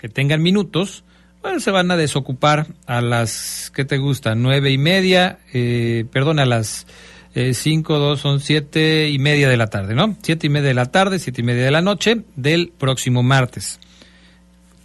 que 0.00 0.08
tengan 0.08 0.40
minutos, 0.40 1.04
bueno, 1.42 1.60
se 1.60 1.70
van 1.70 1.90
a 1.90 1.98
desocupar 1.98 2.68
a 2.86 3.02
las, 3.02 3.70
¿qué 3.74 3.84
te 3.84 3.98
gusta? 3.98 4.34
Nueve 4.34 4.70
y 4.70 4.78
media, 4.78 5.38
eh, 5.52 6.06
perdón, 6.10 6.38
a 6.38 6.46
las 6.46 6.86
eh, 7.34 7.52
cinco, 7.52 7.98
dos, 7.98 8.20
son 8.20 8.40
siete 8.40 9.10
y 9.10 9.18
media 9.18 9.50
de 9.50 9.58
la 9.58 9.66
tarde, 9.66 9.94
¿no? 9.94 10.16
Siete 10.22 10.46
y 10.46 10.50
media 10.50 10.68
de 10.68 10.74
la 10.74 10.86
tarde, 10.86 11.18
siete 11.18 11.42
y 11.42 11.44
media 11.44 11.64
de 11.64 11.72
la 11.72 11.82
noche 11.82 12.22
del 12.36 12.72
próximo 12.76 13.22
martes. 13.22 13.80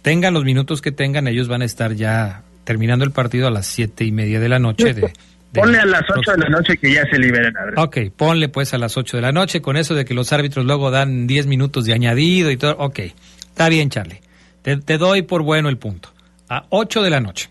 Tengan 0.02 0.34
los 0.34 0.44
minutos 0.44 0.82
que 0.82 0.92
tengan, 0.92 1.26
ellos 1.26 1.48
van 1.48 1.62
a 1.62 1.64
estar 1.64 1.94
ya 1.94 2.42
terminando 2.64 3.02
el 3.06 3.12
partido 3.12 3.46
a 3.46 3.50
las 3.50 3.66
siete 3.66 4.04
y 4.04 4.12
media 4.12 4.40
de 4.40 4.48
la 4.50 4.58
noche 4.58 4.92
de, 4.92 5.10
Ponle 5.54 5.78
a 5.78 5.84
las 5.84 6.02
8 6.08 6.32
de 6.32 6.38
la 6.38 6.48
noche 6.48 6.78
que 6.78 6.92
ya 6.94 7.04
se 7.10 7.18
liberen. 7.18 7.52
Ok, 7.76 7.98
ponle 8.16 8.48
pues 8.48 8.72
a 8.72 8.78
las 8.78 8.96
8 8.96 9.18
de 9.18 9.22
la 9.22 9.32
noche, 9.32 9.60
con 9.60 9.76
eso 9.76 9.94
de 9.94 10.04
que 10.04 10.14
los 10.14 10.32
árbitros 10.32 10.64
luego 10.64 10.90
dan 10.90 11.26
10 11.26 11.46
minutos 11.46 11.84
de 11.84 11.92
añadido 11.92 12.50
y 12.50 12.56
todo. 12.56 12.76
Ok, 12.78 13.00
está 13.48 13.68
bien, 13.68 13.90
Charlie. 13.90 14.20
Te, 14.62 14.98
doy 14.98 15.22
por 15.22 15.42
bueno 15.42 15.68
el 15.68 15.76
punto. 15.76 16.12
A 16.48 16.64
8 16.70 17.02
de 17.02 17.10
la 17.10 17.20
noche. 17.20 17.50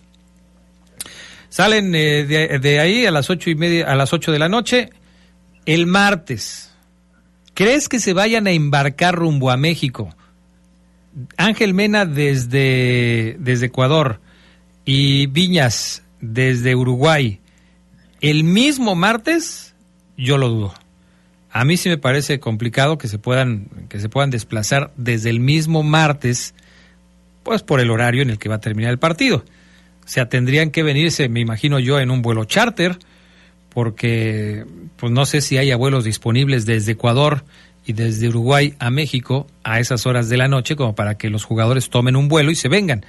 Salen 1.49 1.93
eh, 1.93 2.25
de, 2.25 2.79
ahí 2.79 3.05
a 3.05 3.11
las 3.11 3.29
ocho 3.29 3.49
y 3.49 3.55
media, 3.55 3.91
a 3.91 3.95
las 3.95 4.13
8 4.13 4.31
de 4.31 4.39
la 4.39 4.49
noche, 4.49 4.89
el 5.65 5.85
martes. 5.85 6.73
¿Crees 7.53 7.89
que 7.89 7.99
se 7.99 8.13
vayan 8.13 8.47
a 8.47 8.51
embarcar 8.51 9.13
rumbo 9.15 9.51
a 9.51 9.57
México? 9.57 10.15
Ángel 11.35 11.73
Mena 11.73 12.05
desde, 12.05 13.35
desde 13.37 13.65
Ecuador 13.65 14.21
y 14.85 15.27
Viñas 15.27 16.03
desde 16.21 16.73
Uruguay 16.73 17.40
el 18.21 18.43
mismo 18.43 18.95
martes, 18.95 19.73
yo 20.17 20.37
lo 20.37 20.49
dudo. 20.49 20.73
A 21.51 21.65
mí 21.65 21.75
sí 21.75 21.89
me 21.89 21.97
parece 21.97 22.39
complicado 22.39 22.97
que 22.97 23.07
se 23.07 23.17
puedan, 23.17 23.67
que 23.89 23.99
se 23.99 24.07
puedan 24.07 24.29
desplazar 24.29 24.93
desde 24.95 25.29
el 25.29 25.39
mismo 25.39 25.83
martes, 25.83 26.53
pues 27.43 27.61
por 27.61 27.81
el 27.81 27.89
horario 27.89 28.21
en 28.21 28.29
el 28.29 28.39
que 28.39 28.47
va 28.47 28.55
a 28.55 28.61
terminar 28.61 28.91
el 28.91 28.99
partido. 28.99 29.43
O 30.05 30.07
sea, 30.07 30.29
tendrían 30.29 30.71
que 30.71 30.83
venirse, 30.83 31.27
me 31.29 31.41
imagino 31.41 31.79
yo, 31.79 31.99
en 31.99 32.11
un 32.11 32.21
vuelo 32.21 32.45
charter, 32.45 32.97
porque 33.73 34.65
pues 34.97 35.11
no 35.11 35.25
sé 35.25 35.41
si 35.41 35.57
hay 35.57 35.73
vuelos 35.73 36.03
disponibles 36.03 36.65
desde 36.65 36.93
Ecuador 36.93 37.43
y 37.85 37.93
desde 37.93 38.29
Uruguay 38.29 38.75
a 38.79 38.89
México 38.91 39.47
a 39.63 39.79
esas 39.79 40.05
horas 40.05 40.29
de 40.29 40.37
la 40.37 40.47
noche 40.47 40.75
como 40.75 40.95
para 40.95 41.17
que 41.17 41.29
los 41.29 41.43
jugadores 41.43 41.89
tomen 41.89 42.15
un 42.15 42.27
vuelo 42.27 42.51
y 42.51 42.55
se 42.55 42.69
vengan. 42.69 43.05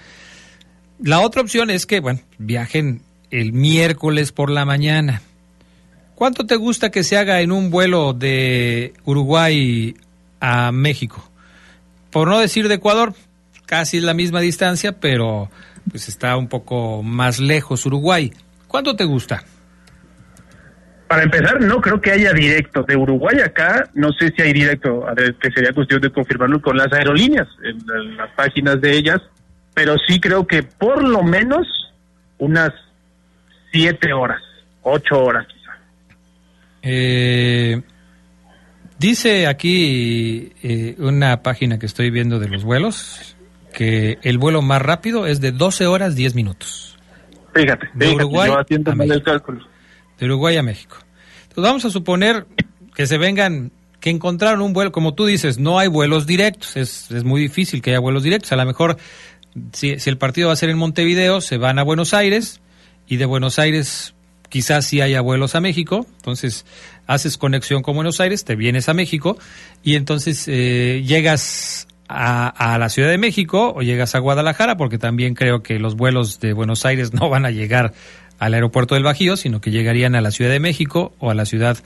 La 1.02 1.20
otra 1.20 1.42
opción 1.42 1.70
es 1.70 1.86
que, 1.86 2.00
bueno, 2.00 2.20
viajen 2.38 3.02
el 3.32 3.52
miércoles 3.52 4.30
por 4.30 4.50
la 4.50 4.64
mañana. 4.64 5.22
¿Cuánto 6.14 6.46
te 6.46 6.54
gusta 6.54 6.90
que 6.90 7.02
se 7.02 7.16
haga 7.16 7.40
en 7.40 7.50
un 7.50 7.70
vuelo 7.70 8.12
de 8.12 8.92
Uruguay 9.04 9.96
a 10.38 10.70
México? 10.70 11.28
Por 12.10 12.28
no 12.28 12.38
decir 12.38 12.68
de 12.68 12.74
Ecuador, 12.74 13.14
casi 13.66 13.96
es 13.96 14.04
la 14.04 14.14
misma 14.14 14.40
distancia, 14.40 14.92
pero 14.92 15.50
pues 15.90 16.08
está 16.08 16.36
un 16.36 16.46
poco 16.46 17.02
más 17.02 17.40
lejos 17.40 17.86
Uruguay. 17.86 18.32
¿Cuánto 18.68 18.94
te 18.94 19.04
gusta? 19.04 19.42
Para 21.08 21.24
empezar, 21.24 21.60
no 21.60 21.80
creo 21.80 22.00
que 22.00 22.12
haya 22.12 22.32
directo. 22.32 22.82
De 22.82 22.96
Uruguay 22.96 23.38
acá, 23.44 23.90
no 23.94 24.12
sé 24.12 24.32
si 24.36 24.42
hay 24.42 24.52
directo, 24.52 25.04
que 25.40 25.50
sería 25.50 25.72
cuestión 25.72 26.00
de 26.00 26.12
confirmarlo 26.12 26.60
con 26.60 26.76
las 26.76 26.92
aerolíneas, 26.92 27.48
en 27.64 28.16
las 28.16 28.30
páginas 28.30 28.80
de 28.80 28.96
ellas, 28.96 29.20
pero 29.74 29.96
sí 30.06 30.20
creo 30.20 30.46
que 30.46 30.62
por 30.62 31.02
lo 31.02 31.22
menos 31.22 31.66
unas 32.38 32.72
siete 33.72 34.12
horas, 34.12 34.40
ocho 34.82 35.24
horas 35.24 35.46
quizá. 35.46 35.72
Eh, 36.82 37.80
dice 38.98 39.46
aquí 39.46 40.52
eh, 40.62 40.94
una 40.98 41.42
página 41.42 41.78
que 41.78 41.86
estoy 41.86 42.10
viendo 42.10 42.38
de 42.38 42.48
los 42.48 42.64
vuelos 42.64 43.36
que 43.72 44.18
el 44.22 44.38
vuelo 44.38 44.62
más 44.62 44.80
rápido 44.80 45.26
es 45.26 45.40
de 45.40 45.50
12 45.50 45.86
horas 45.86 46.14
10 46.14 46.34
minutos. 46.34 46.98
Fíjate, 47.54 47.88
de 47.94 48.14
Uruguay 48.14 48.50
a 48.50 48.94
México. 48.94 49.32
De 50.18 50.26
Uruguay 50.26 50.56
a 50.56 50.62
México. 50.62 50.96
Entonces 51.42 51.64
vamos 51.64 51.84
a 51.84 51.90
suponer 51.90 52.46
que 52.94 53.06
se 53.06 53.18
vengan, 53.18 53.72
que 54.00 54.10
encontraron 54.10 54.62
un 54.62 54.72
vuelo, 54.72 54.92
como 54.92 55.14
tú 55.14 55.26
dices, 55.26 55.58
no 55.58 55.78
hay 55.78 55.88
vuelos 55.88 56.26
directos, 56.26 56.76
es, 56.76 57.10
es 57.10 57.24
muy 57.24 57.40
difícil 57.40 57.82
que 57.82 57.90
haya 57.90 58.00
vuelos 58.00 58.22
directos. 58.22 58.52
A 58.52 58.56
lo 58.56 58.64
mejor, 58.64 58.96
si, 59.72 59.98
si 59.98 60.10
el 60.10 60.18
partido 60.18 60.48
va 60.48 60.54
a 60.54 60.56
ser 60.56 60.70
en 60.70 60.78
Montevideo, 60.78 61.40
se 61.40 61.58
van 61.58 61.78
a 61.78 61.82
Buenos 61.82 62.14
Aires, 62.14 62.60
y 63.06 63.16
de 63.16 63.26
Buenos 63.26 63.58
Aires 63.58 64.14
quizás 64.48 64.84
sí 64.84 65.00
haya 65.00 65.22
vuelos 65.22 65.54
a 65.54 65.60
México, 65.60 66.06
entonces 66.16 66.66
haces 67.06 67.38
conexión 67.38 67.82
con 67.82 67.94
Buenos 67.94 68.20
Aires, 68.20 68.44
te 68.44 68.54
vienes 68.54 68.88
a 68.88 68.94
México 68.94 69.38
y 69.82 69.96
entonces 69.96 70.46
eh, 70.46 71.02
llegas 71.06 71.88
a, 72.06 72.48
a, 72.48 72.78
la 72.78 72.90
Ciudad 72.90 73.08
de 73.08 73.16
México 73.16 73.72
o 73.74 73.80
llegas 73.80 74.14
a 74.14 74.18
Guadalajara, 74.18 74.76
porque 74.76 74.98
también 74.98 75.34
creo 75.34 75.62
que 75.62 75.78
los 75.78 75.96
vuelos 75.96 76.38
de 76.40 76.52
Buenos 76.52 76.84
Aires 76.84 77.14
no 77.14 77.30
van 77.30 77.46
a 77.46 77.50
llegar 77.50 77.94
al 78.38 78.54
aeropuerto 78.54 78.94
del 78.94 79.04
Bajío, 79.04 79.36
sino 79.36 79.60
que 79.60 79.70
llegarían 79.70 80.14
a 80.16 80.20
la 80.20 80.30
Ciudad 80.30 80.50
de 80.50 80.60
México 80.60 81.14
o 81.18 81.30
a 81.30 81.34
la 81.34 81.46
ciudad 81.46 81.78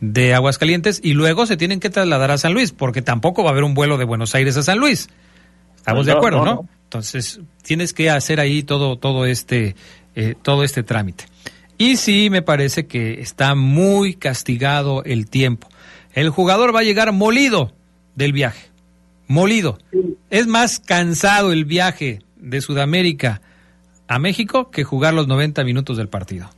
de 0.00 0.34
Aguascalientes 0.34 1.00
y 1.02 1.12
luego 1.12 1.46
se 1.46 1.56
tienen 1.56 1.78
que 1.78 1.88
trasladar 1.88 2.30
a 2.32 2.38
San 2.38 2.52
Luis, 2.52 2.72
porque 2.72 3.00
tampoco 3.00 3.44
va 3.44 3.50
a 3.50 3.52
haber 3.52 3.64
un 3.64 3.74
vuelo 3.74 3.96
de 3.96 4.04
Buenos 4.04 4.34
Aires 4.34 4.56
a 4.56 4.62
San 4.62 4.78
Luis. 4.78 5.08
Estamos 5.76 6.06
de 6.06 6.12
acuerdo, 6.12 6.44
¿no? 6.44 6.68
Entonces, 6.84 7.40
tienes 7.62 7.94
que 7.94 8.10
hacer 8.10 8.40
ahí 8.40 8.62
todo, 8.62 8.98
todo 8.98 9.24
este 9.24 9.76
eh, 10.14 10.34
todo 10.40 10.64
este 10.64 10.82
trámite. 10.82 11.24
Y 11.78 11.96
sí, 11.96 12.28
me 12.30 12.42
parece 12.42 12.86
que 12.86 13.20
está 13.20 13.54
muy 13.54 14.14
castigado 14.14 15.02
el 15.04 15.30
tiempo. 15.30 15.68
El 16.12 16.28
jugador 16.30 16.74
va 16.74 16.80
a 16.80 16.84
llegar 16.84 17.12
molido 17.12 17.72
del 18.14 18.32
viaje, 18.32 18.70
molido. 19.28 19.78
Es 20.28 20.46
más 20.46 20.78
cansado 20.80 21.52
el 21.52 21.64
viaje 21.64 22.20
de 22.36 22.60
Sudamérica 22.60 23.40
a 24.08 24.18
México 24.18 24.70
que 24.70 24.84
jugar 24.84 25.14
los 25.14 25.28
90 25.28 25.64
minutos 25.64 25.96
del 25.96 26.08
partido. 26.08 26.50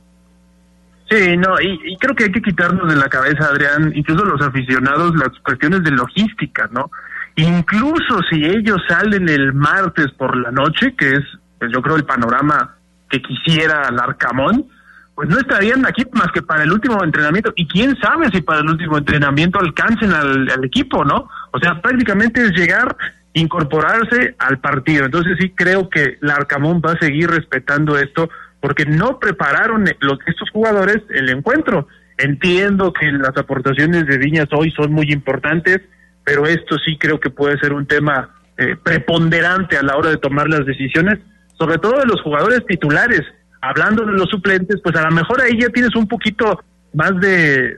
Sí, 1.09 1.37
no, 1.37 1.59
y, 1.61 1.95
creo 1.97 2.15
que 2.15 2.23
hay 2.23 2.31
que 2.31 2.41
quitarnos 2.41 2.89
de 2.89 2.95
la 2.95 3.07
cabeza, 3.07 3.45
Adrián, 3.45 3.93
incluso 3.95 4.25
los 4.25 4.41
aficionados, 4.41 5.13
las 5.15 5.29
cuestiones 5.43 5.83
de 5.83 5.91
logística, 5.91 6.67
¿no? 6.71 6.89
Incluso 7.35 8.19
si 8.29 8.43
ellos 8.43 8.81
salen 8.87 9.29
el 9.29 9.53
martes 9.53 10.07
por 10.17 10.35
la 10.35 10.51
noche, 10.51 10.95
que 10.97 11.09
es, 11.09 11.23
pues 11.59 11.71
yo 11.73 11.81
creo, 11.81 11.95
el 11.95 12.05
panorama 12.05 12.77
que 13.13 13.21
quisiera 13.21 13.91
Larcamón, 13.91 14.65
pues 15.13 15.29
no 15.29 15.37
estarían 15.37 15.85
aquí 15.85 16.03
más 16.13 16.31
que 16.31 16.41
para 16.41 16.63
el 16.63 16.71
último 16.71 17.03
entrenamiento. 17.03 17.53
Y 17.55 17.67
quién 17.67 17.95
sabe 17.99 18.31
si 18.31 18.41
para 18.41 18.61
el 18.61 18.69
último 18.69 18.97
entrenamiento 18.97 19.59
alcancen 19.59 20.11
al, 20.11 20.65
equipo, 20.65 21.05
¿no? 21.05 21.29
O 21.51 21.59
sea, 21.59 21.79
prácticamente 21.79 22.43
es 22.43 22.51
llegar, 22.53 22.95
incorporarse 23.33 24.35
al 24.39 24.57
partido. 24.57 25.05
Entonces 25.05 25.37
sí 25.39 25.51
creo 25.51 25.89
que 25.89 26.17
Larcamón 26.21 26.81
va 26.83 26.93
a 26.93 26.99
seguir 26.99 27.29
respetando 27.29 27.99
esto 27.99 28.29
porque 28.59 28.85
no 28.85 29.19
prepararon 29.19 29.85
los, 29.99 30.17
estos 30.25 30.49
jugadores 30.49 31.03
el 31.11 31.29
encuentro. 31.29 31.87
Entiendo 32.17 32.93
que 32.93 33.11
las 33.11 33.37
aportaciones 33.37 34.07
de 34.07 34.17
Viñas 34.17 34.47
hoy 34.51 34.71
son 34.71 34.91
muy 34.91 35.11
importantes, 35.11 35.81
pero 36.23 36.47
esto 36.47 36.79
sí 36.79 36.97
creo 36.97 37.19
que 37.19 37.29
puede 37.29 37.59
ser 37.59 37.73
un 37.73 37.85
tema 37.85 38.29
eh, 38.57 38.75
preponderante 38.81 39.77
a 39.77 39.83
la 39.83 39.97
hora 39.97 40.09
de 40.09 40.17
tomar 40.17 40.49
las 40.49 40.65
decisiones 40.65 41.19
sobre 41.63 41.77
todo 41.77 41.97
de 41.97 42.05
los 42.05 42.21
jugadores 42.21 42.65
titulares. 42.67 43.21
Hablando 43.61 44.05
de 44.05 44.11
los 44.11 44.29
suplentes, 44.29 44.81
pues 44.83 44.93
a 44.97 45.03
lo 45.03 45.11
mejor 45.11 45.39
ahí 45.39 45.57
ya 45.57 45.69
tienes 45.69 45.95
un 45.95 46.07
poquito 46.09 46.59
más 46.93 47.17
de, 47.21 47.77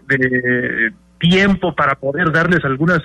tiempo 1.19 1.75
para 1.75 1.93
poder 1.93 2.31
darles 2.31 2.65
algunas 2.65 2.99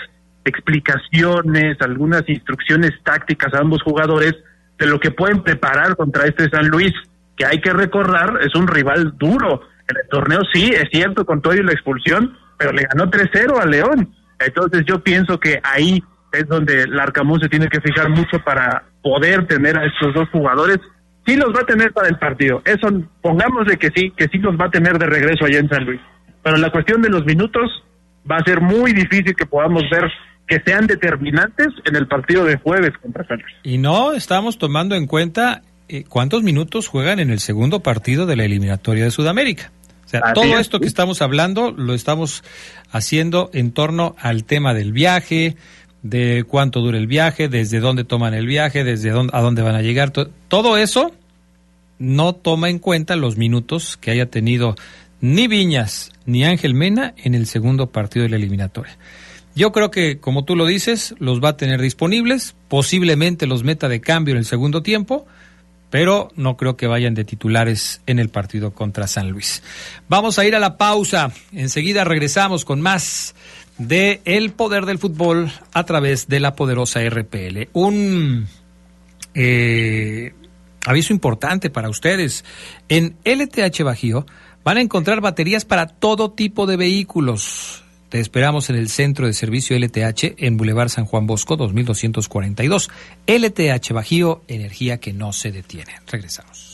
explicaciones, 0.45 1.77
algunas 1.81 2.27
instrucciones 2.27 2.93
tácticas 3.05 3.53
a 3.53 3.59
ambos 3.59 3.83
jugadores 3.83 4.35
de 4.79 4.87
lo 4.87 4.99
que 4.99 5.11
pueden 5.11 5.43
preparar 5.43 5.97
contra 5.97 6.25
este 6.25 6.49
San 6.49 6.69
Luis, 6.69 6.93
que 7.37 7.45
hay 7.45 7.61
que 7.61 7.75
recordar, 7.75 8.39
es 8.41 8.55
un 8.55 8.67
rival 8.67 9.13
duro. 9.19 9.61
En 9.87 9.97
el 9.99 10.09
torneo 10.09 10.41
sí, 10.51 10.71
es 10.71 10.89
cierto, 10.91 11.27
con 11.27 11.43
todo 11.43 11.55
y 11.55 11.63
la 11.63 11.73
expulsión, 11.73 12.39
pero 12.57 12.73
le 12.73 12.85
ganó 12.85 13.11
3-0 13.11 13.61
a 13.61 13.67
León. 13.67 14.15
Entonces 14.39 14.85
yo 14.87 15.01
pienso 15.01 15.39
que 15.39 15.61
ahí 15.63 16.03
es 16.33 16.49
donde 16.49 16.85
el 16.85 16.99
Arcamón 16.99 17.39
se 17.39 17.51
tiene 17.51 17.69
que 17.69 17.83
fijar 17.83 18.09
mucho 18.09 18.43
para 18.43 18.85
poder 19.03 19.47
tener 19.47 19.79
a 19.79 19.87
estos 19.87 20.15
dos 20.15 20.29
jugadores. 20.31 20.79
Sí 21.27 21.37
los 21.37 21.55
va 21.55 21.61
a 21.61 21.67
tener 21.67 21.93
para 21.93 22.09
el 22.09 22.19
partido. 22.19 22.63
Eso, 22.65 22.89
pongámosle 23.21 23.77
que 23.77 23.91
sí, 23.95 24.13
que 24.17 24.27
sí 24.29 24.39
los 24.39 24.59
va 24.59 24.67
a 24.67 24.71
tener 24.71 24.99
de 24.99 25.07
regreso 25.07 25.45
allá 25.45 25.59
en 25.59 25.69
San 25.69 25.85
Luis. 25.85 26.01
Pero 26.43 26.57
la 26.57 26.71
cuestión 26.71 27.03
de 27.03 27.11
los 27.11 27.25
minutos 27.25 27.85
va 28.31 28.37
a 28.37 28.45
ser 28.45 28.61
muy 28.61 28.93
difícil 28.93 29.35
que 29.37 29.47
podamos 29.47 29.83
ver 29.91 30.11
que 30.47 30.61
sean 30.65 30.87
determinantes 30.87 31.69
en 31.85 31.95
el 31.95 32.09
partido 32.09 32.45
de 32.45 32.57
jueves 32.57 32.91
contra 33.01 33.25
San 33.27 33.39
Luis. 33.41 33.55
Y 33.63 33.79
no 33.79 34.13
estamos 34.13 34.59
tomando 34.59 34.97
en 34.97 35.07
cuenta 35.07 35.63
eh, 35.89 36.05
cuántos 36.09 36.43
minutos 36.43 36.89
juegan 36.89 37.21
en 37.21 37.31
el 37.31 37.39
segundo 37.39 37.81
partido 37.81 38.27
de 38.27 38.37
la 38.37 38.45
eliminatoria 38.45 39.05
de 39.05 39.11
Sudamérica. 39.11 39.71
O 40.05 40.09
sea, 40.09 40.33
todo 40.33 40.59
esto 40.59 40.81
que 40.81 40.89
estamos 40.89 41.23
hablando 41.23 41.71
lo 41.71 41.95
estamos 41.95 42.43
haciendo 42.91 43.49
en 43.53 43.71
torno 43.71 44.17
al 44.19 44.43
tema 44.43 44.75
del 44.75 44.91
viaje, 44.93 45.57
de 46.03 46.45
cuánto 46.47 46.81
dura 46.81 46.99
el 46.99 47.07
viaje, 47.07 47.49
desde 47.49 47.81
dónde 47.81 48.05
toman 48.05 48.35
el 48.35 48.47
viaje, 48.47 48.85
desde 48.85 49.11
dónde, 49.11 49.33
a 49.35 49.41
dónde 49.41 49.63
van 49.63 49.75
a 49.75 49.83
llegar. 49.83 50.11
todo 50.11 50.77
eso 50.77 51.13
no 51.99 52.35
toma 52.35 52.71
en 52.71 52.79
cuenta 52.79 53.17
los 53.17 53.37
minutos 53.37 53.97
que 53.99 54.11
haya 54.11 54.27
tenido 54.27 54.75
ni 55.21 55.49
Viñas 55.49 56.13
ni 56.25 56.45
Ángel 56.45 56.75
Mena 56.75 57.15
en 57.17 57.35
el 57.35 57.47
segundo 57.47 57.89
partido 57.91 58.23
de 58.23 58.31
la 58.31 58.37
eliminatoria. 58.37 58.97
Yo 59.55 59.73
creo 59.73 59.91
que, 59.91 60.19
como 60.19 60.45
tú 60.45 60.57
lo 60.57 60.65
dices, 60.65 61.15
los 61.19 61.43
va 61.43 61.51
a 61.51 61.57
tener 61.57 61.81
disponibles, 61.81 62.55
posiblemente 62.69 63.47
los 63.47 63.65
meta 63.65 63.89
de 63.89 64.01
cambio 64.01 64.33
en 64.33 64.39
el 64.39 64.45
segundo 64.45 64.83
tiempo, 64.83 65.27
pero 65.91 66.31
no 66.37 66.57
creo 66.57 66.77
que 66.77 66.87
vayan 66.87 67.15
de 67.15 67.25
titulares 67.25 68.01
en 68.07 68.21
el 68.21 68.29
partido 68.29 68.73
contra 68.73 69.09
San 69.09 69.31
Luis. 69.31 69.63
Vamos 70.09 70.39
a 70.39 70.45
ir 70.45 70.55
a 70.55 70.61
la 70.61 70.77
pausa. 70.77 71.33
Enseguida 71.53 72.05
regresamos 72.05 72.65
con 72.65 72.81
más 72.81 73.35
de 73.81 74.21
El 74.25 74.53
Poder 74.53 74.87
del 74.87 74.99
Fútbol 74.99 75.51
a 75.73 75.85
través 75.85 76.29
de 76.29 76.39
la 76.39 76.55
poderosa 76.55 77.01
RPL. 77.01 77.69
Un 77.73 78.47
eh, 79.35 80.33
aviso 80.87 81.13
importante 81.13 81.71
para 81.71 81.89
ustedes. 81.89 82.45
En 82.89 83.17
LTH 83.25 83.83
Bajío 83.83 84.27
van 84.63 84.77
a 84.77 84.83
encontrar 84.83 85.21
baterías 85.21 85.65
para 85.65 85.87
todo 85.87 86.31
tipo 86.31 86.67
de 86.67 86.77
vehículos 86.77 87.83
te 88.11 88.19
esperamos 88.19 88.69
en 88.71 88.77
el 88.77 88.89
Centro 88.89 89.29
de 89.29 89.33
Servicio 89.33 89.79
LTH 89.79 90.35
en 90.39 90.57
Boulevard 90.57 90.89
San 90.89 91.05
Juan 91.05 91.29
Bosco 91.29 91.57
2242. 91.57 92.91
LTH 93.25 93.93
Bajío, 93.93 94.43
energía 94.49 94.99
que 94.99 95.13
no 95.13 95.33
se 95.33 95.53
detiene. 95.53 95.93
Regresamos. 96.09 96.70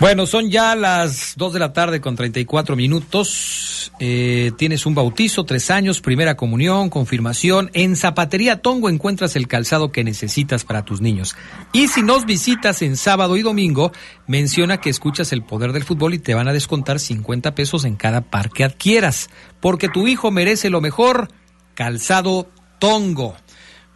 Bueno, 0.00 0.26
son 0.26 0.48
ya 0.48 0.76
las 0.76 1.34
2 1.36 1.54
de 1.54 1.58
la 1.58 1.72
tarde 1.72 2.00
con 2.00 2.14
34 2.14 2.76
minutos. 2.76 3.90
Eh, 3.98 4.52
tienes 4.56 4.86
un 4.86 4.94
bautizo, 4.94 5.44
tres 5.44 5.72
años, 5.72 6.00
primera 6.00 6.36
comunión, 6.36 6.88
confirmación. 6.88 7.68
En 7.72 7.96
Zapatería 7.96 8.62
Tongo 8.62 8.90
encuentras 8.90 9.34
el 9.34 9.48
calzado 9.48 9.90
que 9.90 10.04
necesitas 10.04 10.62
para 10.62 10.84
tus 10.84 11.00
niños. 11.00 11.34
Y 11.72 11.88
si 11.88 12.02
nos 12.02 12.26
visitas 12.26 12.80
en 12.82 12.96
sábado 12.96 13.36
y 13.36 13.42
domingo, 13.42 13.90
menciona 14.28 14.80
que 14.80 14.88
escuchas 14.88 15.32
el 15.32 15.42
poder 15.42 15.72
del 15.72 15.82
fútbol 15.82 16.14
y 16.14 16.20
te 16.20 16.34
van 16.34 16.46
a 16.46 16.52
descontar 16.52 17.00
50 17.00 17.56
pesos 17.56 17.84
en 17.84 17.96
cada 17.96 18.20
par 18.20 18.50
que 18.50 18.62
adquieras. 18.62 19.30
Porque 19.58 19.88
tu 19.88 20.06
hijo 20.06 20.30
merece 20.30 20.70
lo 20.70 20.80
mejor. 20.80 21.28
Calzado 21.74 22.48
Tongo. 22.78 23.34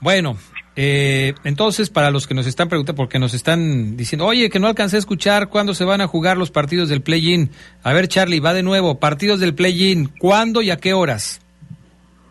Bueno, 0.01 0.37
eh, 0.75 1.35
entonces, 1.45 1.91
para 1.91 2.11
los 2.11 2.27
que 2.27 2.35
nos 2.35 2.47
están 2.47 2.69
preguntando, 2.69 2.97
porque 2.97 3.19
nos 3.19 3.35
están 3.35 3.97
diciendo, 3.97 4.27
oye, 4.27 4.49
que 4.49 4.59
no 4.59 4.69
alcancé 4.69 4.97
a 4.97 4.99
escuchar 5.01 5.49
cuándo 5.49 5.75
se 5.75 5.85
van 5.85 6.01
a 6.01 6.07
jugar 6.07 6.39
los 6.39 6.51
partidos 6.51 6.89
del 6.89 7.03
play-in. 7.03 7.51
A 7.83 7.93
ver, 7.93 8.09
Charlie, 8.09 8.41
va 8.41 8.55
de 8.55 8.63
nuevo. 8.63 8.99
Partidos 8.99 9.41
del 9.41 9.55
play-in, 9.55 10.07
¿cuándo 10.19 10.63
y 10.63 10.71
a 10.71 10.79
qué 10.79 10.95
horas? 10.95 11.41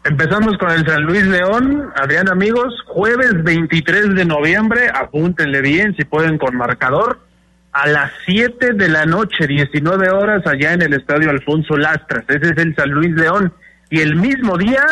Empezamos 0.04 0.58
con 0.58 0.71
el 0.71 0.84
San 0.88 1.04
Luis 1.04 1.23
León, 1.27 1.91
Adrián 1.95 2.27
amigos, 2.30 2.73
jueves 2.88 3.43
23 3.43 4.15
de 4.15 4.25
noviembre, 4.25 4.89
apúntenle 4.91 5.62
bien 5.62 5.95
si 5.95 6.06
pueden 6.06 6.39
con 6.39 6.58
marcador, 6.58 7.19
a 7.71 7.88
las 7.88 8.12
7 8.25 8.73
de 8.73 8.89
la 8.89 9.06
noche, 9.06 9.45
19 9.45 10.10
horas 10.10 10.41
allá 10.47 10.73
en 10.73 10.82
el 10.82 10.93
Estadio 10.93 11.30
Alfonso 11.30 11.77
Lastras, 11.77 12.25
ese 12.30 12.49
es 12.49 12.58
el 12.58 12.75
San 12.75 12.89
Luis 12.89 13.12
León, 13.12 13.54
y 13.91 13.99
el 13.99 14.15
mismo 14.15 14.58
día 14.58 14.84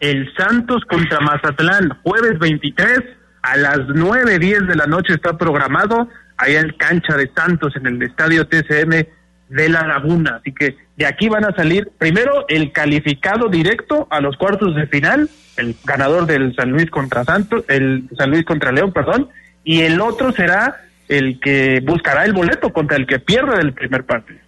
el 0.00 0.32
Santos 0.36 0.82
contra 0.88 1.20
Mazatlán, 1.20 1.98
jueves 2.02 2.38
23 2.38 3.00
a 3.42 3.56
las 3.56 3.78
9.10 3.78 4.66
de 4.66 4.74
la 4.74 4.86
noche 4.86 5.14
está 5.14 5.36
programado 5.36 6.08
allá 6.36 6.60
en 6.60 6.70
cancha 6.70 7.16
de 7.16 7.30
Santos 7.34 7.74
en 7.76 7.86
el 7.86 8.02
estadio 8.02 8.46
TCM 8.46 9.06
de 9.48 9.68
La 9.68 9.86
Laguna. 9.86 10.36
Así 10.40 10.52
que 10.52 10.76
de 10.96 11.06
aquí 11.06 11.28
van 11.28 11.44
a 11.44 11.54
salir 11.54 11.90
primero 11.98 12.46
el 12.48 12.72
calificado 12.72 13.48
directo 13.48 14.06
a 14.10 14.20
los 14.20 14.36
cuartos 14.36 14.74
de 14.74 14.86
final, 14.86 15.28
el 15.56 15.76
ganador 15.84 16.26
del 16.26 16.54
San 16.56 16.70
Luis 16.70 16.90
contra 16.90 17.24
Santos, 17.24 17.64
el 17.68 18.08
San 18.16 18.30
Luis 18.30 18.44
contra 18.44 18.72
León, 18.72 18.92
perdón, 18.92 19.28
y 19.62 19.82
el 19.82 20.00
otro 20.00 20.32
será 20.32 20.82
el 21.08 21.38
que 21.40 21.80
buscará 21.84 22.24
el 22.24 22.32
boleto 22.32 22.72
contra 22.72 22.96
el 22.96 23.06
que 23.06 23.18
pierde 23.18 23.60
el 23.60 23.72
primer 23.72 24.04
partido. 24.04 24.40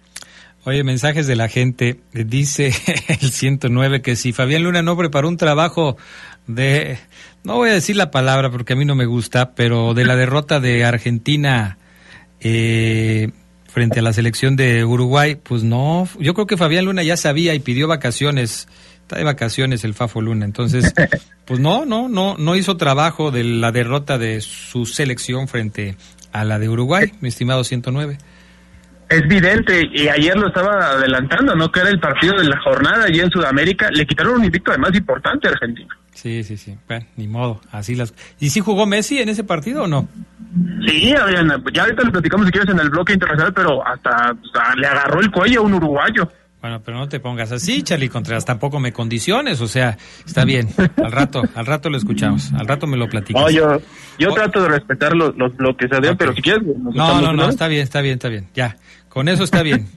Oye, 0.67 0.83
mensajes 0.83 1.27
de 1.27 1.37
la 1.37 1.47
gente. 1.47 2.01
Dice 2.11 2.73
el 3.07 3.31
109 3.31 4.01
que 4.01 4.17
si 4.17 4.33
Fabián 4.33 4.63
Luna 4.63 4.81
no 4.81 4.97
preparó 4.97 5.29
un 5.29 5.37
trabajo 5.37 5.95
de, 6.45 6.99
no 7.45 7.55
voy 7.55 7.69
a 7.69 7.73
decir 7.73 7.95
la 7.95 8.11
palabra 8.11 8.51
porque 8.51 8.73
a 8.73 8.75
mí 8.75 8.83
no 8.83 8.93
me 8.93 9.05
gusta, 9.05 9.51
pero 9.55 9.93
de 9.93 10.03
la 10.03 10.17
derrota 10.17 10.59
de 10.59 10.83
Argentina 10.83 11.77
eh, 12.41 13.29
frente 13.69 13.99
a 13.99 14.01
la 14.01 14.11
selección 14.11 14.57
de 14.57 14.83
Uruguay, 14.83 15.35
pues 15.41 15.63
no, 15.63 16.05
yo 16.19 16.33
creo 16.33 16.47
que 16.47 16.57
Fabián 16.57 16.83
Luna 16.83 17.01
ya 17.01 17.15
sabía 17.15 17.55
y 17.55 17.59
pidió 17.59 17.87
vacaciones. 17.87 18.67
Está 19.03 19.15
de 19.15 19.23
vacaciones 19.23 19.85
el 19.85 19.93
Fafo 19.93 20.19
Luna, 20.19 20.43
entonces, 20.43 20.93
pues 21.45 21.61
no, 21.61 21.85
no, 21.85 22.09
no, 22.09 22.35
no 22.37 22.57
hizo 22.57 22.75
trabajo 22.75 23.31
de 23.31 23.45
la 23.45 23.71
derrota 23.71 24.17
de 24.17 24.41
su 24.41 24.85
selección 24.85 25.47
frente 25.47 25.95
a 26.33 26.43
la 26.43 26.59
de 26.59 26.67
Uruguay, 26.67 27.13
mi 27.21 27.29
estimado 27.29 27.63
109. 27.63 28.17
Es 29.09 29.21
evidente, 29.21 29.89
y 29.93 30.09
ayer 30.09 30.35
lo 30.35 30.47
estaba 30.47 30.91
adelantando, 30.91 31.55
¿no? 31.55 31.71
Que 31.71 31.79
era 31.79 31.89
el 31.89 31.99
partido 31.99 32.35
de 32.37 32.43
la 32.43 32.59
jornada 32.59 33.05
allí 33.05 33.21
en 33.21 33.29
Sudamérica. 33.29 33.89
Le 33.91 34.05
quitaron 34.05 34.35
un 34.35 34.45
invicto 34.45 34.71
además 34.71 34.93
importante 34.95 35.47
a 35.47 35.51
Argentina. 35.51 35.95
Sí, 36.13 36.43
sí, 36.43 36.57
sí. 36.57 36.75
Bueno, 36.87 37.05
ni 37.15 37.27
modo. 37.27 37.61
Así 37.71 37.95
las. 37.95 38.13
¿Y 38.39 38.49
si 38.49 38.59
jugó 38.59 38.85
Messi 38.85 39.19
en 39.19 39.29
ese 39.29 39.43
partido 39.43 39.83
o 39.83 39.87
no? 39.87 40.09
Sí, 40.85 41.11
ya 41.11 41.21
ahorita 41.21 42.03
lo 42.03 42.11
platicamos 42.11 42.47
si 42.47 42.51
quieres 42.51 42.69
en 42.69 42.79
el 42.79 42.89
bloque 42.89 43.13
internacional, 43.13 43.53
pero 43.53 43.85
hasta, 43.85 44.35
le 44.75 44.87
agarró 44.87 45.21
el 45.21 45.31
cuello 45.31 45.61
a 45.61 45.63
un 45.63 45.75
uruguayo. 45.75 46.29
Bueno, 46.61 46.81
pero 46.83 46.97
no 46.97 47.07
te 47.07 47.19
pongas 47.19 47.51
así, 47.51 47.83
Charlie 47.83 48.09
Contreras, 48.09 48.43
tampoco 48.43 48.79
me 48.79 48.91
condiciones, 48.91 49.61
o 49.61 49.67
sea, 49.67 49.95
está 50.25 50.43
bien, 50.43 50.67
al 50.97 51.11
rato, 51.11 51.43
al 51.53 51.65
rato 51.67 51.89
lo 51.89 51.97
escuchamos, 51.97 52.51
al 52.53 52.67
rato 52.67 52.87
me 52.87 52.97
lo 52.97 53.07
platicas. 53.07 53.43
No, 53.43 53.49
yo, 53.51 53.79
yo 54.17 54.33
trato 54.33 54.63
de 54.63 54.69
respetar 54.69 55.15
los, 55.15 55.37
los 55.37 55.55
bloques, 55.55 55.87
pero 56.17 56.33
si 56.33 56.41
quieres... 56.41 56.63
No, 56.65 57.21
no, 57.21 57.31
no, 57.31 57.47
está 57.47 57.67
bien, 57.67 57.83
está 57.83 58.01
bien, 58.01 58.15
está 58.15 58.29
bien, 58.29 58.47
ya, 58.55 58.75
con 59.17 59.29
eso 59.29 59.43
está 59.43 59.63
bien. 59.63 59.87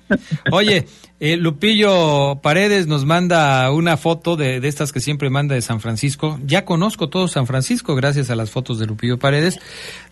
Oye, 0.51 0.87
eh, 1.21 1.37
Lupillo 1.37 2.41
Paredes 2.43 2.87
nos 2.87 3.05
manda 3.05 3.71
una 3.71 3.99
foto 3.99 4.35
de, 4.35 4.61
de, 4.61 4.69
estas 4.69 4.93
que 4.93 5.01
siempre 5.01 5.29
manda 5.29 5.55
de 5.55 5.61
San 5.61 5.83
Francisco. 5.83 6.41
Ya 6.47 6.65
conozco 6.65 7.11
todo 7.11 7.29
San 7.29 7.47
Francisco 7.47 7.95
gracias 7.95 8.31
a 8.31 8.35
las 8.35 8.51
fotos 8.51 8.79
de 8.79 8.87
Lupillo 8.87 9.19
Paredes. 9.19 9.59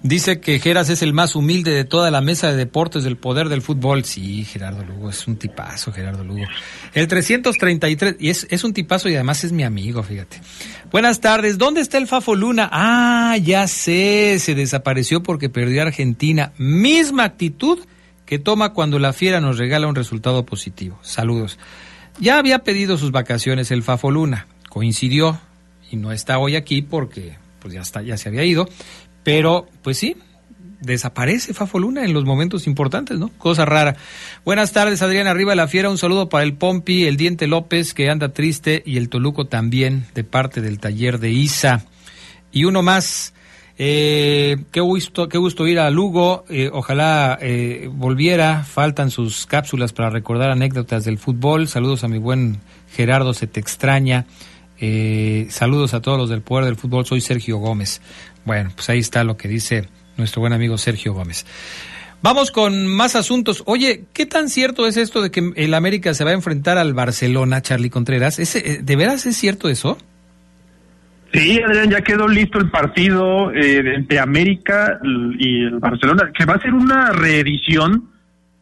Dice 0.03 0.41
que 0.41 0.61
Geras 0.61 0.91
es 0.91 1.01
el 1.01 1.15
más 1.15 1.37
humilde 1.37 1.71
de 1.71 1.87
toda 1.87 2.11
la 2.11 2.21
mesa 2.21 2.51
de 2.51 2.57
deportes 2.57 3.03
del 3.03 3.17
poder 3.17 3.49
del 3.49 3.63
fútbol. 3.63 4.05
Sí, 4.05 4.45
Gerardo 4.45 4.85
Lugo, 4.85 5.09
es 5.09 5.27
un 5.27 5.37
tipazo, 5.37 5.91
Gerardo 5.91 6.23
Lugo. 6.23 6.45
El 6.93 7.09
333, 7.09 8.17
y 8.21 8.29
es, 8.29 8.47
es 8.51 8.63
un 8.63 8.75
tipazo 8.75 9.09
y 9.09 9.15
además 9.15 9.43
es 9.43 9.53
mi 9.53 9.63
amigo, 9.63 10.03
fíjate. 10.03 10.39
Buenas 10.91 11.23
tardes, 11.23 11.57
¿dónde 11.57 11.81
está 11.81 11.97
el 11.97 12.09
Fafo 12.09 12.35
Luna? 12.35 12.69
Ah, 12.71 13.39
ya 13.43 13.67
sé, 13.69 14.39
se 14.39 14.55
desapareció 14.55 15.23
porque 15.23 15.49
perdió 15.49 15.81
Argentina. 15.81 16.53
Misma 16.59 17.25
actitud 17.25 17.79
que 18.29 18.39
toma 18.39 18.75
cuando 18.75 18.99
la 18.99 19.15
fiera 19.15 19.41
nos 19.41 19.57
regala 19.57 19.87
un 19.87 19.95
resultado 19.95 20.45
positivo. 20.45 20.99
Saludos. 21.01 21.59
Ya 22.21 22.37
había 22.37 22.59
pedido 22.59 22.99
sus 22.99 23.11
vacaciones 23.11 23.71
el 23.71 23.83
Fafo 23.83 24.11
Luna, 24.11 24.47
coincidió 24.69 25.41
y 25.91 25.97
no 25.97 26.13
está 26.13 26.39
hoy 26.39 26.55
aquí 26.55 26.83
porque 26.83 27.39
pues 27.59 27.73
ya 27.73 27.81
está, 27.81 28.03
ya 28.03 28.19
se 28.19 28.29
había 28.29 28.45
ido, 28.45 28.69
pero 29.23 29.67
pues 29.81 29.97
sí, 29.97 30.19
desaparece 30.83 31.55
Fafo 31.55 31.79
Luna 31.79 32.05
en 32.05 32.13
los 32.13 32.27
momentos 32.27 32.67
importantes, 32.67 33.19
¿no? 33.19 33.31
Cosa 33.39 33.65
rara. 33.65 33.97
Buenas 34.45 34.73
tardes, 34.73 35.01
Adrián 35.01 35.27
Arriba 35.27 35.53
de 35.53 35.57
la 35.57 35.67
Fiera. 35.67 35.89
Un 35.89 35.97
saludo 35.97 36.29
para 36.29 36.45
el 36.45 36.53
Pompi, 36.53 37.07
el 37.07 37.17
Diente 37.17 37.47
López, 37.47 37.95
que 37.95 38.11
anda 38.11 38.35
triste, 38.35 38.83
y 38.85 38.99
el 38.99 39.09
Toluco 39.09 39.47
también, 39.47 40.05
de 40.15 40.25
parte 40.25 40.61
del 40.61 40.81
taller 40.81 41.19
de 41.19 41.31
Isa. 41.31 41.87
Y 42.53 42.65
uno 42.65 42.83
más, 42.83 43.33
Eh, 43.81 44.57
qué 44.73 44.81
gusto, 44.81 45.29
qué 45.29 45.39
gusto 45.39 45.67
ir 45.67 45.79
a 45.79 45.89
Lugo. 45.91 46.45
Eh, 46.49 46.69
ojalá 46.73 47.39
eh, 47.41 47.89
volviera. 47.93 48.65
Faltan 48.65 49.11
sus 49.11 49.47
cápsulas 49.47 49.93
para 49.93 50.11
recordar 50.11 50.51
anécdotas 50.51 51.05
del 51.05 51.19
fútbol. 51.19 51.69
Saludos 51.69 52.03
a 52.03 52.09
mi 52.09 52.19
buen 52.19 52.59
Gerardo, 52.93 53.33
se 53.33 53.47
te 53.47 53.61
extraña. 53.61 54.27
saludos 55.49 55.95
a 55.95 56.03
todos 56.03 56.19
los 56.19 56.29
del 56.29 56.43
poder 56.43 56.65
del 56.65 56.77
fútbol. 56.77 57.07
Soy 57.07 57.21
Sergio 57.21 57.59
Gómez. 57.59 58.01
Bueno, 58.45 58.71
pues 58.75 58.89
ahí 58.91 58.99
está 58.99 59.23
lo 59.23 59.37
que 59.37 59.47
dice 59.47 59.89
nuestro 60.17 60.41
buen 60.41 60.53
amigo 60.53 60.77
Sergio 60.77 61.15
Gómez. 61.15 61.47
Vamos 62.21 62.51
con 62.51 62.89
más 62.89 63.15
asuntos. 63.15 63.63
Oye, 63.67 64.07
¿qué 64.13 64.27
tan 64.27 64.49
cierto 64.49 64.89
es 64.89 64.97
esto 64.97 65.23
de 65.23 65.31
que 65.31 65.53
el 65.55 65.73
América 65.73 66.15
se 66.15 66.25
va 66.25 66.31
a 66.31 66.35
enfrentar 66.35 66.77
al 66.77 66.93
Barcelona, 66.95 67.63
Charlie 67.63 67.91
Contreras? 67.91 68.39
¿De 68.39 68.97
veras 68.97 69.25
es 69.27 69.37
cierto 69.37 69.69
eso? 69.69 69.99
Sí, 71.33 71.61
Adrián, 71.63 71.91
ya 71.91 72.01
quedó 72.01 72.27
listo 72.27 72.59
el 72.59 72.71
partido 72.71 73.53
eh, 73.53 73.95
entre 73.95 74.19
América 74.19 74.99
y 75.39 75.65
el 75.65 75.79
Barcelona, 75.79 76.31
que 76.37 76.47
va 76.47 76.55
a 76.55 76.61
ser 76.61 76.73
una 76.73 77.13
reedición 77.13 78.11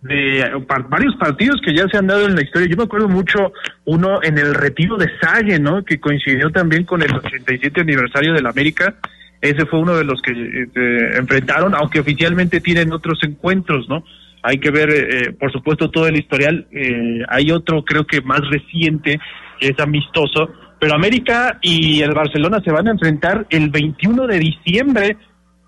de 0.02 0.44
varios 0.88 1.16
partidos 1.16 1.60
que 1.64 1.74
ya 1.74 1.86
se 1.88 1.98
han 1.98 2.06
dado 2.06 2.26
en 2.26 2.34
la 2.34 2.42
historia. 2.42 2.68
Yo 2.68 2.76
me 2.76 2.84
acuerdo 2.84 3.08
mucho 3.08 3.52
uno 3.84 4.22
en 4.22 4.38
el 4.38 4.54
retiro 4.54 4.96
de 4.96 5.10
Sague, 5.20 5.58
¿no? 5.58 5.84
Que 5.84 5.98
coincidió 6.00 6.50
también 6.50 6.84
con 6.84 7.02
el 7.02 7.14
87 7.14 7.80
aniversario 7.80 8.32
del 8.32 8.46
América. 8.46 8.94
Ese 9.40 9.66
fue 9.66 9.80
uno 9.80 9.96
de 9.96 10.04
los 10.04 10.20
que 10.22 10.32
eh, 10.32 11.16
enfrentaron, 11.16 11.74
aunque 11.74 12.00
oficialmente 12.00 12.60
tienen 12.60 12.92
otros 12.92 13.18
encuentros, 13.22 13.88
¿no? 13.88 14.04
Hay 14.42 14.58
que 14.58 14.70
ver, 14.70 14.90
eh, 14.90 15.32
por 15.32 15.50
supuesto, 15.52 15.90
todo 15.90 16.06
el 16.06 16.16
historial. 16.16 16.66
Eh, 16.70 17.22
hay 17.28 17.50
otro, 17.50 17.84
creo 17.84 18.06
que 18.06 18.20
más 18.20 18.40
reciente, 18.48 19.18
que 19.58 19.68
es 19.68 19.80
amistoso, 19.80 20.50
pero 20.78 20.94
América 20.94 21.58
y 21.62 22.02
el 22.02 22.12
Barcelona 22.12 22.60
se 22.64 22.72
van 22.72 22.88
a 22.88 22.92
enfrentar 22.92 23.46
el 23.50 23.70
21 23.70 24.26
de 24.26 24.38
diciembre 24.38 25.16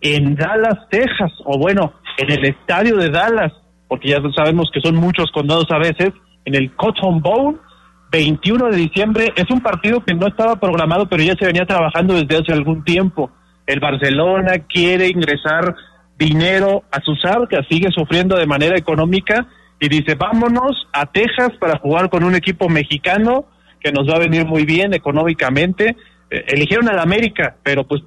en 0.00 0.34
Dallas, 0.36 0.88
Texas, 0.90 1.32
o 1.44 1.58
bueno, 1.58 1.94
en 2.18 2.30
el 2.30 2.44
estadio 2.44 2.96
de 2.96 3.10
Dallas, 3.10 3.52
porque 3.88 4.08
ya 4.08 4.18
sabemos 4.36 4.70
que 4.72 4.80
son 4.80 4.96
muchos 4.96 5.30
condados 5.32 5.66
a 5.70 5.78
veces, 5.78 6.12
en 6.44 6.54
el 6.54 6.72
Cotton 6.74 7.20
Bowl, 7.20 7.60
21 8.10 8.70
de 8.70 8.76
diciembre. 8.76 9.32
Es 9.36 9.50
un 9.50 9.60
partido 9.60 10.04
que 10.04 10.14
no 10.14 10.26
estaba 10.26 10.56
programado, 10.56 11.08
pero 11.08 11.22
ya 11.22 11.34
se 11.34 11.46
venía 11.46 11.66
trabajando 11.66 12.14
desde 12.14 12.42
hace 12.42 12.52
algún 12.52 12.84
tiempo. 12.84 13.30
El 13.66 13.80
Barcelona 13.80 14.60
quiere 14.68 15.08
ingresar 15.08 15.74
dinero 16.18 16.84
a 16.90 17.00
sus 17.00 17.24
arcas, 17.24 17.66
sigue 17.68 17.90
sufriendo 17.90 18.36
de 18.36 18.46
manera 18.46 18.76
económica 18.76 19.46
y 19.80 19.88
dice, 19.88 20.14
vámonos 20.16 20.88
a 20.92 21.06
Texas 21.06 21.50
para 21.60 21.78
jugar 21.78 22.10
con 22.10 22.24
un 22.24 22.34
equipo 22.34 22.68
mexicano 22.68 23.46
que 23.80 23.92
nos 23.92 24.08
va 24.08 24.16
a 24.16 24.20
venir 24.20 24.46
muy 24.46 24.64
bien 24.64 24.94
económicamente. 24.94 25.96
Eh, 26.30 26.44
eligieron 26.48 26.88
al 26.88 26.98
América, 26.98 27.56
pero 27.62 27.86
pues 27.86 28.02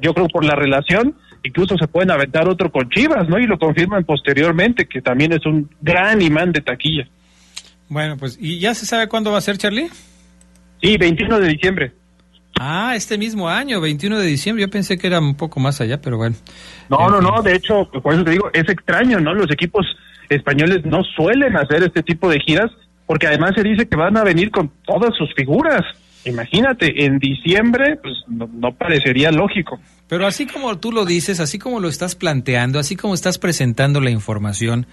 yo 0.00 0.14
creo 0.14 0.28
por 0.28 0.44
la 0.44 0.54
relación, 0.54 1.16
incluso 1.42 1.76
se 1.76 1.88
pueden 1.88 2.10
aventar 2.10 2.48
otro 2.48 2.70
con 2.70 2.88
Chivas, 2.88 3.28
¿no? 3.28 3.38
Y 3.38 3.46
lo 3.46 3.58
confirman 3.58 4.04
posteriormente, 4.04 4.86
que 4.86 5.02
también 5.02 5.32
es 5.32 5.44
un 5.46 5.70
gran 5.80 6.22
imán 6.22 6.52
de 6.52 6.60
taquilla. 6.60 7.08
Bueno, 7.88 8.16
pues, 8.16 8.38
¿y 8.40 8.58
ya 8.58 8.74
se 8.74 8.86
sabe 8.86 9.08
cuándo 9.08 9.30
va 9.30 9.38
a 9.38 9.42
ser, 9.42 9.58
Charlie? 9.58 9.88
Sí, 10.82 10.96
21 10.96 11.38
de 11.38 11.48
diciembre. 11.48 11.92
Ah, 12.58 12.94
este 12.94 13.18
mismo 13.18 13.48
año, 13.48 13.80
21 13.80 14.18
de 14.18 14.26
diciembre. 14.26 14.62
Yo 14.62 14.70
pensé 14.70 14.96
que 14.96 15.06
era 15.06 15.18
un 15.18 15.34
poco 15.34 15.60
más 15.60 15.80
allá, 15.80 16.00
pero 16.00 16.16
bueno. 16.16 16.36
No, 16.88 17.08
no, 17.08 17.20
no. 17.20 17.42
De 17.42 17.54
hecho, 17.54 17.90
por 17.90 18.14
eso 18.14 18.24
te 18.24 18.30
digo, 18.30 18.48
es 18.52 18.68
extraño, 18.68 19.18
¿no? 19.18 19.34
Los 19.34 19.50
equipos 19.50 19.84
españoles 20.28 20.84
no 20.84 21.02
suelen 21.02 21.56
hacer 21.56 21.82
este 21.82 22.02
tipo 22.02 22.30
de 22.30 22.38
giras 22.40 22.70
porque 23.06 23.26
además 23.26 23.52
se 23.54 23.62
dice 23.62 23.86
que 23.86 23.96
van 23.96 24.16
a 24.16 24.24
venir 24.24 24.50
con 24.50 24.70
todas 24.84 25.14
sus 25.16 25.32
figuras. 25.34 25.82
Imagínate, 26.24 27.04
en 27.04 27.18
diciembre, 27.18 27.98
pues 28.02 28.14
no, 28.28 28.72
parecería 28.72 29.30
lógico. 29.30 29.78
Pero 30.08 30.26
así 30.26 30.46
como 30.46 30.78
tú 30.78 30.90
lo 30.90 31.04
dices, 31.04 31.38
así 31.38 31.58
como 31.58 31.80
lo 31.80 31.88
estás 31.88 32.14
planteando, 32.14 32.78
así 32.78 32.96
como 32.96 33.14
estás 33.14 33.38
presentando 33.38 34.00
la 34.00 34.10
información, 34.10 34.86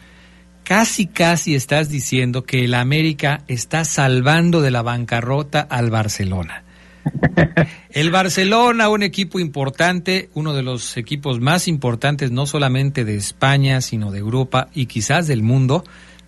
casi, 0.63 1.07
casi 1.07 1.55
estás 1.55 1.89
diciendo 1.89 2.43
que 2.43 2.65
el 2.65 2.73
América 2.73 3.43
está 3.47 3.85
salvando 3.85 4.61
de 4.61 4.71
la 4.71 4.81
bancarrota 4.81 5.61
al 5.61 5.89
Barcelona. 5.89 6.63
El 7.89 8.11
Barcelona, 8.11 8.89
un 8.89 9.01
equipo 9.01 9.39
importante, 9.39 10.29
uno 10.35 10.53
de 10.53 10.61
los 10.61 10.97
equipos 10.97 11.39
más 11.39 11.67
importantes 11.67 12.31
no 12.31 12.45
solamente 12.45 13.05
de 13.05 13.15
España, 13.15 13.81
sino 13.81 14.11
de 14.11 14.19
Europa 14.19 14.67
y 14.73 14.85
quizás 14.85 15.27
del 15.27 15.41
mundo, 15.41 15.83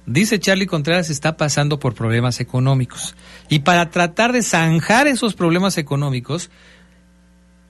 Dice 0.06 0.40
Charlie 0.40 0.68
Contreras 0.68 1.10
está 1.10 1.38
pasando 1.38 1.80
por 1.80 1.94
problemas 1.94 2.40
económicos. 2.40 3.16
Y 3.50 3.60
para 3.60 3.90
tratar 3.90 4.34
de 4.34 4.44
zanjar 4.44 5.08
esos 5.08 5.34
problemas 5.34 5.78
económicos, 5.78 6.50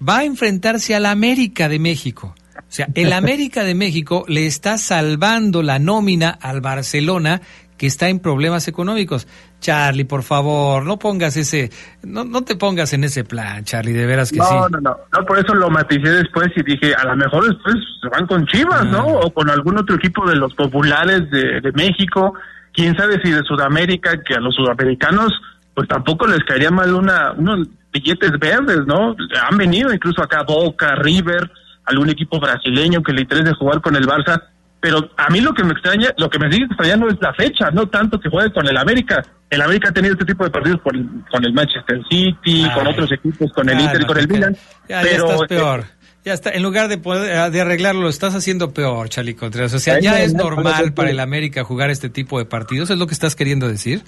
va 0.07 0.19
a 0.19 0.23
enfrentarse 0.23 0.95
al 0.95 1.05
América 1.05 1.69
de 1.69 1.79
México. 1.79 2.35
O 2.57 2.61
sea, 2.69 2.87
el 2.95 3.13
América 3.13 3.63
de 3.63 3.75
México 3.75 4.25
le 4.27 4.47
está 4.47 4.77
salvando 4.77 5.61
la 5.61 5.77
nómina 5.79 6.29
al 6.29 6.61
Barcelona 6.61 7.41
que 7.77 7.87
está 7.87 8.09
en 8.09 8.19
problemas 8.19 8.67
económicos. 8.67 9.27
Charlie, 9.63 10.03
por 10.03 10.23
favor, 10.23 10.83
no 10.83 10.99
pongas 10.99 11.37
ese, 11.37 11.71
no, 12.03 12.25
no 12.25 12.41
te 12.41 12.57
pongas 12.57 12.91
en 12.91 13.05
ese 13.05 13.23
plan, 13.23 13.63
Charlie, 13.63 13.93
de 13.93 14.05
veras 14.05 14.29
que 14.29 14.35
sí. 14.35 14.41
No, 14.41 14.67
no, 14.67 14.81
no, 14.81 15.25
por 15.25 15.39
eso 15.39 15.55
lo 15.55 15.69
maticé 15.69 16.09
después 16.09 16.49
y 16.57 16.63
dije, 16.63 16.93
a 16.93 17.05
lo 17.05 17.15
mejor 17.15 17.47
después 17.47 17.75
se 18.01 18.09
van 18.09 18.27
con 18.27 18.45
Chivas, 18.47 18.85
¿no? 18.87 18.99
Ah. 18.99 19.21
O 19.23 19.33
con 19.33 19.49
algún 19.49 19.77
otro 19.77 19.95
equipo 19.95 20.29
de 20.29 20.35
los 20.35 20.53
populares 20.53 21.31
de, 21.31 21.61
de 21.61 21.71
México, 21.71 22.33
quién 22.73 22.93
sabe 22.97 23.21
si 23.23 23.31
de 23.31 23.41
Sudamérica, 23.43 24.21
que 24.21 24.33
a 24.33 24.41
los 24.41 24.53
sudamericanos 24.53 25.31
pues 25.73 25.87
tampoco 25.87 26.27
les 26.27 26.43
caería 26.43 26.69
mal 26.69 26.93
una, 26.93 27.31
unos 27.31 27.67
billetes 27.93 28.37
verdes, 28.37 28.81
¿no? 28.85 29.15
Han 29.49 29.57
venido 29.57 29.93
incluso 29.93 30.21
acá 30.21 30.43
Boca, 30.43 30.93
River, 30.95 31.49
algún 31.85 32.09
equipo 32.09 32.37
brasileño 32.37 33.01
que 33.01 33.13
le 33.13 33.21
interese 33.21 33.53
jugar 33.53 33.81
con 33.81 33.95
el 33.95 34.05
Barça 34.05 34.43
pero 34.83 35.09
a 35.15 35.29
mí 35.29 35.39
lo 35.39 35.53
que 35.53 35.63
me 35.63 35.71
extraña, 35.71 36.09
lo 36.17 36.29
que 36.29 36.37
me 36.37 36.51
sigue 36.51 36.65
extrañando 36.65 37.07
es 37.07 37.15
la 37.21 37.33
fecha, 37.33 37.71
no 37.71 37.87
tanto 37.87 38.19
que 38.19 38.29
juegue 38.29 38.51
con 38.51 38.67
el 38.67 38.75
América. 38.75 39.23
El 39.49 39.61
América 39.61 39.87
ha 39.87 39.93
tenido 39.93 40.11
este 40.11 40.25
tipo 40.25 40.43
de 40.43 40.49
partidos 40.49 40.81
con 40.81 41.45
el 41.45 41.53
Manchester 41.53 42.01
City, 42.09 42.69
con 42.75 42.85
otros 42.85 43.09
equipos, 43.13 43.49
con 43.53 43.69
el 43.69 43.79
Inter 43.79 44.01
y 44.01 44.05
con 44.05 44.17
el 44.17 44.27
Milan. 44.27 44.57
Ya, 44.89 44.99
pero, 45.01 45.31
estás 45.31 45.47
peor. 45.47 45.85
ya 46.25 46.33
está, 46.33 46.49
en 46.49 46.61
lugar 46.63 46.89
de 46.89 46.97
poder 46.97 47.49
de 47.49 47.61
arreglarlo, 47.61 48.01
lo 48.01 48.09
estás 48.09 48.35
haciendo 48.35 48.73
peor, 48.73 49.07
Charlie 49.07 49.35
Contreras. 49.35 49.73
O 49.73 49.79
sea, 49.79 50.01
ya 50.01 50.21
es 50.21 50.33
normal 50.33 50.93
para 50.93 51.11
el 51.11 51.21
América 51.21 51.63
jugar 51.63 51.89
este 51.89 52.09
tipo 52.09 52.37
de 52.37 52.43
partidos, 52.43 52.89
¿es 52.89 52.97
lo 52.97 53.07
que 53.07 53.13
estás 53.13 53.37
queriendo 53.37 53.69
decir? 53.69 54.01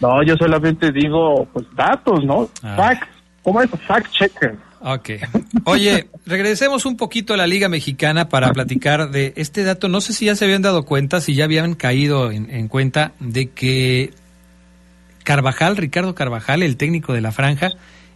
No, 0.00 0.24
yo 0.24 0.34
solamente 0.34 0.90
digo, 0.90 1.48
pues, 1.52 1.66
datos, 1.76 2.24
¿no? 2.24 2.50
Ah. 2.64 2.74
Fact, 2.76 3.08
¿cómo 3.44 3.62
es? 3.62 3.70
Fact 3.86 4.10
checker. 4.10 4.56
Ok. 4.80 5.10
Oye, 5.64 6.08
regresemos 6.26 6.86
un 6.86 6.96
poquito 6.96 7.34
a 7.34 7.36
la 7.36 7.46
Liga 7.46 7.68
Mexicana 7.68 8.28
para 8.28 8.52
platicar 8.52 9.10
de 9.10 9.32
este 9.36 9.64
dato. 9.64 9.88
No 9.88 10.00
sé 10.00 10.12
si 10.12 10.26
ya 10.26 10.36
se 10.36 10.44
habían 10.44 10.62
dado 10.62 10.84
cuenta, 10.84 11.20
si 11.20 11.34
ya 11.34 11.44
habían 11.44 11.74
caído 11.74 12.30
en, 12.30 12.68
cuenta 12.68 13.12
de 13.20 13.50
que 13.50 14.12
Carvajal, 15.24 15.76
Ricardo 15.76 16.14
Carvajal, 16.14 16.62
el 16.62 16.76
técnico 16.76 17.12
de 17.12 17.20
la 17.20 17.32
franja, 17.32 17.72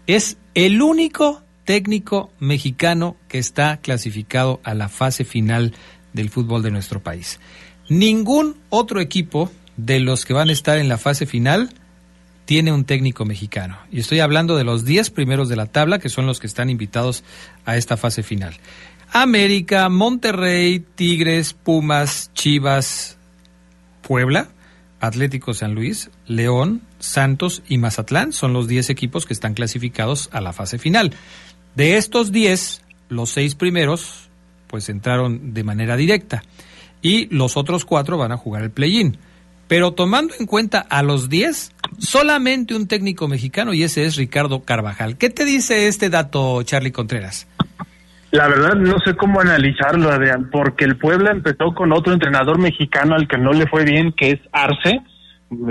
es 0.07 0.37
el 0.55 0.83
único 0.83 1.43
técnico 1.65 2.31
mexicano 2.39 3.17
que 3.29 3.39
está 3.39 3.79
clasificado 3.79 4.61
a 4.65 4.75
la 4.75 4.89
fase 4.89 5.25
final 5.25 5.75
del 6.13 6.31
fútbol 6.31 6.63
de 6.63 6.71
nuestro 6.71 7.01
país. 7.01 7.41
Ningún 7.89 8.57
otro 8.69 9.01
equipo 9.01 9.51
de 9.77 10.01
los 10.01 10.25
que 10.25 10.35
van 10.35 10.49
a 10.49 10.53
estar 10.53 10.79
en 10.79 10.89
la 10.89 10.99
fase 10.99 11.27
final 11.27 11.71
tiene 12.51 12.73
un 12.73 12.83
técnico 12.83 13.25
mexicano. 13.25 13.79
Y 13.93 14.01
estoy 14.01 14.19
hablando 14.19 14.57
de 14.57 14.65
los 14.65 14.85
10 14.85 15.11
primeros 15.11 15.49
de 15.49 15.55
la 15.55 15.67
tabla, 15.67 16.01
que 16.01 16.09
son 16.09 16.27
los 16.27 16.41
que 16.41 16.49
están 16.49 16.69
invitados 16.69 17.23
a 17.65 17.77
esta 17.77 17.97
fase 17.97 18.25
final. 18.25 18.57
América, 19.13 19.89
Monterrey, 19.89 20.81
Tigres, 20.81 21.53
Pumas, 21.53 22.33
Chivas, 22.35 23.17
Puebla, 24.03 24.49
Atlético 24.99 25.55
San 25.55 25.77
Luis, 25.77 26.11
León, 26.27 26.83
Santos 26.99 27.63
y 27.69 27.79
Mazatlán 27.79 28.33
son 28.33 28.53
los 28.53 28.67
10 28.67 28.91
equipos 28.91 29.27
que 29.27 29.33
están 29.33 29.55
clasificados 29.55 30.29
a 30.33 30.41
la 30.41 30.53
fase 30.53 30.81
final. 30.81 31.15
De 31.77 31.99
estos 31.99 32.33
10, 32.33 32.83
los 33.11 33.31
6 33.31 33.55
primeros 33.55 34.29
pues 34.67 34.89
entraron 34.89 35.55
de 35.55 35.63
manera 35.63 35.97
directa 35.97 36.43
y 37.01 37.27
los 37.33 37.57
otros 37.57 37.85
4 37.85 38.19
van 38.19 38.33
a 38.33 38.37
jugar 38.37 38.65
el 38.65 38.73
play-in. 38.73 39.19
Pero 39.71 39.93
tomando 39.93 40.35
en 40.41 40.47
cuenta 40.47 40.81
a 40.81 41.05
los 41.05 41.29
10, 41.29 41.77
solamente 41.97 42.75
un 42.75 42.89
técnico 42.89 43.29
mexicano 43.29 43.73
y 43.73 43.85
ese 43.85 44.05
es 44.05 44.17
Ricardo 44.17 44.65
Carvajal. 44.65 45.17
¿Qué 45.17 45.31
te 45.31 45.45
dice 45.45 45.87
este 45.87 46.11
dato, 46.11 46.61
Charlie 46.65 46.91
Contreras? 46.91 47.47
La 48.33 48.49
verdad 48.49 48.75
no 48.75 48.99
sé 49.05 49.15
cómo 49.15 49.41
analizarlo, 49.41 50.11
Adrián, 50.11 50.51
porque 50.51 50.85
el 50.85 50.97
Puebla 50.97 51.31
empezó 51.31 51.73
con 51.73 51.93
otro 51.93 52.13
entrenador 52.13 52.59
mexicano 52.59 53.15
al 53.15 53.29
que 53.29 53.39
no 53.39 53.53
le 53.53 53.69
fue 53.69 53.85
bien, 53.85 54.11
que 54.11 54.33
es 54.33 54.41
Arce, 54.51 55.03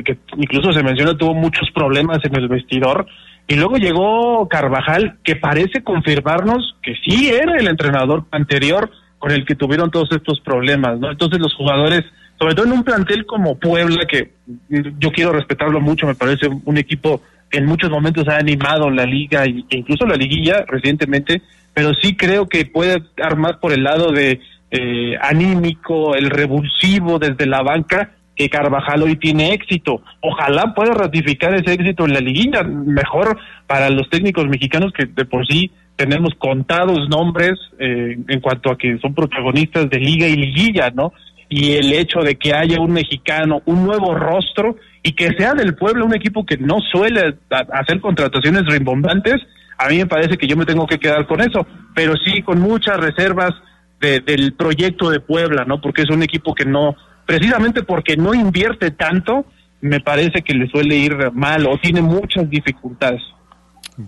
que 0.05 0.17
incluso 0.37 0.71
se 0.71 0.81
menciona 0.81 1.17
tuvo 1.17 1.33
muchos 1.33 1.69
problemas 1.75 2.19
en 2.23 2.33
el 2.37 2.47
vestidor, 2.47 3.05
y 3.49 3.55
luego 3.55 3.75
llegó 3.75 4.47
Carvajal, 4.47 5.17
que 5.25 5.35
parece 5.35 5.83
confirmarnos 5.83 6.77
que 6.81 6.93
sí 7.03 7.27
era 7.27 7.57
el 7.59 7.67
entrenador 7.67 8.23
anterior 8.31 8.91
con 9.17 9.31
el 9.31 9.45
que 9.45 9.55
tuvieron 9.55 9.91
todos 9.91 10.09
estos 10.13 10.39
problemas, 10.39 11.01
¿no? 11.01 11.11
Entonces 11.11 11.39
los 11.39 11.53
jugadores 11.53 12.05
sobre 12.39 12.55
todo 12.55 12.65
en 12.65 12.71
un 12.71 12.83
plantel 12.83 13.25
como 13.25 13.59
Puebla, 13.59 14.05
que 14.07 14.31
yo 14.69 15.11
quiero 15.11 15.33
respetarlo 15.33 15.81
mucho, 15.81 16.07
me 16.07 16.15
parece 16.15 16.47
un 16.47 16.77
equipo 16.77 17.21
en 17.51 17.65
muchos 17.65 17.89
momentos 17.89 18.27
ha 18.27 18.37
animado 18.37 18.89
la 18.89 19.05
liga 19.05 19.43
e 19.45 19.63
incluso 19.71 20.05
la 20.05 20.15
liguilla 20.15 20.63
recientemente, 20.67 21.41
pero 21.73 21.93
sí 21.93 22.15
creo 22.15 22.47
que 22.47 22.65
puede 22.65 23.03
armar 23.21 23.59
por 23.59 23.73
el 23.73 23.83
lado 23.83 24.11
de 24.11 24.39
eh, 24.71 25.15
anímico, 25.21 26.15
el 26.15 26.29
revulsivo 26.29 27.19
desde 27.19 27.45
la 27.45 27.61
banca, 27.61 28.11
que 28.35 28.49
Carvajal 28.49 29.03
hoy 29.03 29.17
tiene 29.17 29.53
éxito. 29.53 30.01
Ojalá 30.21 30.73
pueda 30.73 30.93
ratificar 30.93 31.53
ese 31.55 31.73
éxito 31.73 32.05
en 32.05 32.13
la 32.13 32.21
liguilla, 32.21 32.63
mejor 32.63 33.37
para 33.67 33.89
los 33.89 34.09
técnicos 34.09 34.47
mexicanos 34.47 34.93
que 34.93 35.05
de 35.07 35.25
por 35.25 35.45
sí 35.45 35.71
tenemos 35.97 36.33
contados 36.35 37.09
nombres 37.09 37.59
eh, 37.77 38.17
en 38.25 38.39
cuanto 38.39 38.71
a 38.71 38.77
que 38.77 38.97
son 38.99 39.13
protagonistas 39.13 39.89
de 39.89 39.99
liga 39.99 40.27
y 40.27 40.37
liguilla, 40.37 40.89
¿no? 40.91 41.11
Y 41.49 41.73
el 41.73 41.91
hecho 41.93 42.19
de 42.19 42.35
que 42.35 42.53
haya 42.53 42.79
un 42.79 42.91
mexicano, 42.91 43.61
un 43.65 43.83
nuevo 43.83 44.13
rostro 44.13 44.75
y 45.01 45.13
que 45.13 45.33
sea 45.37 45.53
del 45.53 45.75
pueblo 45.75 46.05
un 46.05 46.15
equipo 46.15 46.45
que 46.45 46.57
no 46.57 46.77
suele 46.91 47.35
hacer 47.49 47.99
contrataciones 47.99 48.65
rimbombantes, 48.67 49.41
a 49.77 49.87
mí 49.87 49.97
me 49.97 50.05
parece 50.05 50.37
que 50.37 50.45
yo 50.45 50.55
me 50.55 50.65
tengo 50.65 50.85
que 50.85 50.99
quedar 50.99 51.25
con 51.25 51.41
eso, 51.41 51.65
pero 51.95 52.13
sí 52.17 52.41
con 52.41 52.59
muchas 52.59 52.97
reservas 52.97 53.51
del 53.99 54.53
proyecto 54.53 55.09
de 55.09 55.19
Puebla, 55.19 55.65
¿no? 55.65 55.81
Porque 55.81 56.03
es 56.03 56.09
un 56.09 56.23
equipo 56.23 56.53
que 56.53 56.65
no, 56.65 56.95
precisamente 57.25 57.83
porque 57.83 58.15
no 58.15 58.33
invierte 58.33 58.91
tanto, 58.91 59.45
me 59.81 59.99
parece 59.99 60.41
que 60.41 60.53
le 60.53 60.69
suele 60.69 60.95
ir 60.95 61.31
mal 61.33 61.65
o 61.67 61.77
tiene 61.77 62.01
muchas 62.01 62.49
dificultades. 62.49 63.21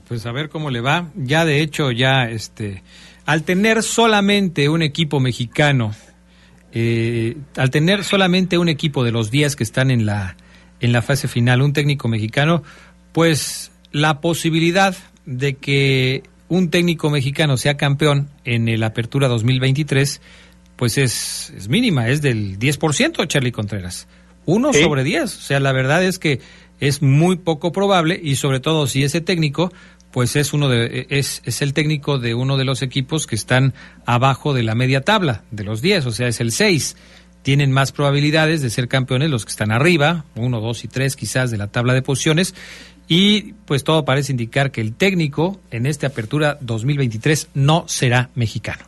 Pues 0.07 0.25
a 0.25 0.31
ver 0.31 0.49
cómo 0.49 0.69
le 0.69 0.81
va. 0.81 1.09
Ya 1.15 1.45
de 1.45 1.61
hecho, 1.61 1.91
ya 1.91 2.29
este, 2.29 2.83
al 3.25 3.43
tener 3.43 3.83
solamente 3.83 4.69
un 4.69 4.81
equipo 4.81 5.19
mexicano, 5.19 5.91
eh, 6.71 7.37
al 7.57 7.69
tener 7.69 8.03
solamente 8.03 8.57
un 8.57 8.69
equipo 8.69 9.03
de 9.03 9.11
los 9.11 9.31
10 9.31 9.55
que 9.55 9.63
están 9.63 9.91
en 9.91 10.05
la, 10.05 10.37
en 10.79 10.91
la 10.91 11.01
fase 11.01 11.27
final, 11.27 11.61
un 11.61 11.73
técnico 11.73 12.07
mexicano, 12.07 12.63
pues 13.11 13.71
la 13.91 14.21
posibilidad 14.21 14.95
de 15.25 15.55
que 15.55 16.23
un 16.47 16.69
técnico 16.69 17.09
mexicano 17.09 17.57
sea 17.57 17.77
campeón 17.77 18.29
en 18.45 18.67
el 18.67 18.83
Apertura 18.83 19.27
2023, 19.27 20.21
pues 20.75 20.97
es, 20.97 21.53
es 21.55 21.69
mínima, 21.69 22.09
es 22.09 22.21
del 22.21 22.57
10%, 22.59 23.27
Charlie 23.27 23.51
Contreras. 23.51 24.07
Uno 24.45 24.73
sobre 24.73 25.03
10. 25.03 25.23
O 25.23 25.27
sea, 25.27 25.59
la 25.59 25.71
verdad 25.71 26.03
es 26.03 26.19
que 26.19 26.41
es 26.79 27.01
muy 27.01 27.37
poco 27.37 27.71
probable 27.71 28.19
y 28.21 28.35
sobre 28.35 28.59
todo 28.59 28.87
si 28.87 29.03
ese 29.03 29.21
técnico 29.21 29.71
pues 30.11 30.35
es 30.35 30.53
uno 30.53 30.69
de 30.69 31.07
es, 31.09 31.41
es 31.45 31.61
el 31.61 31.73
técnico 31.73 32.19
de 32.19 32.33
uno 32.33 32.57
de 32.57 32.65
los 32.65 32.81
equipos 32.81 33.27
que 33.27 33.35
están 33.35 33.73
abajo 34.05 34.53
de 34.53 34.63
la 34.63 34.75
media 34.75 35.01
tabla 35.01 35.43
de 35.51 35.63
los 35.63 35.81
10, 35.81 36.05
o 36.05 36.11
sea, 36.11 36.27
es 36.27 36.41
el 36.41 36.51
6. 36.51 36.97
Tienen 37.43 37.71
más 37.71 37.91
probabilidades 37.91 38.61
de 38.61 38.69
ser 38.69 38.87
campeones 38.87 39.31
los 39.31 39.45
que 39.45 39.51
están 39.51 39.71
arriba, 39.71 40.25
1, 40.35 40.61
2 40.61 40.83
y 40.83 40.87
3 40.87 41.15
quizás 41.15 41.49
de 41.49 41.57
la 41.57 41.67
tabla 41.67 41.93
de 41.93 42.01
posiciones 42.03 42.53
y 43.07 43.53
pues 43.65 43.83
todo 43.83 44.05
parece 44.05 44.31
indicar 44.31 44.71
que 44.71 44.81
el 44.81 44.95
técnico 44.95 45.59
en 45.71 45.85
esta 45.85 46.07
apertura 46.07 46.57
2023 46.61 47.49
no 47.55 47.83
será 47.87 48.29
mexicano. 48.35 48.85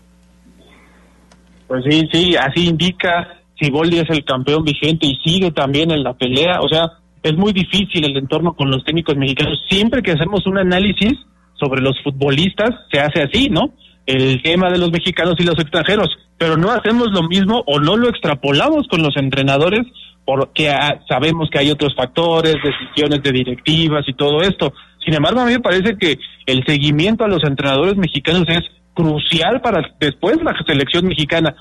Pues 1.67 1.83
sí, 1.89 2.07
sí, 2.11 2.35
así 2.35 2.67
indica. 2.67 3.39
Si 3.59 3.69
Boldi 3.69 3.99
es 3.99 4.09
el 4.09 4.23
campeón 4.23 4.63
vigente 4.63 5.07
y 5.07 5.15
sigue 5.23 5.51
también 5.51 5.91
en 5.91 6.03
la 6.03 6.13
pelea, 6.13 6.61
o 6.61 6.69
sea, 6.69 6.91
es 7.23 7.37
muy 7.37 7.53
difícil 7.53 8.05
el 8.05 8.17
entorno 8.17 8.53
con 8.53 8.69
los 8.69 8.83
técnicos 8.83 9.15
mexicanos. 9.15 9.59
Siempre 9.69 10.03
que 10.03 10.11
hacemos 10.11 10.45
un 10.45 10.57
análisis 10.57 11.13
sobre 11.53 11.81
los 11.81 11.99
futbolistas, 12.03 12.71
se 12.91 12.99
hace 12.99 13.21
así, 13.23 13.49
¿no? 13.49 13.73
El 14.05 14.43
tema 14.43 14.69
de 14.69 14.77
los 14.77 14.91
mexicanos 14.91 15.35
y 15.39 15.43
los 15.43 15.57
extranjeros, 15.57 16.09
pero 16.37 16.57
no 16.57 16.71
hacemos 16.71 17.07
lo 17.11 17.23
mismo 17.23 17.63
o 17.65 17.79
no 17.79 17.95
lo 17.95 18.09
extrapolamos 18.09 18.87
con 18.89 19.01
los 19.01 19.15
entrenadores 19.15 19.87
porque 20.25 20.73
sabemos 21.07 21.49
que 21.49 21.59
hay 21.59 21.71
otros 21.71 21.95
factores, 21.95 22.55
decisiones 22.63 23.21
de 23.23 23.31
directivas 23.31 24.05
y 24.07 24.13
todo 24.13 24.41
esto. 24.41 24.73
Sin 25.03 25.13
embargo, 25.13 25.41
a 25.41 25.45
mí 25.45 25.53
me 25.53 25.59
parece 25.59 25.97
que 25.97 26.17
el 26.45 26.65
seguimiento 26.65 27.23
a 27.23 27.27
los 27.27 27.43
entrenadores 27.43 27.97
mexicanos 27.97 28.45
es 28.47 28.61
crucial 28.93 29.61
para 29.61 29.81
después 29.99 30.37
la 30.43 30.53
selección 30.65 31.07
mexicana. 31.07 31.55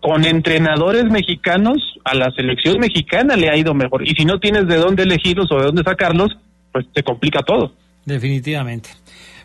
Con 0.00 0.24
entrenadores 0.24 1.04
mexicanos, 1.04 1.78
a 2.04 2.14
la 2.14 2.30
selección 2.30 2.78
mexicana 2.78 3.36
le 3.36 3.50
ha 3.50 3.56
ido 3.56 3.74
mejor. 3.74 4.06
Y 4.06 4.14
si 4.14 4.24
no 4.24 4.38
tienes 4.38 4.66
de 4.66 4.76
dónde 4.76 5.02
elegirlos 5.02 5.50
o 5.50 5.56
de 5.56 5.64
dónde 5.64 5.82
sacarlos, 5.82 6.36
pues 6.72 6.86
te 6.92 7.02
complica 7.02 7.42
todo. 7.42 7.72
Definitivamente. 8.04 8.90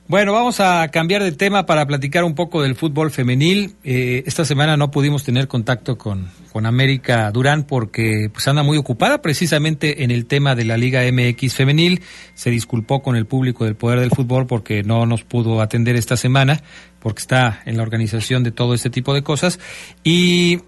Bueno, 0.08 0.34
vamos 0.34 0.60
a 0.60 0.90
cambiar 0.90 1.24
de 1.24 1.32
tema 1.32 1.66
para 1.66 1.86
platicar 1.86 2.26
un 2.26 2.36
poco 2.36 2.62
del 2.62 2.76
fútbol 2.76 3.12
femenil. 3.12 3.76
Eh, 3.84 4.24
esta 4.26 4.44
semana 4.44 4.76
no 4.76 4.92
pudimos 4.92 5.24
tener 5.24 5.48
contacto 5.48 5.98
con, 5.98 6.30
con 6.52 6.66
América 6.66 7.32
Durán 7.32 7.64
porque 7.64 8.30
pues 8.32 8.46
anda 8.48 8.62
muy 8.62 8.78
ocupada 8.78 9.22
precisamente 9.22 10.04
en 10.04 10.12
el 10.12 10.26
tema 10.26 10.54
de 10.54 10.66
la 10.66 10.76
Liga 10.76 11.02
MX 11.10 11.56
femenil. 11.56 12.02
Se 12.34 12.50
disculpó 12.50 13.02
con 13.02 13.16
el 13.16 13.26
público 13.26 13.64
del 13.64 13.76
Poder 13.76 14.02
del 14.02 14.10
Fútbol 14.10 14.48
porque 14.48 14.84
no 14.84 15.06
nos 15.06 15.24
pudo 15.24 15.62
atender 15.62 15.96
esta 15.96 16.18
semana 16.18 16.62
porque 17.00 17.22
está 17.22 17.62
en 17.66 17.78
la 17.78 17.84
organización 17.84 18.44
de 18.44 18.52
todo 18.52 18.74
este 18.74 18.90
tipo 18.90 19.14
de 19.14 19.24
cosas. 19.24 19.60
Y 20.04 20.60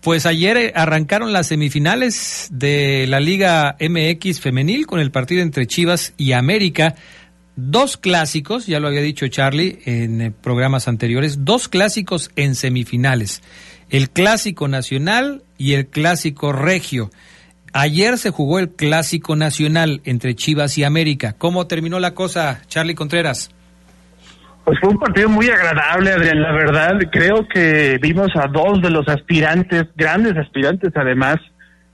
pues 0.00 0.24
ayer 0.24 0.72
arrancaron 0.74 1.32
las 1.34 1.48
semifinales 1.48 2.48
de 2.50 3.06
la 3.06 3.20
Liga 3.20 3.76
MX 3.80 4.40
femenil 4.40 4.86
con 4.86 5.00
el 5.00 5.10
partido 5.10 5.42
entre 5.42 5.66
Chivas 5.66 6.14
y 6.16 6.32
América 6.32 6.94
dos 7.58 7.96
clásicos, 7.96 8.66
ya 8.68 8.78
lo 8.78 8.86
había 8.86 9.00
dicho 9.00 9.26
Charlie 9.26 9.80
en 9.84 10.20
eh, 10.20 10.30
programas 10.30 10.86
anteriores, 10.86 11.44
dos 11.44 11.68
clásicos 11.68 12.30
en 12.36 12.54
semifinales, 12.54 13.42
el 13.90 14.10
clásico 14.10 14.68
nacional 14.68 15.42
y 15.56 15.72
el 15.72 15.88
clásico 15.88 16.52
regio. 16.52 17.10
Ayer 17.72 18.16
se 18.16 18.30
jugó 18.30 18.60
el 18.60 18.70
clásico 18.70 19.34
nacional 19.34 20.00
entre 20.04 20.36
Chivas 20.36 20.78
y 20.78 20.84
América. 20.84 21.34
¿Cómo 21.36 21.66
terminó 21.66 21.98
la 21.98 22.14
cosa, 22.14 22.62
Charlie 22.68 22.94
Contreras? 22.94 23.50
Pues 24.64 24.78
fue 24.80 24.90
un 24.90 24.98
partido 24.98 25.28
muy 25.28 25.48
agradable, 25.48 26.12
Adrián, 26.12 26.40
la 26.40 26.52
verdad. 26.52 26.96
Creo 27.10 27.46
que 27.48 27.98
vimos 28.00 28.28
a 28.36 28.46
dos 28.46 28.80
de 28.80 28.90
los 28.90 29.08
aspirantes, 29.08 29.84
grandes 29.96 30.36
aspirantes 30.36 30.92
además. 30.94 31.38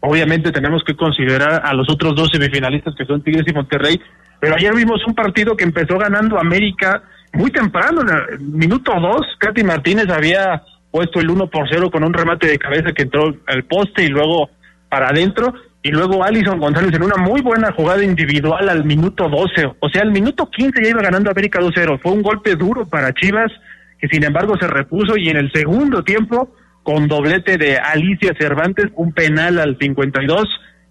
Obviamente 0.07 0.53
tenemos 0.53 0.85
que 0.85 0.95
considerar 0.95 1.63
a 1.65 1.73
los 1.73 1.91
otros 1.91 2.15
dos 2.15 2.29
semifinalistas 2.31 2.95
que 2.95 3.07
son 3.07 3.23
Tigres 3.23 3.47
y 3.49 3.55
Monterrey, 3.55 3.99
pero 4.39 4.55
ayer 4.55 4.75
vimos 4.75 5.01
un 5.07 5.15
partido 5.15 5.57
que 5.57 5.65
empezó 5.65 5.97
ganando 5.97 6.39
América 6.39 7.03
muy 7.33 7.51
temprano, 7.51 8.03
en 8.03 8.09
el 8.11 8.41
minuto 8.41 8.93
dos, 9.01 9.27
Katy 9.39 9.65
Martínez 9.65 10.11
había 10.11 10.63
puesto 10.91 11.21
el 11.21 11.31
1 11.31 11.49
por 11.49 11.67
0 11.71 11.91
con 11.91 12.05
un 12.05 12.13
remate 12.13 12.47
de 12.47 12.59
cabeza 12.59 12.93
que 12.93 13.05
entró 13.05 13.35
al 13.47 13.65
poste 13.65 14.05
y 14.05 14.09
luego 14.09 14.51
para 14.91 15.09
adentro, 15.09 15.55
y 15.83 15.91
luego 15.91 16.23
Alison 16.23 16.61
González 16.61 16.95
en 16.95 17.03
una 17.03 17.17
muy 17.17 17.41
buena 17.41 17.73
jugada 17.73 18.05
individual 18.05 18.69
al 18.69 18.85
minuto 18.85 19.31
12, 19.31 19.73
o 19.81 19.89
sea, 19.89 20.03
al 20.03 20.13
minuto 20.13 20.51
15 20.51 20.83
ya 20.83 20.91
iba 20.91 21.01
ganando 21.01 21.31
América 21.31 21.61
2-0, 21.61 21.99
fue 22.01 22.13
un 22.13 22.23
golpe 22.23 22.57
duro 22.57 22.85
para 22.85 23.15
Chivas, 23.15 23.51
que 23.99 24.09
sin 24.09 24.23
embargo 24.23 24.55
se 24.59 24.67
repuso 24.67 25.17
y 25.17 25.31
en 25.31 25.39
el 25.39 25.51
segundo 25.51 26.05
tiempo, 26.05 26.55
con 26.85 27.09
doblete 27.09 27.57
de 27.57 27.79
Alicia 27.79 28.35
Cervantes, 28.39 28.87
un 28.95 29.13
penal 29.13 29.59
al 29.59 29.77
52, 29.81 30.45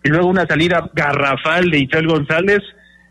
y 0.03 0.09
luego 0.09 0.27
una 0.27 0.45
salida 0.45 0.89
garrafal 0.93 1.69
de 1.69 1.79
Isabel 1.79 2.07
González, 2.07 2.59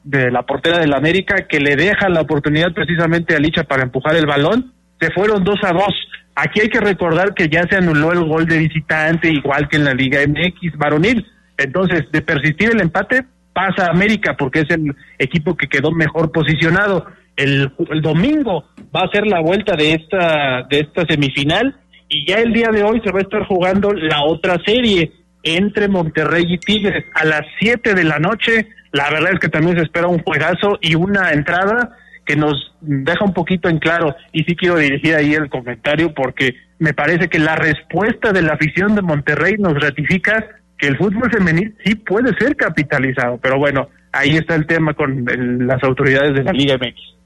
de 0.04 0.32
la 0.32 0.42
portera 0.42 0.78
del 0.78 0.92
América 0.92 1.46
que 1.48 1.60
le 1.60 1.76
deja 1.76 2.08
la 2.08 2.22
oportunidad 2.22 2.72
precisamente 2.74 3.36
a 3.36 3.38
Licha 3.38 3.62
para 3.64 3.84
empujar 3.84 4.16
el 4.16 4.26
balón. 4.26 4.72
Se 5.00 5.10
fueron 5.12 5.44
dos 5.44 5.60
a 5.62 5.72
dos. 5.72 5.94
Aquí 6.34 6.60
hay 6.60 6.68
que 6.68 6.80
recordar 6.80 7.34
que 7.34 7.48
ya 7.48 7.62
se 7.70 7.76
anuló 7.76 8.12
el 8.12 8.24
gol 8.24 8.46
de 8.46 8.58
visitante, 8.58 9.28
igual 9.28 9.68
que 9.68 9.76
en 9.76 9.84
la 9.84 9.94
Liga 9.94 10.20
MX 10.26 10.76
varonil. 10.76 11.24
Entonces, 11.56 12.10
de 12.10 12.20
persistir 12.20 12.70
el 12.70 12.80
empate, 12.80 13.24
pasa 13.52 13.86
a 13.86 13.90
América 13.90 14.34
porque 14.36 14.60
es 14.60 14.70
el 14.70 14.94
equipo 15.18 15.56
que 15.56 15.68
quedó 15.68 15.92
mejor 15.92 16.32
posicionado. 16.32 17.06
El, 17.36 17.72
el 17.90 18.02
domingo 18.02 18.64
va 18.94 19.02
a 19.02 19.10
ser 19.12 19.26
la 19.26 19.40
vuelta 19.40 19.76
de 19.76 19.92
esta, 19.92 20.66
de 20.68 20.80
esta 20.80 21.06
semifinal 21.06 21.76
y 22.12 22.26
ya 22.26 22.36
el 22.36 22.52
día 22.52 22.68
de 22.68 22.82
hoy 22.82 23.00
se 23.04 23.10
va 23.10 23.18
a 23.18 23.22
estar 23.22 23.44
jugando 23.46 23.92
la 23.92 24.22
otra 24.22 24.58
serie 24.64 25.12
entre 25.42 25.88
Monterrey 25.88 26.44
y 26.46 26.58
Tigres 26.58 27.04
a 27.14 27.24
las 27.24 27.42
7 27.58 27.94
de 27.94 28.04
la 28.04 28.18
noche 28.18 28.68
la 28.92 29.10
verdad 29.10 29.32
es 29.32 29.40
que 29.40 29.48
también 29.48 29.76
se 29.76 29.84
espera 29.84 30.06
un 30.06 30.22
juegazo 30.22 30.78
y 30.80 30.94
una 30.94 31.32
entrada 31.32 31.96
que 32.26 32.36
nos 32.36 32.72
deja 32.82 33.24
un 33.24 33.32
poquito 33.32 33.68
en 33.68 33.78
claro. 33.78 34.14
Y 34.32 34.44
sí 34.44 34.54
quiero 34.54 34.76
dirigir 34.76 35.14
ahí 35.14 35.34
el 35.34 35.48
comentario 35.48 36.14
porque 36.14 36.54
me 36.78 36.92
parece 36.92 37.28
que 37.28 37.38
la 37.38 37.56
respuesta 37.56 38.32
de 38.32 38.42
la 38.42 38.52
afición 38.52 38.94
de 38.94 39.02
Monterrey 39.02 39.54
nos 39.58 39.80
ratifica 39.80 40.46
que 40.76 40.88
el 40.88 40.98
fútbol 40.98 41.30
femenil 41.30 41.74
sí 41.84 41.94
puede 41.94 42.36
ser 42.38 42.54
capitalizado. 42.54 43.38
Pero 43.38 43.58
bueno, 43.58 43.88
ahí 44.12 44.36
está 44.36 44.54
el 44.54 44.66
tema 44.66 44.92
con 44.92 45.24
las 45.66 45.82
autoridades 45.82 46.34
de 46.34 46.44
la 46.44 46.52
Liga 46.52 46.76
MX. 46.76 47.21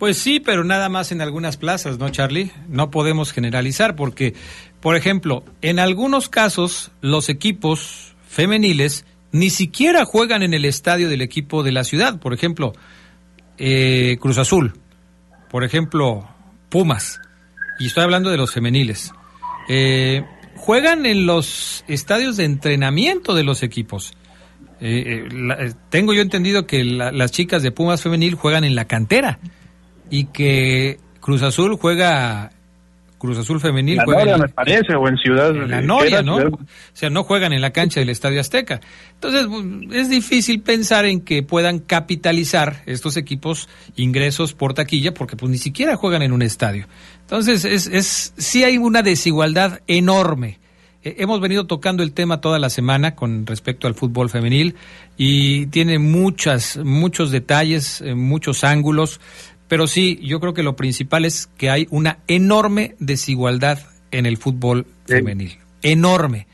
Pues 0.00 0.16
sí, 0.16 0.40
pero 0.40 0.64
nada 0.64 0.88
más 0.88 1.12
en 1.12 1.20
algunas 1.20 1.58
plazas, 1.58 1.98
¿no, 1.98 2.08
Charlie? 2.08 2.50
No 2.68 2.90
podemos 2.90 3.32
generalizar 3.32 3.96
porque, 3.96 4.32
por 4.80 4.96
ejemplo, 4.96 5.44
en 5.60 5.78
algunos 5.78 6.30
casos 6.30 6.90
los 7.02 7.28
equipos 7.28 8.14
femeniles 8.26 9.04
ni 9.30 9.50
siquiera 9.50 10.06
juegan 10.06 10.42
en 10.42 10.54
el 10.54 10.64
estadio 10.64 11.10
del 11.10 11.20
equipo 11.20 11.62
de 11.62 11.72
la 11.72 11.84
ciudad. 11.84 12.18
Por 12.18 12.32
ejemplo, 12.32 12.72
eh, 13.58 14.16
Cruz 14.22 14.38
Azul, 14.38 14.72
por 15.50 15.64
ejemplo, 15.64 16.26
Pumas, 16.70 17.20
y 17.78 17.88
estoy 17.88 18.04
hablando 18.04 18.30
de 18.30 18.38
los 18.38 18.54
femeniles. 18.54 19.12
Eh, 19.68 20.24
juegan 20.56 21.04
en 21.04 21.26
los 21.26 21.84
estadios 21.88 22.38
de 22.38 22.44
entrenamiento 22.44 23.34
de 23.34 23.44
los 23.44 23.62
equipos. 23.62 24.14
Eh, 24.80 25.28
eh, 25.30 25.72
tengo 25.90 26.14
yo 26.14 26.22
entendido 26.22 26.66
que 26.66 26.84
las 26.84 27.32
chicas 27.32 27.62
de 27.62 27.70
Pumas 27.70 28.02
femenil 28.02 28.34
juegan 28.34 28.64
en 28.64 28.74
la 28.74 28.86
cantera 28.86 29.38
y 30.10 30.26
que 30.26 30.98
Cruz 31.20 31.42
Azul 31.42 31.76
juega 31.76 32.50
Cruz 33.20 33.36
Azul 33.36 33.60
femenil 33.60 33.98
la 33.98 34.04
juega 34.04 34.38
me 34.38 34.48
parece 34.48 34.94
o 34.94 35.06
en 35.06 35.18
Ciudad 35.18 35.54
la 35.54 35.82
Noria, 35.82 36.22
¿no? 36.22 36.36
O 36.36 36.58
sea, 36.94 37.10
no 37.10 37.22
juegan 37.22 37.52
en 37.52 37.60
la 37.60 37.70
cancha 37.70 38.00
del 38.00 38.08
Estadio 38.08 38.40
Azteca. 38.40 38.80
Entonces, 39.12 39.46
es 39.92 40.08
difícil 40.08 40.62
pensar 40.62 41.04
en 41.04 41.20
que 41.20 41.42
puedan 41.42 41.80
capitalizar 41.80 42.82
estos 42.86 43.18
equipos 43.18 43.68
ingresos 43.94 44.54
por 44.54 44.72
taquilla 44.72 45.12
porque 45.12 45.36
pues 45.36 45.52
ni 45.52 45.58
siquiera 45.58 45.96
juegan 45.96 46.22
en 46.22 46.32
un 46.32 46.40
estadio. 46.40 46.86
Entonces, 47.20 47.66
es, 47.66 47.88
es 47.88 48.32
sí 48.38 48.64
hay 48.64 48.78
una 48.78 49.02
desigualdad 49.02 49.80
enorme. 49.86 50.58
hemos 51.02 51.42
venido 51.42 51.66
tocando 51.66 52.02
el 52.02 52.12
tema 52.12 52.40
toda 52.40 52.58
la 52.58 52.70
semana 52.70 53.14
con 53.14 53.44
respecto 53.44 53.86
al 53.86 53.94
fútbol 53.94 54.30
femenil 54.30 54.76
y 55.18 55.66
tiene 55.66 55.98
muchas 55.98 56.78
muchos 56.78 57.30
detalles, 57.30 58.00
eh, 58.00 58.14
muchos 58.14 58.64
ángulos. 58.64 59.20
Pero 59.70 59.86
sí, 59.86 60.18
yo 60.20 60.40
creo 60.40 60.52
que 60.52 60.64
lo 60.64 60.74
principal 60.74 61.24
es 61.24 61.46
que 61.46 61.70
hay 61.70 61.86
una 61.90 62.18
enorme 62.26 62.96
desigualdad 62.98 63.78
en 64.10 64.26
el 64.26 64.36
fútbol 64.36 64.84
femenil. 65.06 65.58
Enorme. 65.80 66.48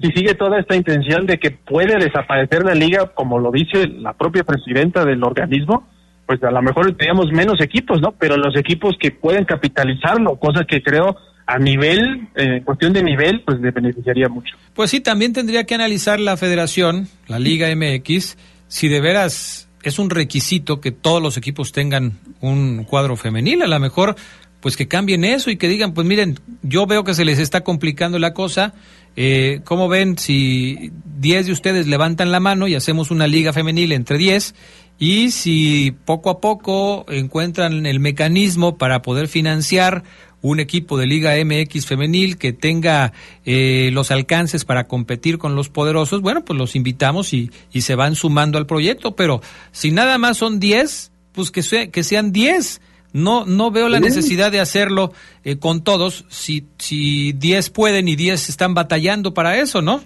Y 0.00 0.10
sigue 0.12 0.32
toda 0.32 0.58
esta 0.58 0.74
intención 0.74 1.26
de 1.26 1.38
que 1.38 1.50
puede 1.50 2.02
desaparecer 2.02 2.64
la 2.64 2.74
liga, 2.74 3.12
como 3.14 3.38
lo 3.38 3.50
dice 3.50 3.86
la 3.88 4.14
propia 4.14 4.42
presidenta 4.42 5.04
del 5.04 5.22
organismo, 5.22 5.86
pues 6.24 6.42
a 6.44 6.50
lo 6.50 6.62
mejor 6.62 6.86
tendríamos 6.86 7.30
menos 7.30 7.60
equipos, 7.60 8.00
¿no? 8.00 8.12
Pero 8.12 8.38
los 8.38 8.56
equipos 8.56 8.96
que 8.98 9.10
pueden 9.10 9.44
capitalizarlo, 9.44 10.36
cosa 10.36 10.64
que 10.64 10.82
creo 10.82 11.14
a 11.46 11.58
nivel, 11.58 12.28
eh, 12.36 12.62
cuestión 12.64 12.94
de 12.94 13.02
nivel, 13.02 13.42
pues 13.44 13.60
le 13.60 13.70
beneficiaría 13.70 14.30
mucho. 14.30 14.56
Pues 14.72 14.88
sí, 14.88 15.00
también 15.00 15.34
tendría 15.34 15.64
que 15.64 15.74
analizar 15.74 16.20
la 16.20 16.38
federación, 16.38 17.06
la 17.28 17.38
Liga 17.38 17.68
MX, 17.76 18.38
si 18.66 18.88
de 18.88 19.02
veras 19.02 19.65
es 19.86 20.00
un 20.00 20.10
requisito 20.10 20.80
que 20.80 20.90
todos 20.90 21.22
los 21.22 21.36
equipos 21.36 21.70
tengan 21.70 22.18
un 22.40 22.82
cuadro 22.82 23.16
femenil. 23.16 23.62
A 23.62 23.68
lo 23.68 23.78
mejor, 23.78 24.16
pues 24.60 24.76
que 24.76 24.88
cambien 24.88 25.24
eso 25.24 25.48
y 25.48 25.56
que 25.56 25.68
digan, 25.68 25.94
pues 25.94 26.04
miren, 26.04 26.40
yo 26.62 26.86
veo 26.86 27.04
que 27.04 27.14
se 27.14 27.24
les 27.24 27.38
está 27.38 27.60
complicando 27.62 28.18
la 28.18 28.34
cosa. 28.34 28.74
Eh, 29.14 29.60
¿Cómo 29.64 29.88
ven 29.88 30.18
si 30.18 30.90
10 31.20 31.46
de 31.46 31.52
ustedes 31.52 31.86
levantan 31.86 32.32
la 32.32 32.40
mano 32.40 32.66
y 32.66 32.74
hacemos 32.74 33.12
una 33.12 33.28
liga 33.28 33.52
femenil 33.52 33.92
entre 33.92 34.18
10? 34.18 34.56
Y 34.98 35.30
si 35.30 35.94
poco 36.04 36.30
a 36.30 36.40
poco 36.40 37.06
encuentran 37.08 37.86
el 37.86 38.00
mecanismo 38.00 38.78
para 38.78 39.02
poder 39.02 39.28
financiar 39.28 40.02
un 40.50 40.60
equipo 40.60 40.96
de 40.96 41.06
Liga 41.06 41.34
MX 41.44 41.86
femenil 41.86 42.38
que 42.38 42.52
tenga 42.52 43.12
eh, 43.44 43.90
los 43.92 44.10
alcances 44.10 44.64
para 44.64 44.86
competir 44.86 45.38
con 45.38 45.54
los 45.54 45.68
poderosos, 45.68 46.20
bueno, 46.20 46.44
pues 46.44 46.58
los 46.58 46.76
invitamos 46.76 47.32
y, 47.32 47.50
y 47.72 47.82
se 47.82 47.94
van 47.94 48.14
sumando 48.14 48.58
al 48.58 48.66
proyecto, 48.66 49.16
pero 49.16 49.40
si 49.72 49.90
nada 49.90 50.18
más 50.18 50.36
son 50.36 50.60
10, 50.60 51.10
pues 51.32 51.50
que, 51.50 51.90
que 51.90 52.02
sean 52.04 52.32
10. 52.32 52.80
No, 53.12 53.46
no 53.46 53.70
veo 53.70 53.88
la 53.88 53.98
necesidad 53.98 54.52
de 54.52 54.60
hacerlo 54.60 55.12
eh, 55.42 55.56
con 55.56 55.82
todos 55.82 56.26
si, 56.28 56.66
si 56.76 57.32
10 57.32 57.70
pueden 57.70 58.08
y 58.08 58.16
10 58.16 58.50
están 58.50 58.74
batallando 58.74 59.32
para 59.32 59.56
eso, 59.58 59.80
¿no? 59.80 60.02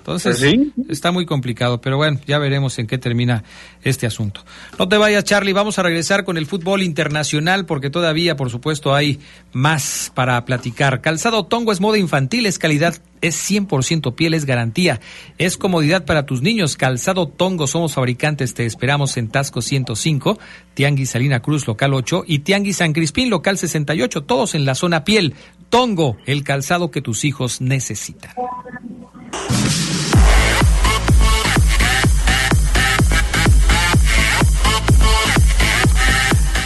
Entonces, 0.00 0.40
pues 0.40 0.88
está 0.88 1.12
muy 1.12 1.26
complicado, 1.26 1.80
pero 1.80 1.98
bueno, 1.98 2.18
ya 2.26 2.38
veremos 2.38 2.78
en 2.78 2.86
qué 2.86 2.96
termina 2.96 3.44
este 3.82 4.06
asunto. 4.06 4.42
No 4.78 4.88
te 4.88 4.96
vayas, 4.96 5.24
Charlie, 5.24 5.52
vamos 5.52 5.78
a 5.78 5.82
regresar 5.82 6.24
con 6.24 6.38
el 6.38 6.46
fútbol 6.46 6.82
internacional 6.82 7.66
porque 7.66 7.90
todavía, 7.90 8.34
por 8.34 8.50
supuesto, 8.50 8.94
hay 8.94 9.20
más 9.52 10.10
para 10.14 10.42
platicar. 10.46 11.02
Calzado 11.02 11.44
Tongo 11.44 11.72
es 11.72 11.80
moda 11.80 11.98
infantil, 11.98 12.46
es 12.46 12.58
calidad, 12.58 12.94
es 13.20 13.50
100% 13.50 14.14
piel, 14.14 14.34
es 14.34 14.44
garantía, 14.44 15.00
es 15.38 15.56
comodidad 15.56 16.04
para 16.04 16.26
tus 16.26 16.42
niños. 16.42 16.76
Calzado 16.76 17.28
Tongo, 17.28 17.66
somos 17.66 17.94
fabricantes, 17.94 18.54
te 18.54 18.66
esperamos 18.66 19.16
en 19.16 19.28
Tasco 19.28 19.62
105, 19.62 20.38
Tianguis 20.74 21.10
Salina 21.10 21.40
Cruz, 21.40 21.66
local 21.66 21.94
8 21.94 22.24
y 22.26 22.40
Tianguis 22.40 22.78
San 22.78 22.92
Crispín, 22.92 23.30
local 23.30 23.58
68, 23.58 24.22
todos 24.22 24.54
en 24.54 24.64
la 24.64 24.74
zona 24.74 25.04
piel. 25.04 25.34
Tongo, 25.68 26.16
el 26.26 26.42
calzado 26.44 26.90
que 26.90 27.02
tus 27.02 27.24
hijos 27.24 27.60
necesitan. 27.60 28.32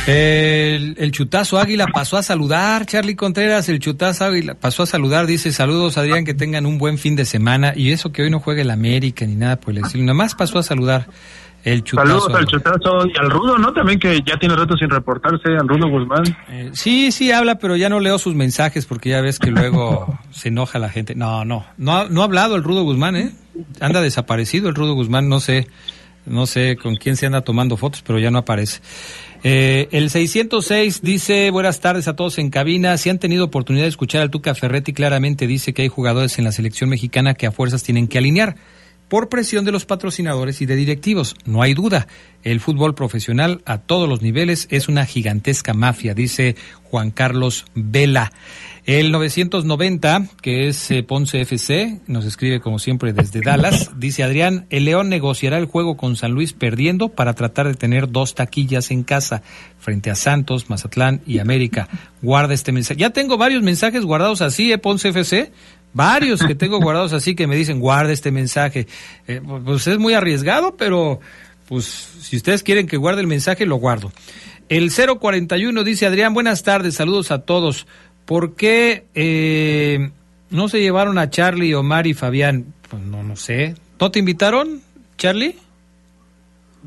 El, 0.06 1.10
chutazo 1.12 1.58
águila 1.58 1.86
pasó 1.86 2.18
a 2.18 2.22
saludar, 2.22 2.84
Charlie 2.84 3.16
Contreras, 3.16 3.68
el 3.70 3.78
chutazo 3.78 4.26
águila 4.26 4.54
pasó 4.54 4.82
a 4.82 4.86
saludar, 4.86 5.26
dice 5.26 5.50
saludos 5.50 5.96
Adrián, 5.96 6.26
que 6.26 6.34
tengan 6.34 6.66
un 6.66 6.76
buen 6.76 6.98
fin 6.98 7.16
de 7.16 7.24
semana 7.24 7.72
y 7.74 7.90
eso 7.90 8.12
que 8.12 8.22
hoy 8.22 8.30
no 8.30 8.38
juegue 8.38 8.62
el 8.62 8.70
América 8.70 9.24
ni 9.24 9.34
nada 9.34 9.56
por 9.56 9.72
el 9.72 9.84
estilo, 9.84 10.04
nada 10.04 10.14
más 10.14 10.34
pasó 10.34 10.58
a 10.58 10.62
saludar 10.62 11.06
el 11.64 11.82
chutazo. 11.82 12.06
Saludos 12.06 12.34
al 12.34 12.46
chutazo 12.46 13.06
y 13.06 13.18
al 13.18 13.30
Rudo, 13.30 13.56
¿no? 13.56 13.72
También 13.72 13.98
que 13.98 14.20
ya 14.26 14.36
tiene 14.38 14.54
rato 14.54 14.76
sin 14.76 14.90
reportarse, 14.90 15.48
al 15.58 15.66
Rudo 15.66 15.88
Guzmán. 15.88 16.24
Eh, 16.50 16.70
sí, 16.74 17.10
sí 17.10 17.32
habla, 17.32 17.54
pero 17.54 17.74
ya 17.74 17.88
no 17.88 18.00
leo 18.00 18.18
sus 18.18 18.34
mensajes 18.34 18.84
porque 18.84 19.08
ya 19.08 19.22
ves 19.22 19.38
que 19.38 19.50
luego 19.50 20.18
se 20.30 20.48
enoja 20.48 20.78
la 20.78 20.90
gente. 20.90 21.14
No, 21.14 21.46
no, 21.46 21.64
no, 21.78 22.08
no 22.10 22.20
ha 22.20 22.24
hablado 22.24 22.56
el 22.56 22.62
Rudo 22.62 22.82
Guzmán, 22.82 23.16
¿eh? 23.16 23.32
Anda 23.80 24.02
desaparecido 24.02 24.68
el 24.68 24.74
Rudo 24.74 24.92
Guzmán, 24.92 25.30
no 25.30 25.40
sé, 25.40 25.68
no 26.26 26.44
sé 26.44 26.76
con 26.76 26.96
quién 26.96 27.16
se 27.16 27.24
anda 27.24 27.40
tomando 27.40 27.78
fotos, 27.78 28.02
pero 28.02 28.18
ya 28.18 28.30
no 28.30 28.38
aparece. 28.38 28.82
Eh, 29.46 29.88
el 29.90 30.08
606 30.08 31.02
dice, 31.02 31.50
buenas 31.50 31.80
tardes 31.80 32.08
a 32.08 32.16
todos 32.16 32.38
en 32.38 32.48
cabina. 32.48 32.96
Si 32.96 33.10
han 33.10 33.18
tenido 33.18 33.44
oportunidad 33.44 33.84
de 33.84 33.90
escuchar 33.90 34.22
al 34.22 34.30
Tuca 34.30 34.54
Ferretti, 34.54 34.94
claramente 34.94 35.46
dice 35.46 35.74
que 35.74 35.82
hay 35.82 35.88
jugadores 35.88 36.38
en 36.38 36.44
la 36.44 36.52
selección 36.52 36.88
mexicana 36.88 37.34
que 37.34 37.46
a 37.46 37.52
fuerzas 37.52 37.82
tienen 37.82 38.08
que 38.08 38.16
alinear 38.16 38.56
por 39.08 39.28
presión 39.28 39.66
de 39.66 39.72
los 39.72 39.84
patrocinadores 39.84 40.62
y 40.62 40.66
de 40.66 40.76
directivos. 40.76 41.36
No 41.44 41.60
hay 41.60 41.74
duda, 41.74 42.08
el 42.42 42.58
fútbol 42.58 42.94
profesional 42.94 43.60
a 43.66 43.78
todos 43.78 44.08
los 44.08 44.22
niveles 44.22 44.66
es 44.70 44.88
una 44.88 45.04
gigantesca 45.04 45.74
mafia, 45.74 46.14
dice 46.14 46.56
Juan 46.84 47.10
Carlos 47.10 47.66
Vela. 47.74 48.32
El 48.86 49.12
990, 49.12 50.26
que 50.42 50.68
es 50.68 50.90
eh, 50.90 51.02
Ponce 51.02 51.40
FC, 51.40 52.00
nos 52.06 52.26
escribe 52.26 52.60
como 52.60 52.78
siempre 52.78 53.14
desde 53.14 53.40
Dallas, 53.40 53.92
dice 53.96 54.22
Adrián, 54.22 54.66
el 54.68 54.84
León 54.84 55.08
negociará 55.08 55.56
el 55.56 55.64
juego 55.64 55.96
con 55.96 56.16
San 56.16 56.32
Luis 56.32 56.52
perdiendo 56.52 57.08
para 57.08 57.32
tratar 57.32 57.66
de 57.66 57.76
tener 57.76 58.10
dos 58.10 58.34
taquillas 58.34 58.90
en 58.90 59.02
casa 59.02 59.42
frente 59.78 60.10
a 60.10 60.14
Santos, 60.14 60.68
Mazatlán 60.68 61.22
y 61.26 61.38
América. 61.38 61.88
Guarda 62.20 62.52
este 62.52 62.72
mensaje. 62.72 63.00
Ya 63.00 63.08
tengo 63.08 63.38
varios 63.38 63.62
mensajes 63.62 64.04
guardados 64.04 64.42
así, 64.42 64.70
¿eh, 64.70 64.76
Ponce 64.76 65.08
FC? 65.08 65.50
Varios 65.94 66.42
que 66.42 66.54
tengo 66.54 66.78
guardados 66.78 67.14
así 67.14 67.34
que 67.34 67.46
me 67.46 67.56
dicen, 67.56 67.80
guarda 67.80 68.12
este 68.12 68.32
mensaje. 68.32 68.86
Eh, 69.26 69.40
pues 69.64 69.86
es 69.86 69.98
muy 69.98 70.12
arriesgado, 70.12 70.76
pero 70.76 71.20
pues 71.68 71.86
si 72.20 72.36
ustedes 72.36 72.62
quieren 72.62 72.86
que 72.86 72.98
guarde 72.98 73.22
el 73.22 73.28
mensaje, 73.28 73.64
lo 73.64 73.76
guardo. 73.76 74.12
El 74.68 74.90
041 74.92 75.84
dice 75.84 76.04
Adrián, 76.04 76.34
buenas 76.34 76.62
tardes, 76.62 76.96
saludos 76.96 77.30
a 77.30 77.42
todos. 77.42 77.86
¿Por 78.24 78.54
qué 78.54 79.04
eh, 79.14 80.10
no 80.50 80.68
se 80.68 80.80
llevaron 80.80 81.18
a 81.18 81.30
Charlie, 81.30 81.74
Omar 81.74 82.06
y 82.06 82.14
Fabián? 82.14 82.66
Pues 82.88 83.02
no, 83.02 83.22
no 83.22 83.36
sé. 83.36 83.74
¿No 84.00 84.10
te 84.10 84.18
invitaron, 84.18 84.80
Charlie? 85.16 85.56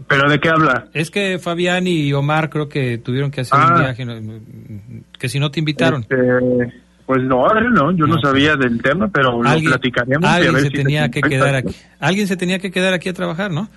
¿Pero 0.07 0.29
de 0.29 0.39
qué 0.39 0.49
habla? 0.49 0.87
Es 0.93 1.09
que 1.09 1.39
Fabián 1.39 1.87
y 1.87 2.13
Omar 2.13 2.49
creo 2.49 2.69
que 2.69 2.97
tuvieron 2.99 3.31
que 3.31 3.41
hacer 3.41 3.57
un 3.57 3.65
ah. 3.65 3.79
viaje, 3.79 4.05
que 5.17 5.29
si 5.29 5.39
no 5.39 5.49
te 5.49 5.59
invitaron. 5.59 6.01
Este, 6.01 6.17
pues 7.05 7.23
no, 7.23 7.47
no, 7.47 7.91
yo 7.93 8.05
no, 8.05 8.19
sabía 8.19 8.55
del 8.55 8.81
tema, 8.81 9.07
pero 9.07 9.41
lo 9.41 9.59
platicaremos. 9.59 10.29
Alguien 10.29 10.59
se 10.59 10.69
tenía 10.69 11.09
que 11.09 11.21
quedar 11.21 11.55
aquí. 11.55 11.75
Alguien 11.99 12.27
se 12.27 12.37
tenía 12.37 12.59
que 12.59 12.69
quedar 12.69 12.93
aquí 12.93 13.09
a 13.09 13.13
trabajar, 13.13 13.49
¿no? 13.49 13.69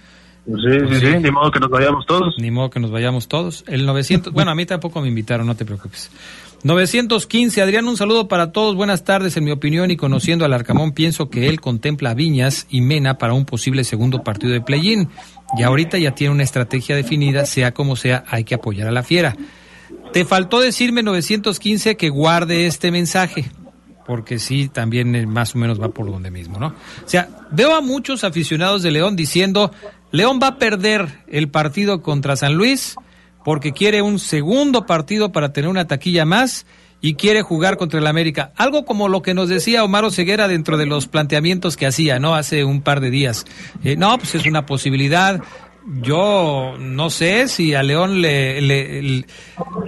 Pues 0.46 0.62
sí, 0.62 0.94
sí, 0.94 1.00
sí, 1.00 1.18
ni 1.20 1.30
modo 1.30 1.50
que 1.50 1.60
nos 1.60 1.70
vayamos 1.70 2.06
todos. 2.06 2.34
Ni 2.38 2.50
modo 2.50 2.70
que 2.70 2.80
nos 2.80 2.90
vayamos 2.90 3.28
todos. 3.28 3.64
El 3.68 3.86
900, 3.86 4.32
bueno, 4.32 4.50
a 4.50 4.54
mí 4.54 4.66
tampoco 4.66 5.00
me 5.00 5.08
invitaron, 5.08 5.46
no 5.46 5.54
te 5.54 5.64
preocupes. 5.64 6.10
915, 6.62 7.62
Adrián, 7.62 7.88
un 7.88 7.96
saludo 7.96 8.28
para 8.28 8.52
todos. 8.52 8.76
Buenas 8.76 9.02
tardes. 9.02 9.34
En 9.38 9.44
mi 9.44 9.50
opinión 9.50 9.90
y 9.90 9.96
conociendo 9.96 10.44
al 10.44 10.52
Arcamón, 10.52 10.92
pienso 10.92 11.30
que 11.30 11.48
él 11.48 11.58
contempla 11.58 12.10
a 12.10 12.14
Viñas 12.14 12.66
y 12.68 12.82
Mena 12.82 13.16
para 13.16 13.32
un 13.32 13.46
posible 13.46 13.82
segundo 13.82 14.22
partido 14.22 14.52
de 14.52 14.60
play-in. 14.60 15.08
Y 15.56 15.62
ahorita 15.62 15.96
ya 15.96 16.14
tiene 16.14 16.34
una 16.34 16.42
estrategia 16.42 16.94
definida, 16.94 17.46
sea 17.46 17.72
como 17.72 17.96
sea, 17.96 18.24
hay 18.28 18.44
que 18.44 18.54
apoyar 18.54 18.88
a 18.88 18.92
la 18.92 19.02
fiera. 19.02 19.36
Te 20.12 20.26
faltó 20.26 20.60
decirme 20.60 21.02
915 21.02 21.96
que 21.96 22.10
guarde 22.10 22.66
este 22.66 22.90
mensaje, 22.90 23.50
porque 24.06 24.38
sí, 24.38 24.68
también 24.68 25.30
más 25.30 25.54
o 25.54 25.58
menos 25.58 25.80
va 25.80 25.88
por 25.88 26.10
donde 26.10 26.30
mismo, 26.30 26.58
¿no? 26.58 26.66
O 26.66 27.08
sea, 27.08 27.30
veo 27.50 27.74
a 27.74 27.80
muchos 27.80 28.22
aficionados 28.22 28.82
de 28.82 28.90
León 28.90 29.16
diciendo, 29.16 29.72
León 30.10 30.38
va 30.42 30.48
a 30.48 30.58
perder 30.58 31.08
el 31.26 31.48
partido 31.48 32.02
contra 32.02 32.36
San 32.36 32.54
Luis 32.54 32.96
porque 33.44 33.72
quiere 33.72 34.02
un 34.02 34.18
segundo 34.18 34.86
partido 34.86 35.32
para 35.32 35.52
tener 35.52 35.70
una 35.70 35.86
taquilla 35.86 36.24
más 36.24 36.66
y 37.00 37.14
quiere 37.14 37.42
jugar 37.42 37.76
contra 37.76 37.98
el 37.98 38.06
América. 38.06 38.52
Algo 38.56 38.84
como 38.84 39.08
lo 39.08 39.22
que 39.22 39.34
nos 39.34 39.48
decía 39.48 39.84
Omar 39.84 40.10
Ceguera 40.10 40.48
dentro 40.48 40.76
de 40.76 40.86
los 40.86 41.06
planteamientos 41.06 41.76
que 41.76 41.86
hacía, 41.86 42.18
¿no? 42.18 42.34
Hace 42.34 42.64
un 42.64 42.82
par 42.82 43.00
de 43.00 43.10
días. 43.10 43.46
Eh, 43.82 43.96
no, 43.96 44.18
pues 44.18 44.34
es 44.34 44.46
una 44.46 44.66
posibilidad. 44.66 45.40
Yo 46.02 46.74
no 46.78 47.08
sé 47.08 47.48
si 47.48 47.74
a 47.74 47.82
León 47.82 48.20
le, 48.20 48.60
le, 48.60 49.24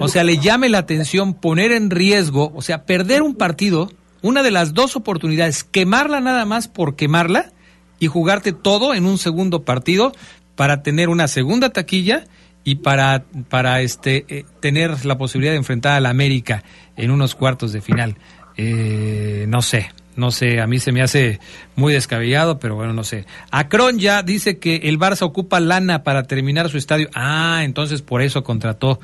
o 0.01 0.09
sea, 0.09 0.25
le 0.25 0.39
llame 0.39 0.71
la 0.71 0.79
atención 0.79 1.35
poner 1.35 1.71
en 1.71 1.91
riesgo, 1.91 2.51
o 2.55 2.63
sea, 2.63 2.85
perder 2.85 3.21
un 3.21 3.35
partido, 3.35 3.93
una 4.23 4.43
de 4.43 4.51
las 4.51 4.73
dos 4.73 4.97
oportunidades, 4.97 5.65
quemarla 5.65 6.21
nada 6.21 6.47
más 6.47 6.67
por 6.67 6.97
quemarla 6.97 7.53
y 7.99 8.07
jugarte 8.07 8.53
todo 8.53 8.95
en 8.95 9.05
un 9.05 9.19
segundo 9.19 9.65
partido 9.65 10.13
para 10.57 10.83
tener 10.83 11.11
una 11.11 11.29
segunda 11.29 11.71
taquilla 11.71 12.25
y 12.65 12.77
para, 12.77 13.25
para 13.49 13.81
este, 13.81 14.25
eh, 14.29 14.45
tener 14.61 15.05
la 15.05 15.19
posibilidad 15.19 15.53
de 15.53 15.59
enfrentar 15.59 16.05
a 16.05 16.09
América 16.09 16.63
en 16.97 17.11
unos 17.11 17.35
cuartos 17.35 17.73
de 17.73 17.81
final. 17.81 18.17
Eh, 18.57 19.47
no 19.49 19.63
sé, 19.63 19.91
no 20.17 20.31
sé, 20.31 20.61
a 20.61 20.67
mí 20.67 20.79
se 20.79 20.93
me 20.93 21.03
hace 21.03 21.41
muy 21.75 21.93
descabellado, 21.93 22.59
pero 22.59 22.77
bueno, 22.77 22.93
no 22.93 23.05
sé. 23.05 23.27
Acron 23.51 23.99
ya 23.99 24.23
dice 24.23 24.59
que 24.59 24.77
el 24.85 24.99
Barça 24.99 25.23
ocupa 25.23 25.59
lana 25.61 26.03
para 26.05 26.25
terminar 26.25 26.69
su 26.69 26.79
estadio. 26.79 27.09
Ah, 27.15 27.63
entonces 27.65 28.03
por 28.03 28.23
eso 28.23 28.45
contrató 28.45 29.01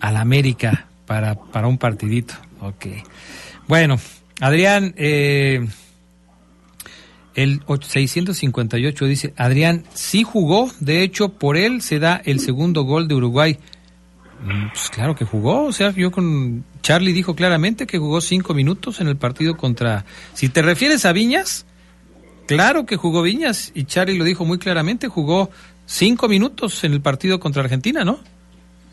a 0.00 0.12
la 0.12 0.20
América 0.20 0.86
para, 1.06 1.34
para 1.34 1.66
un 1.66 1.78
partidito. 1.78 2.34
Ok. 2.60 2.86
Bueno, 3.68 3.98
Adrián, 4.40 4.94
eh, 4.96 5.66
el 7.36 7.60
658 7.66 9.04
dice, 9.04 9.34
Adrián 9.36 9.84
sí 9.92 10.22
jugó, 10.24 10.70
de 10.80 11.02
hecho 11.02 11.28
por 11.28 11.58
él 11.58 11.82
se 11.82 11.98
da 11.98 12.20
el 12.24 12.40
segundo 12.40 12.82
gol 12.82 13.08
de 13.08 13.14
Uruguay. 13.14 13.58
Mm, 14.42 14.68
pues 14.72 14.90
claro 14.90 15.14
que 15.14 15.26
jugó, 15.26 15.64
o 15.64 15.72
sea, 15.72 15.90
yo 15.92 16.10
con 16.10 16.64
Charlie 16.82 17.12
dijo 17.12 17.36
claramente 17.36 17.86
que 17.86 17.98
jugó 17.98 18.22
cinco 18.22 18.54
minutos 18.54 19.00
en 19.00 19.08
el 19.08 19.16
partido 19.16 19.56
contra... 19.56 20.06
Si 20.32 20.48
te 20.48 20.62
refieres 20.62 21.04
a 21.04 21.12
Viñas, 21.12 21.66
claro 22.46 22.86
que 22.86 22.96
jugó 22.96 23.20
Viñas 23.20 23.70
y 23.74 23.84
Charlie 23.84 24.16
lo 24.16 24.24
dijo 24.24 24.46
muy 24.46 24.58
claramente, 24.58 25.08
jugó 25.08 25.50
cinco 25.84 26.28
minutos 26.28 26.84
en 26.84 26.94
el 26.94 27.02
partido 27.02 27.38
contra 27.38 27.62
Argentina, 27.62 28.02
¿no? 28.02 28.18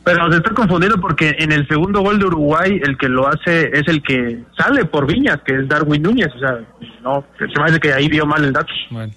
Pero 0.04 0.30
se 0.30 0.38
está 0.38 0.54
confundiendo 0.54 1.00
porque 1.00 1.34
en 1.40 1.52
el 1.52 1.66
segundo 1.68 2.02
gol 2.02 2.20
de 2.20 2.26
Uruguay 2.26 2.80
el 2.84 2.98
que 2.98 3.08
lo 3.08 3.28
hace 3.28 3.70
es 3.74 3.88
el 3.88 4.02
que 4.04 4.44
sale 4.58 4.84
por 4.86 5.08
Viñas, 5.08 5.40
que 5.46 5.56
es 5.56 5.68
Darwin 5.68 6.02
Núñez. 6.02 6.28
O 6.36 6.40
sea, 6.40 6.60
no, 7.02 7.26
se 7.40 7.60
me 7.60 7.70
hace 7.70 7.80
que 7.80 7.94
ahí 7.94 8.10
vio 8.10 8.26
mal 8.26 8.44
el 8.44 8.52
dato. 8.52 8.74
Bueno, 8.90 9.14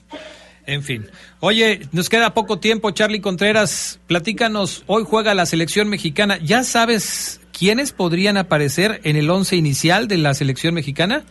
en 0.65 0.83
fin. 0.83 1.07
Oye, 1.41 1.81
nos 1.91 2.09
queda 2.09 2.35
poco 2.35 2.61
tiempo, 2.61 2.93
Charlie 2.93 3.21
Contreras. 3.21 3.99
Platícanos, 4.07 4.85
hoy 4.87 5.05
juega 5.05 5.35
la 5.35 5.47
selección 5.47 5.89
mexicana. 5.89 6.39
¿Ya 6.39 6.63
sabes 6.63 7.41
quiénes 7.57 7.93
podrían 7.93 8.37
aparecer 8.37 9.01
en 9.03 9.17
el 9.17 9.29
once 9.29 9.57
inicial 9.57 10.07
de 10.07 10.19
la 10.19 10.35
selección 10.35 10.75
mexicana? 10.75 11.25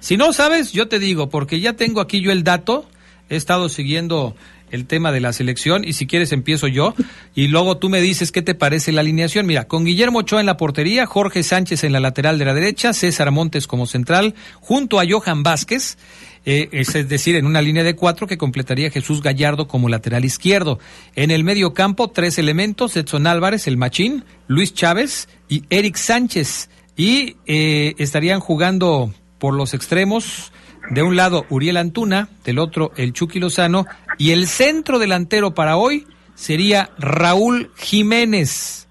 Si 0.00 0.16
no 0.16 0.32
sabes, 0.32 0.72
yo 0.72 0.88
te 0.88 0.98
digo, 0.98 1.28
porque 1.28 1.60
ya 1.60 1.74
tengo 1.74 2.00
aquí 2.00 2.22
yo 2.22 2.32
el 2.32 2.42
dato. 2.42 2.88
He 3.28 3.36
estado 3.36 3.68
siguiendo 3.68 4.34
el 4.74 4.86
tema 4.86 5.12
de 5.12 5.20
la 5.20 5.32
selección 5.32 5.84
y 5.84 5.92
si 5.92 6.06
quieres 6.06 6.32
empiezo 6.32 6.66
yo 6.66 6.94
y 7.34 7.46
luego 7.46 7.78
tú 7.78 7.88
me 7.88 8.00
dices 8.00 8.32
qué 8.32 8.42
te 8.42 8.54
parece 8.54 8.90
la 8.90 9.02
alineación. 9.02 9.46
Mira, 9.46 9.64
con 9.64 9.84
Guillermo 9.84 10.20
Ochoa 10.20 10.40
en 10.40 10.46
la 10.46 10.56
portería, 10.56 11.06
Jorge 11.06 11.42
Sánchez 11.42 11.84
en 11.84 11.92
la 11.92 12.00
lateral 12.00 12.38
de 12.38 12.44
la 12.44 12.54
derecha, 12.54 12.92
César 12.92 13.30
Montes 13.30 13.66
como 13.66 13.86
central, 13.86 14.34
junto 14.60 15.00
a 15.00 15.04
Johan 15.08 15.44
Vázquez, 15.44 15.96
eh, 16.44 16.68
es 16.72 17.08
decir, 17.08 17.36
en 17.36 17.46
una 17.46 17.62
línea 17.62 17.84
de 17.84 17.94
cuatro 17.94 18.26
que 18.26 18.36
completaría 18.36 18.90
Jesús 18.90 19.22
Gallardo 19.22 19.68
como 19.68 19.88
lateral 19.88 20.24
izquierdo. 20.24 20.78
En 21.14 21.30
el 21.30 21.44
medio 21.44 21.72
campo, 21.72 22.10
tres 22.10 22.38
elementos, 22.38 22.96
Edson 22.96 23.26
Álvarez, 23.26 23.66
el 23.66 23.76
Machín, 23.76 24.24
Luis 24.48 24.74
Chávez 24.74 25.28
y 25.48 25.64
Eric 25.70 25.96
Sánchez. 25.96 26.68
Y 26.96 27.36
eh, 27.46 27.94
estarían 27.98 28.40
jugando 28.40 29.12
por 29.38 29.54
los 29.54 29.72
extremos 29.72 30.52
de 30.90 31.02
un 31.02 31.16
lado, 31.16 31.46
Uriel 31.48 31.76
Antuna, 31.76 32.28
del 32.44 32.58
otro, 32.58 32.92
el 32.96 33.12
Chucky 33.12 33.40
Lozano, 33.40 33.86
y 34.18 34.30
el 34.30 34.46
centro 34.46 34.98
delantero 34.98 35.54
para 35.54 35.76
hoy 35.76 36.06
sería 36.34 36.90
Raúl 36.98 37.70
Jiménez. 37.76 38.88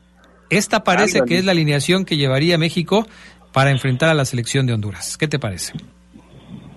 Esta 0.50 0.84
parece 0.84 1.22
que 1.28 1.38
es 1.38 1.46
la 1.46 1.52
alineación 1.52 2.06
que 2.06 2.18
llevaría 2.18 2.58
México 2.58 3.08
para 3.54 3.72
enfrentar 3.72 4.10
a 4.10 4.14
la 4.14 4.26
selección 4.26 4.66
de 4.66 4.74
Honduras. 4.74 5.18
¿Qué 5.18 5.28
te 5.28 5.40
parece? 5.40 5.74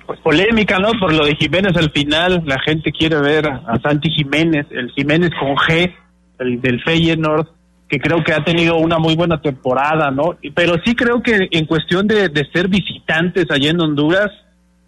Pues 0.06 0.20
polémica, 0.20 0.78
¿no? 0.78 0.92
Por 1.00 1.12
lo 1.12 1.26
de 1.26 1.34
Jiménez 1.34 1.76
al 1.76 1.90
final, 1.90 2.42
la 2.46 2.60
gente 2.60 2.92
quiere 2.92 3.20
ver 3.20 3.46
a 3.48 3.78
Santi 3.82 4.10
Jiménez, 4.10 4.66
el 4.70 4.90
Jiménez 4.92 5.30
con 5.38 5.56
G, 5.56 5.92
el 6.38 6.60
del 6.60 6.80
Feyenoord, 6.82 7.48
que 7.88 7.98
creo 7.98 8.22
que 8.22 8.32
ha 8.32 8.44
tenido 8.44 8.76
una 8.76 8.98
muy 8.98 9.16
buena 9.16 9.40
temporada, 9.40 10.10
¿no? 10.10 10.36
Pero 10.54 10.74
sí 10.84 10.94
creo 10.94 11.22
que 11.22 11.48
en 11.50 11.66
cuestión 11.66 12.06
de, 12.06 12.28
de 12.28 12.46
ser 12.52 12.68
visitantes 12.68 13.46
allá 13.50 13.70
en 13.70 13.80
Honduras, 13.80 14.30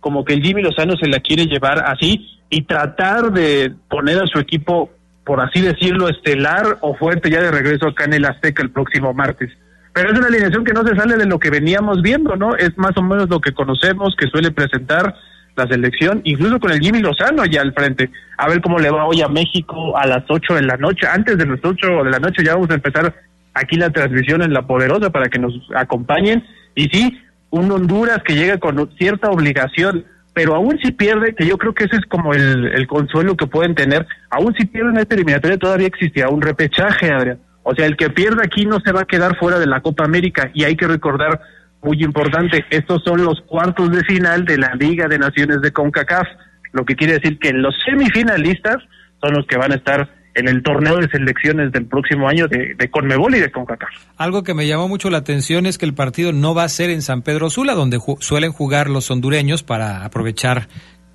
como 0.00 0.24
que 0.24 0.34
el 0.34 0.42
Jimmy 0.42 0.62
Lozano 0.62 0.96
se 0.96 1.08
la 1.08 1.20
quiere 1.20 1.46
llevar 1.46 1.84
así 1.86 2.38
y 2.50 2.62
tratar 2.62 3.32
de 3.32 3.72
poner 3.88 4.22
a 4.22 4.26
su 4.26 4.38
equipo, 4.38 4.90
por 5.24 5.40
así 5.40 5.60
decirlo, 5.60 6.08
estelar 6.08 6.78
o 6.80 6.94
fuerte 6.94 7.30
ya 7.30 7.42
de 7.42 7.50
regreso 7.50 7.88
acá 7.88 8.04
en 8.04 8.14
el 8.14 8.24
Azteca 8.24 8.62
el 8.62 8.70
próximo 8.70 9.12
martes. 9.12 9.50
Pero 9.92 10.12
es 10.12 10.18
una 10.18 10.28
alineación 10.28 10.64
que 10.64 10.72
no 10.72 10.86
se 10.86 10.94
sale 10.94 11.16
de 11.16 11.26
lo 11.26 11.38
que 11.38 11.50
veníamos 11.50 12.02
viendo, 12.02 12.36
¿no? 12.36 12.54
Es 12.56 12.76
más 12.78 12.96
o 12.96 13.02
menos 13.02 13.28
lo 13.28 13.40
que 13.40 13.52
conocemos, 13.52 14.14
que 14.16 14.28
suele 14.28 14.50
presentar 14.50 15.14
la 15.56 15.66
selección, 15.66 16.20
incluso 16.24 16.60
con 16.60 16.70
el 16.70 16.78
Jimmy 16.78 17.00
Lozano 17.00 17.42
allá 17.42 17.60
al 17.62 17.72
frente. 17.72 18.10
A 18.36 18.48
ver 18.48 18.60
cómo 18.60 18.78
le 18.78 18.90
va 18.90 19.06
hoy 19.06 19.20
a 19.22 19.28
México 19.28 19.96
a 19.98 20.06
las 20.06 20.24
8 20.28 20.54
de 20.54 20.62
la 20.62 20.76
noche. 20.76 21.06
Antes 21.06 21.36
de 21.36 21.46
las 21.46 21.58
8 21.62 22.04
de 22.04 22.10
la 22.10 22.20
noche 22.20 22.44
ya 22.44 22.54
vamos 22.54 22.70
a 22.70 22.74
empezar 22.74 23.12
aquí 23.54 23.76
la 23.76 23.90
transmisión 23.90 24.42
en 24.42 24.52
La 24.52 24.66
Poderosa 24.66 25.10
para 25.10 25.28
que 25.28 25.38
nos 25.38 25.52
acompañen. 25.74 26.44
Y 26.76 26.88
sí, 26.88 27.20
un 27.50 27.70
Honduras 27.70 28.20
que 28.24 28.34
llega 28.34 28.58
con 28.58 28.90
cierta 28.96 29.30
obligación, 29.30 30.04
pero 30.34 30.54
aún 30.54 30.78
si 30.82 30.92
pierde, 30.92 31.34
que 31.34 31.46
yo 31.46 31.58
creo 31.58 31.74
que 31.74 31.84
ese 31.84 31.96
es 31.96 32.06
como 32.06 32.34
el, 32.34 32.86
consuelo 32.86 33.36
que 33.36 33.46
pueden 33.46 33.74
tener, 33.74 34.06
aún 34.30 34.54
si 34.54 34.66
pierden 34.66 34.98
esta 34.98 35.14
eliminatoria 35.14 35.58
todavía 35.58 35.86
existía 35.86 36.28
un 36.28 36.42
repechaje, 36.42 37.10
Adrián. 37.10 37.38
O 37.62 37.74
sea, 37.74 37.86
el 37.86 37.96
que 37.96 38.10
pierda 38.10 38.42
aquí 38.44 38.64
no 38.64 38.78
se 38.80 38.92
va 38.92 39.02
a 39.02 39.06
quedar 39.06 39.36
fuera 39.36 39.58
de 39.58 39.66
la 39.66 39.80
Copa 39.80 40.04
América 40.04 40.50
y 40.54 40.64
hay 40.64 40.76
que 40.76 40.86
recordar, 40.86 41.40
muy 41.82 42.02
importante, 42.02 42.64
estos 42.70 43.02
son 43.04 43.24
los 43.24 43.40
cuartos 43.42 43.90
de 43.92 44.02
final 44.04 44.44
de 44.44 44.58
la 44.58 44.74
Liga 44.74 45.06
de 45.06 45.18
Naciones 45.18 45.60
de 45.60 45.72
CONCACAF, 45.72 46.26
lo 46.72 46.84
que 46.84 46.96
quiere 46.96 47.14
decir 47.14 47.38
que 47.38 47.52
los 47.52 47.74
semifinalistas 47.84 48.76
son 49.20 49.34
los 49.34 49.46
que 49.46 49.56
van 49.56 49.72
a 49.72 49.76
estar 49.76 50.08
en 50.38 50.48
el 50.48 50.62
torneo 50.62 50.96
de 50.96 51.08
selecciones 51.08 51.72
del 51.72 51.86
próximo 51.86 52.28
año 52.28 52.46
de, 52.46 52.74
de, 52.76 52.90
Conmebol 52.90 53.34
y 53.34 53.40
de 53.40 53.50
CONCACAF. 53.50 53.90
Algo 54.16 54.42
que 54.42 54.54
me 54.54 54.66
llamó 54.66 54.88
mucho 54.88 55.10
la 55.10 55.18
atención 55.18 55.66
es 55.66 55.78
que 55.78 55.86
el 55.86 55.94
partido 55.94 56.32
no 56.32 56.54
va 56.54 56.64
a 56.64 56.68
ser 56.68 56.90
en 56.90 57.02
San 57.02 57.22
Pedro 57.22 57.50
Sula, 57.50 57.74
donde 57.74 57.98
suelen 58.20 58.52
jugar 58.52 58.88
los 58.88 59.10
hondureños 59.10 59.62
para 59.62 60.04
aprovechar 60.04 60.68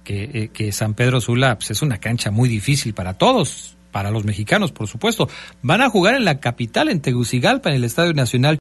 que, 0.04 0.52
eh, 0.54 0.72
San 0.72 0.94
Pedro 0.94 1.22
Sula 1.22 1.56
pues, 1.56 1.72
es 1.72 1.82
una 1.82 2.00
cancha 2.00 2.32
muy 2.32 2.50
difícil 2.50 2.94
para 2.94 3.14
todos, 3.14 3.78
para 3.92 4.12
los 4.12 4.26
mexicanos, 4.26 4.74
por 4.74 4.88
supuesto. 4.88 5.30
Van 5.62 5.82
a 5.82 5.90
jugar 5.90 6.16
en 6.16 6.26
la 6.26 6.42
capital, 6.42 6.90
en 6.90 7.00
Tegucigalpa, 7.00 7.70
en 7.70 7.76
el 7.76 7.86
Estadio 7.86 8.14
Nacional 8.14 8.52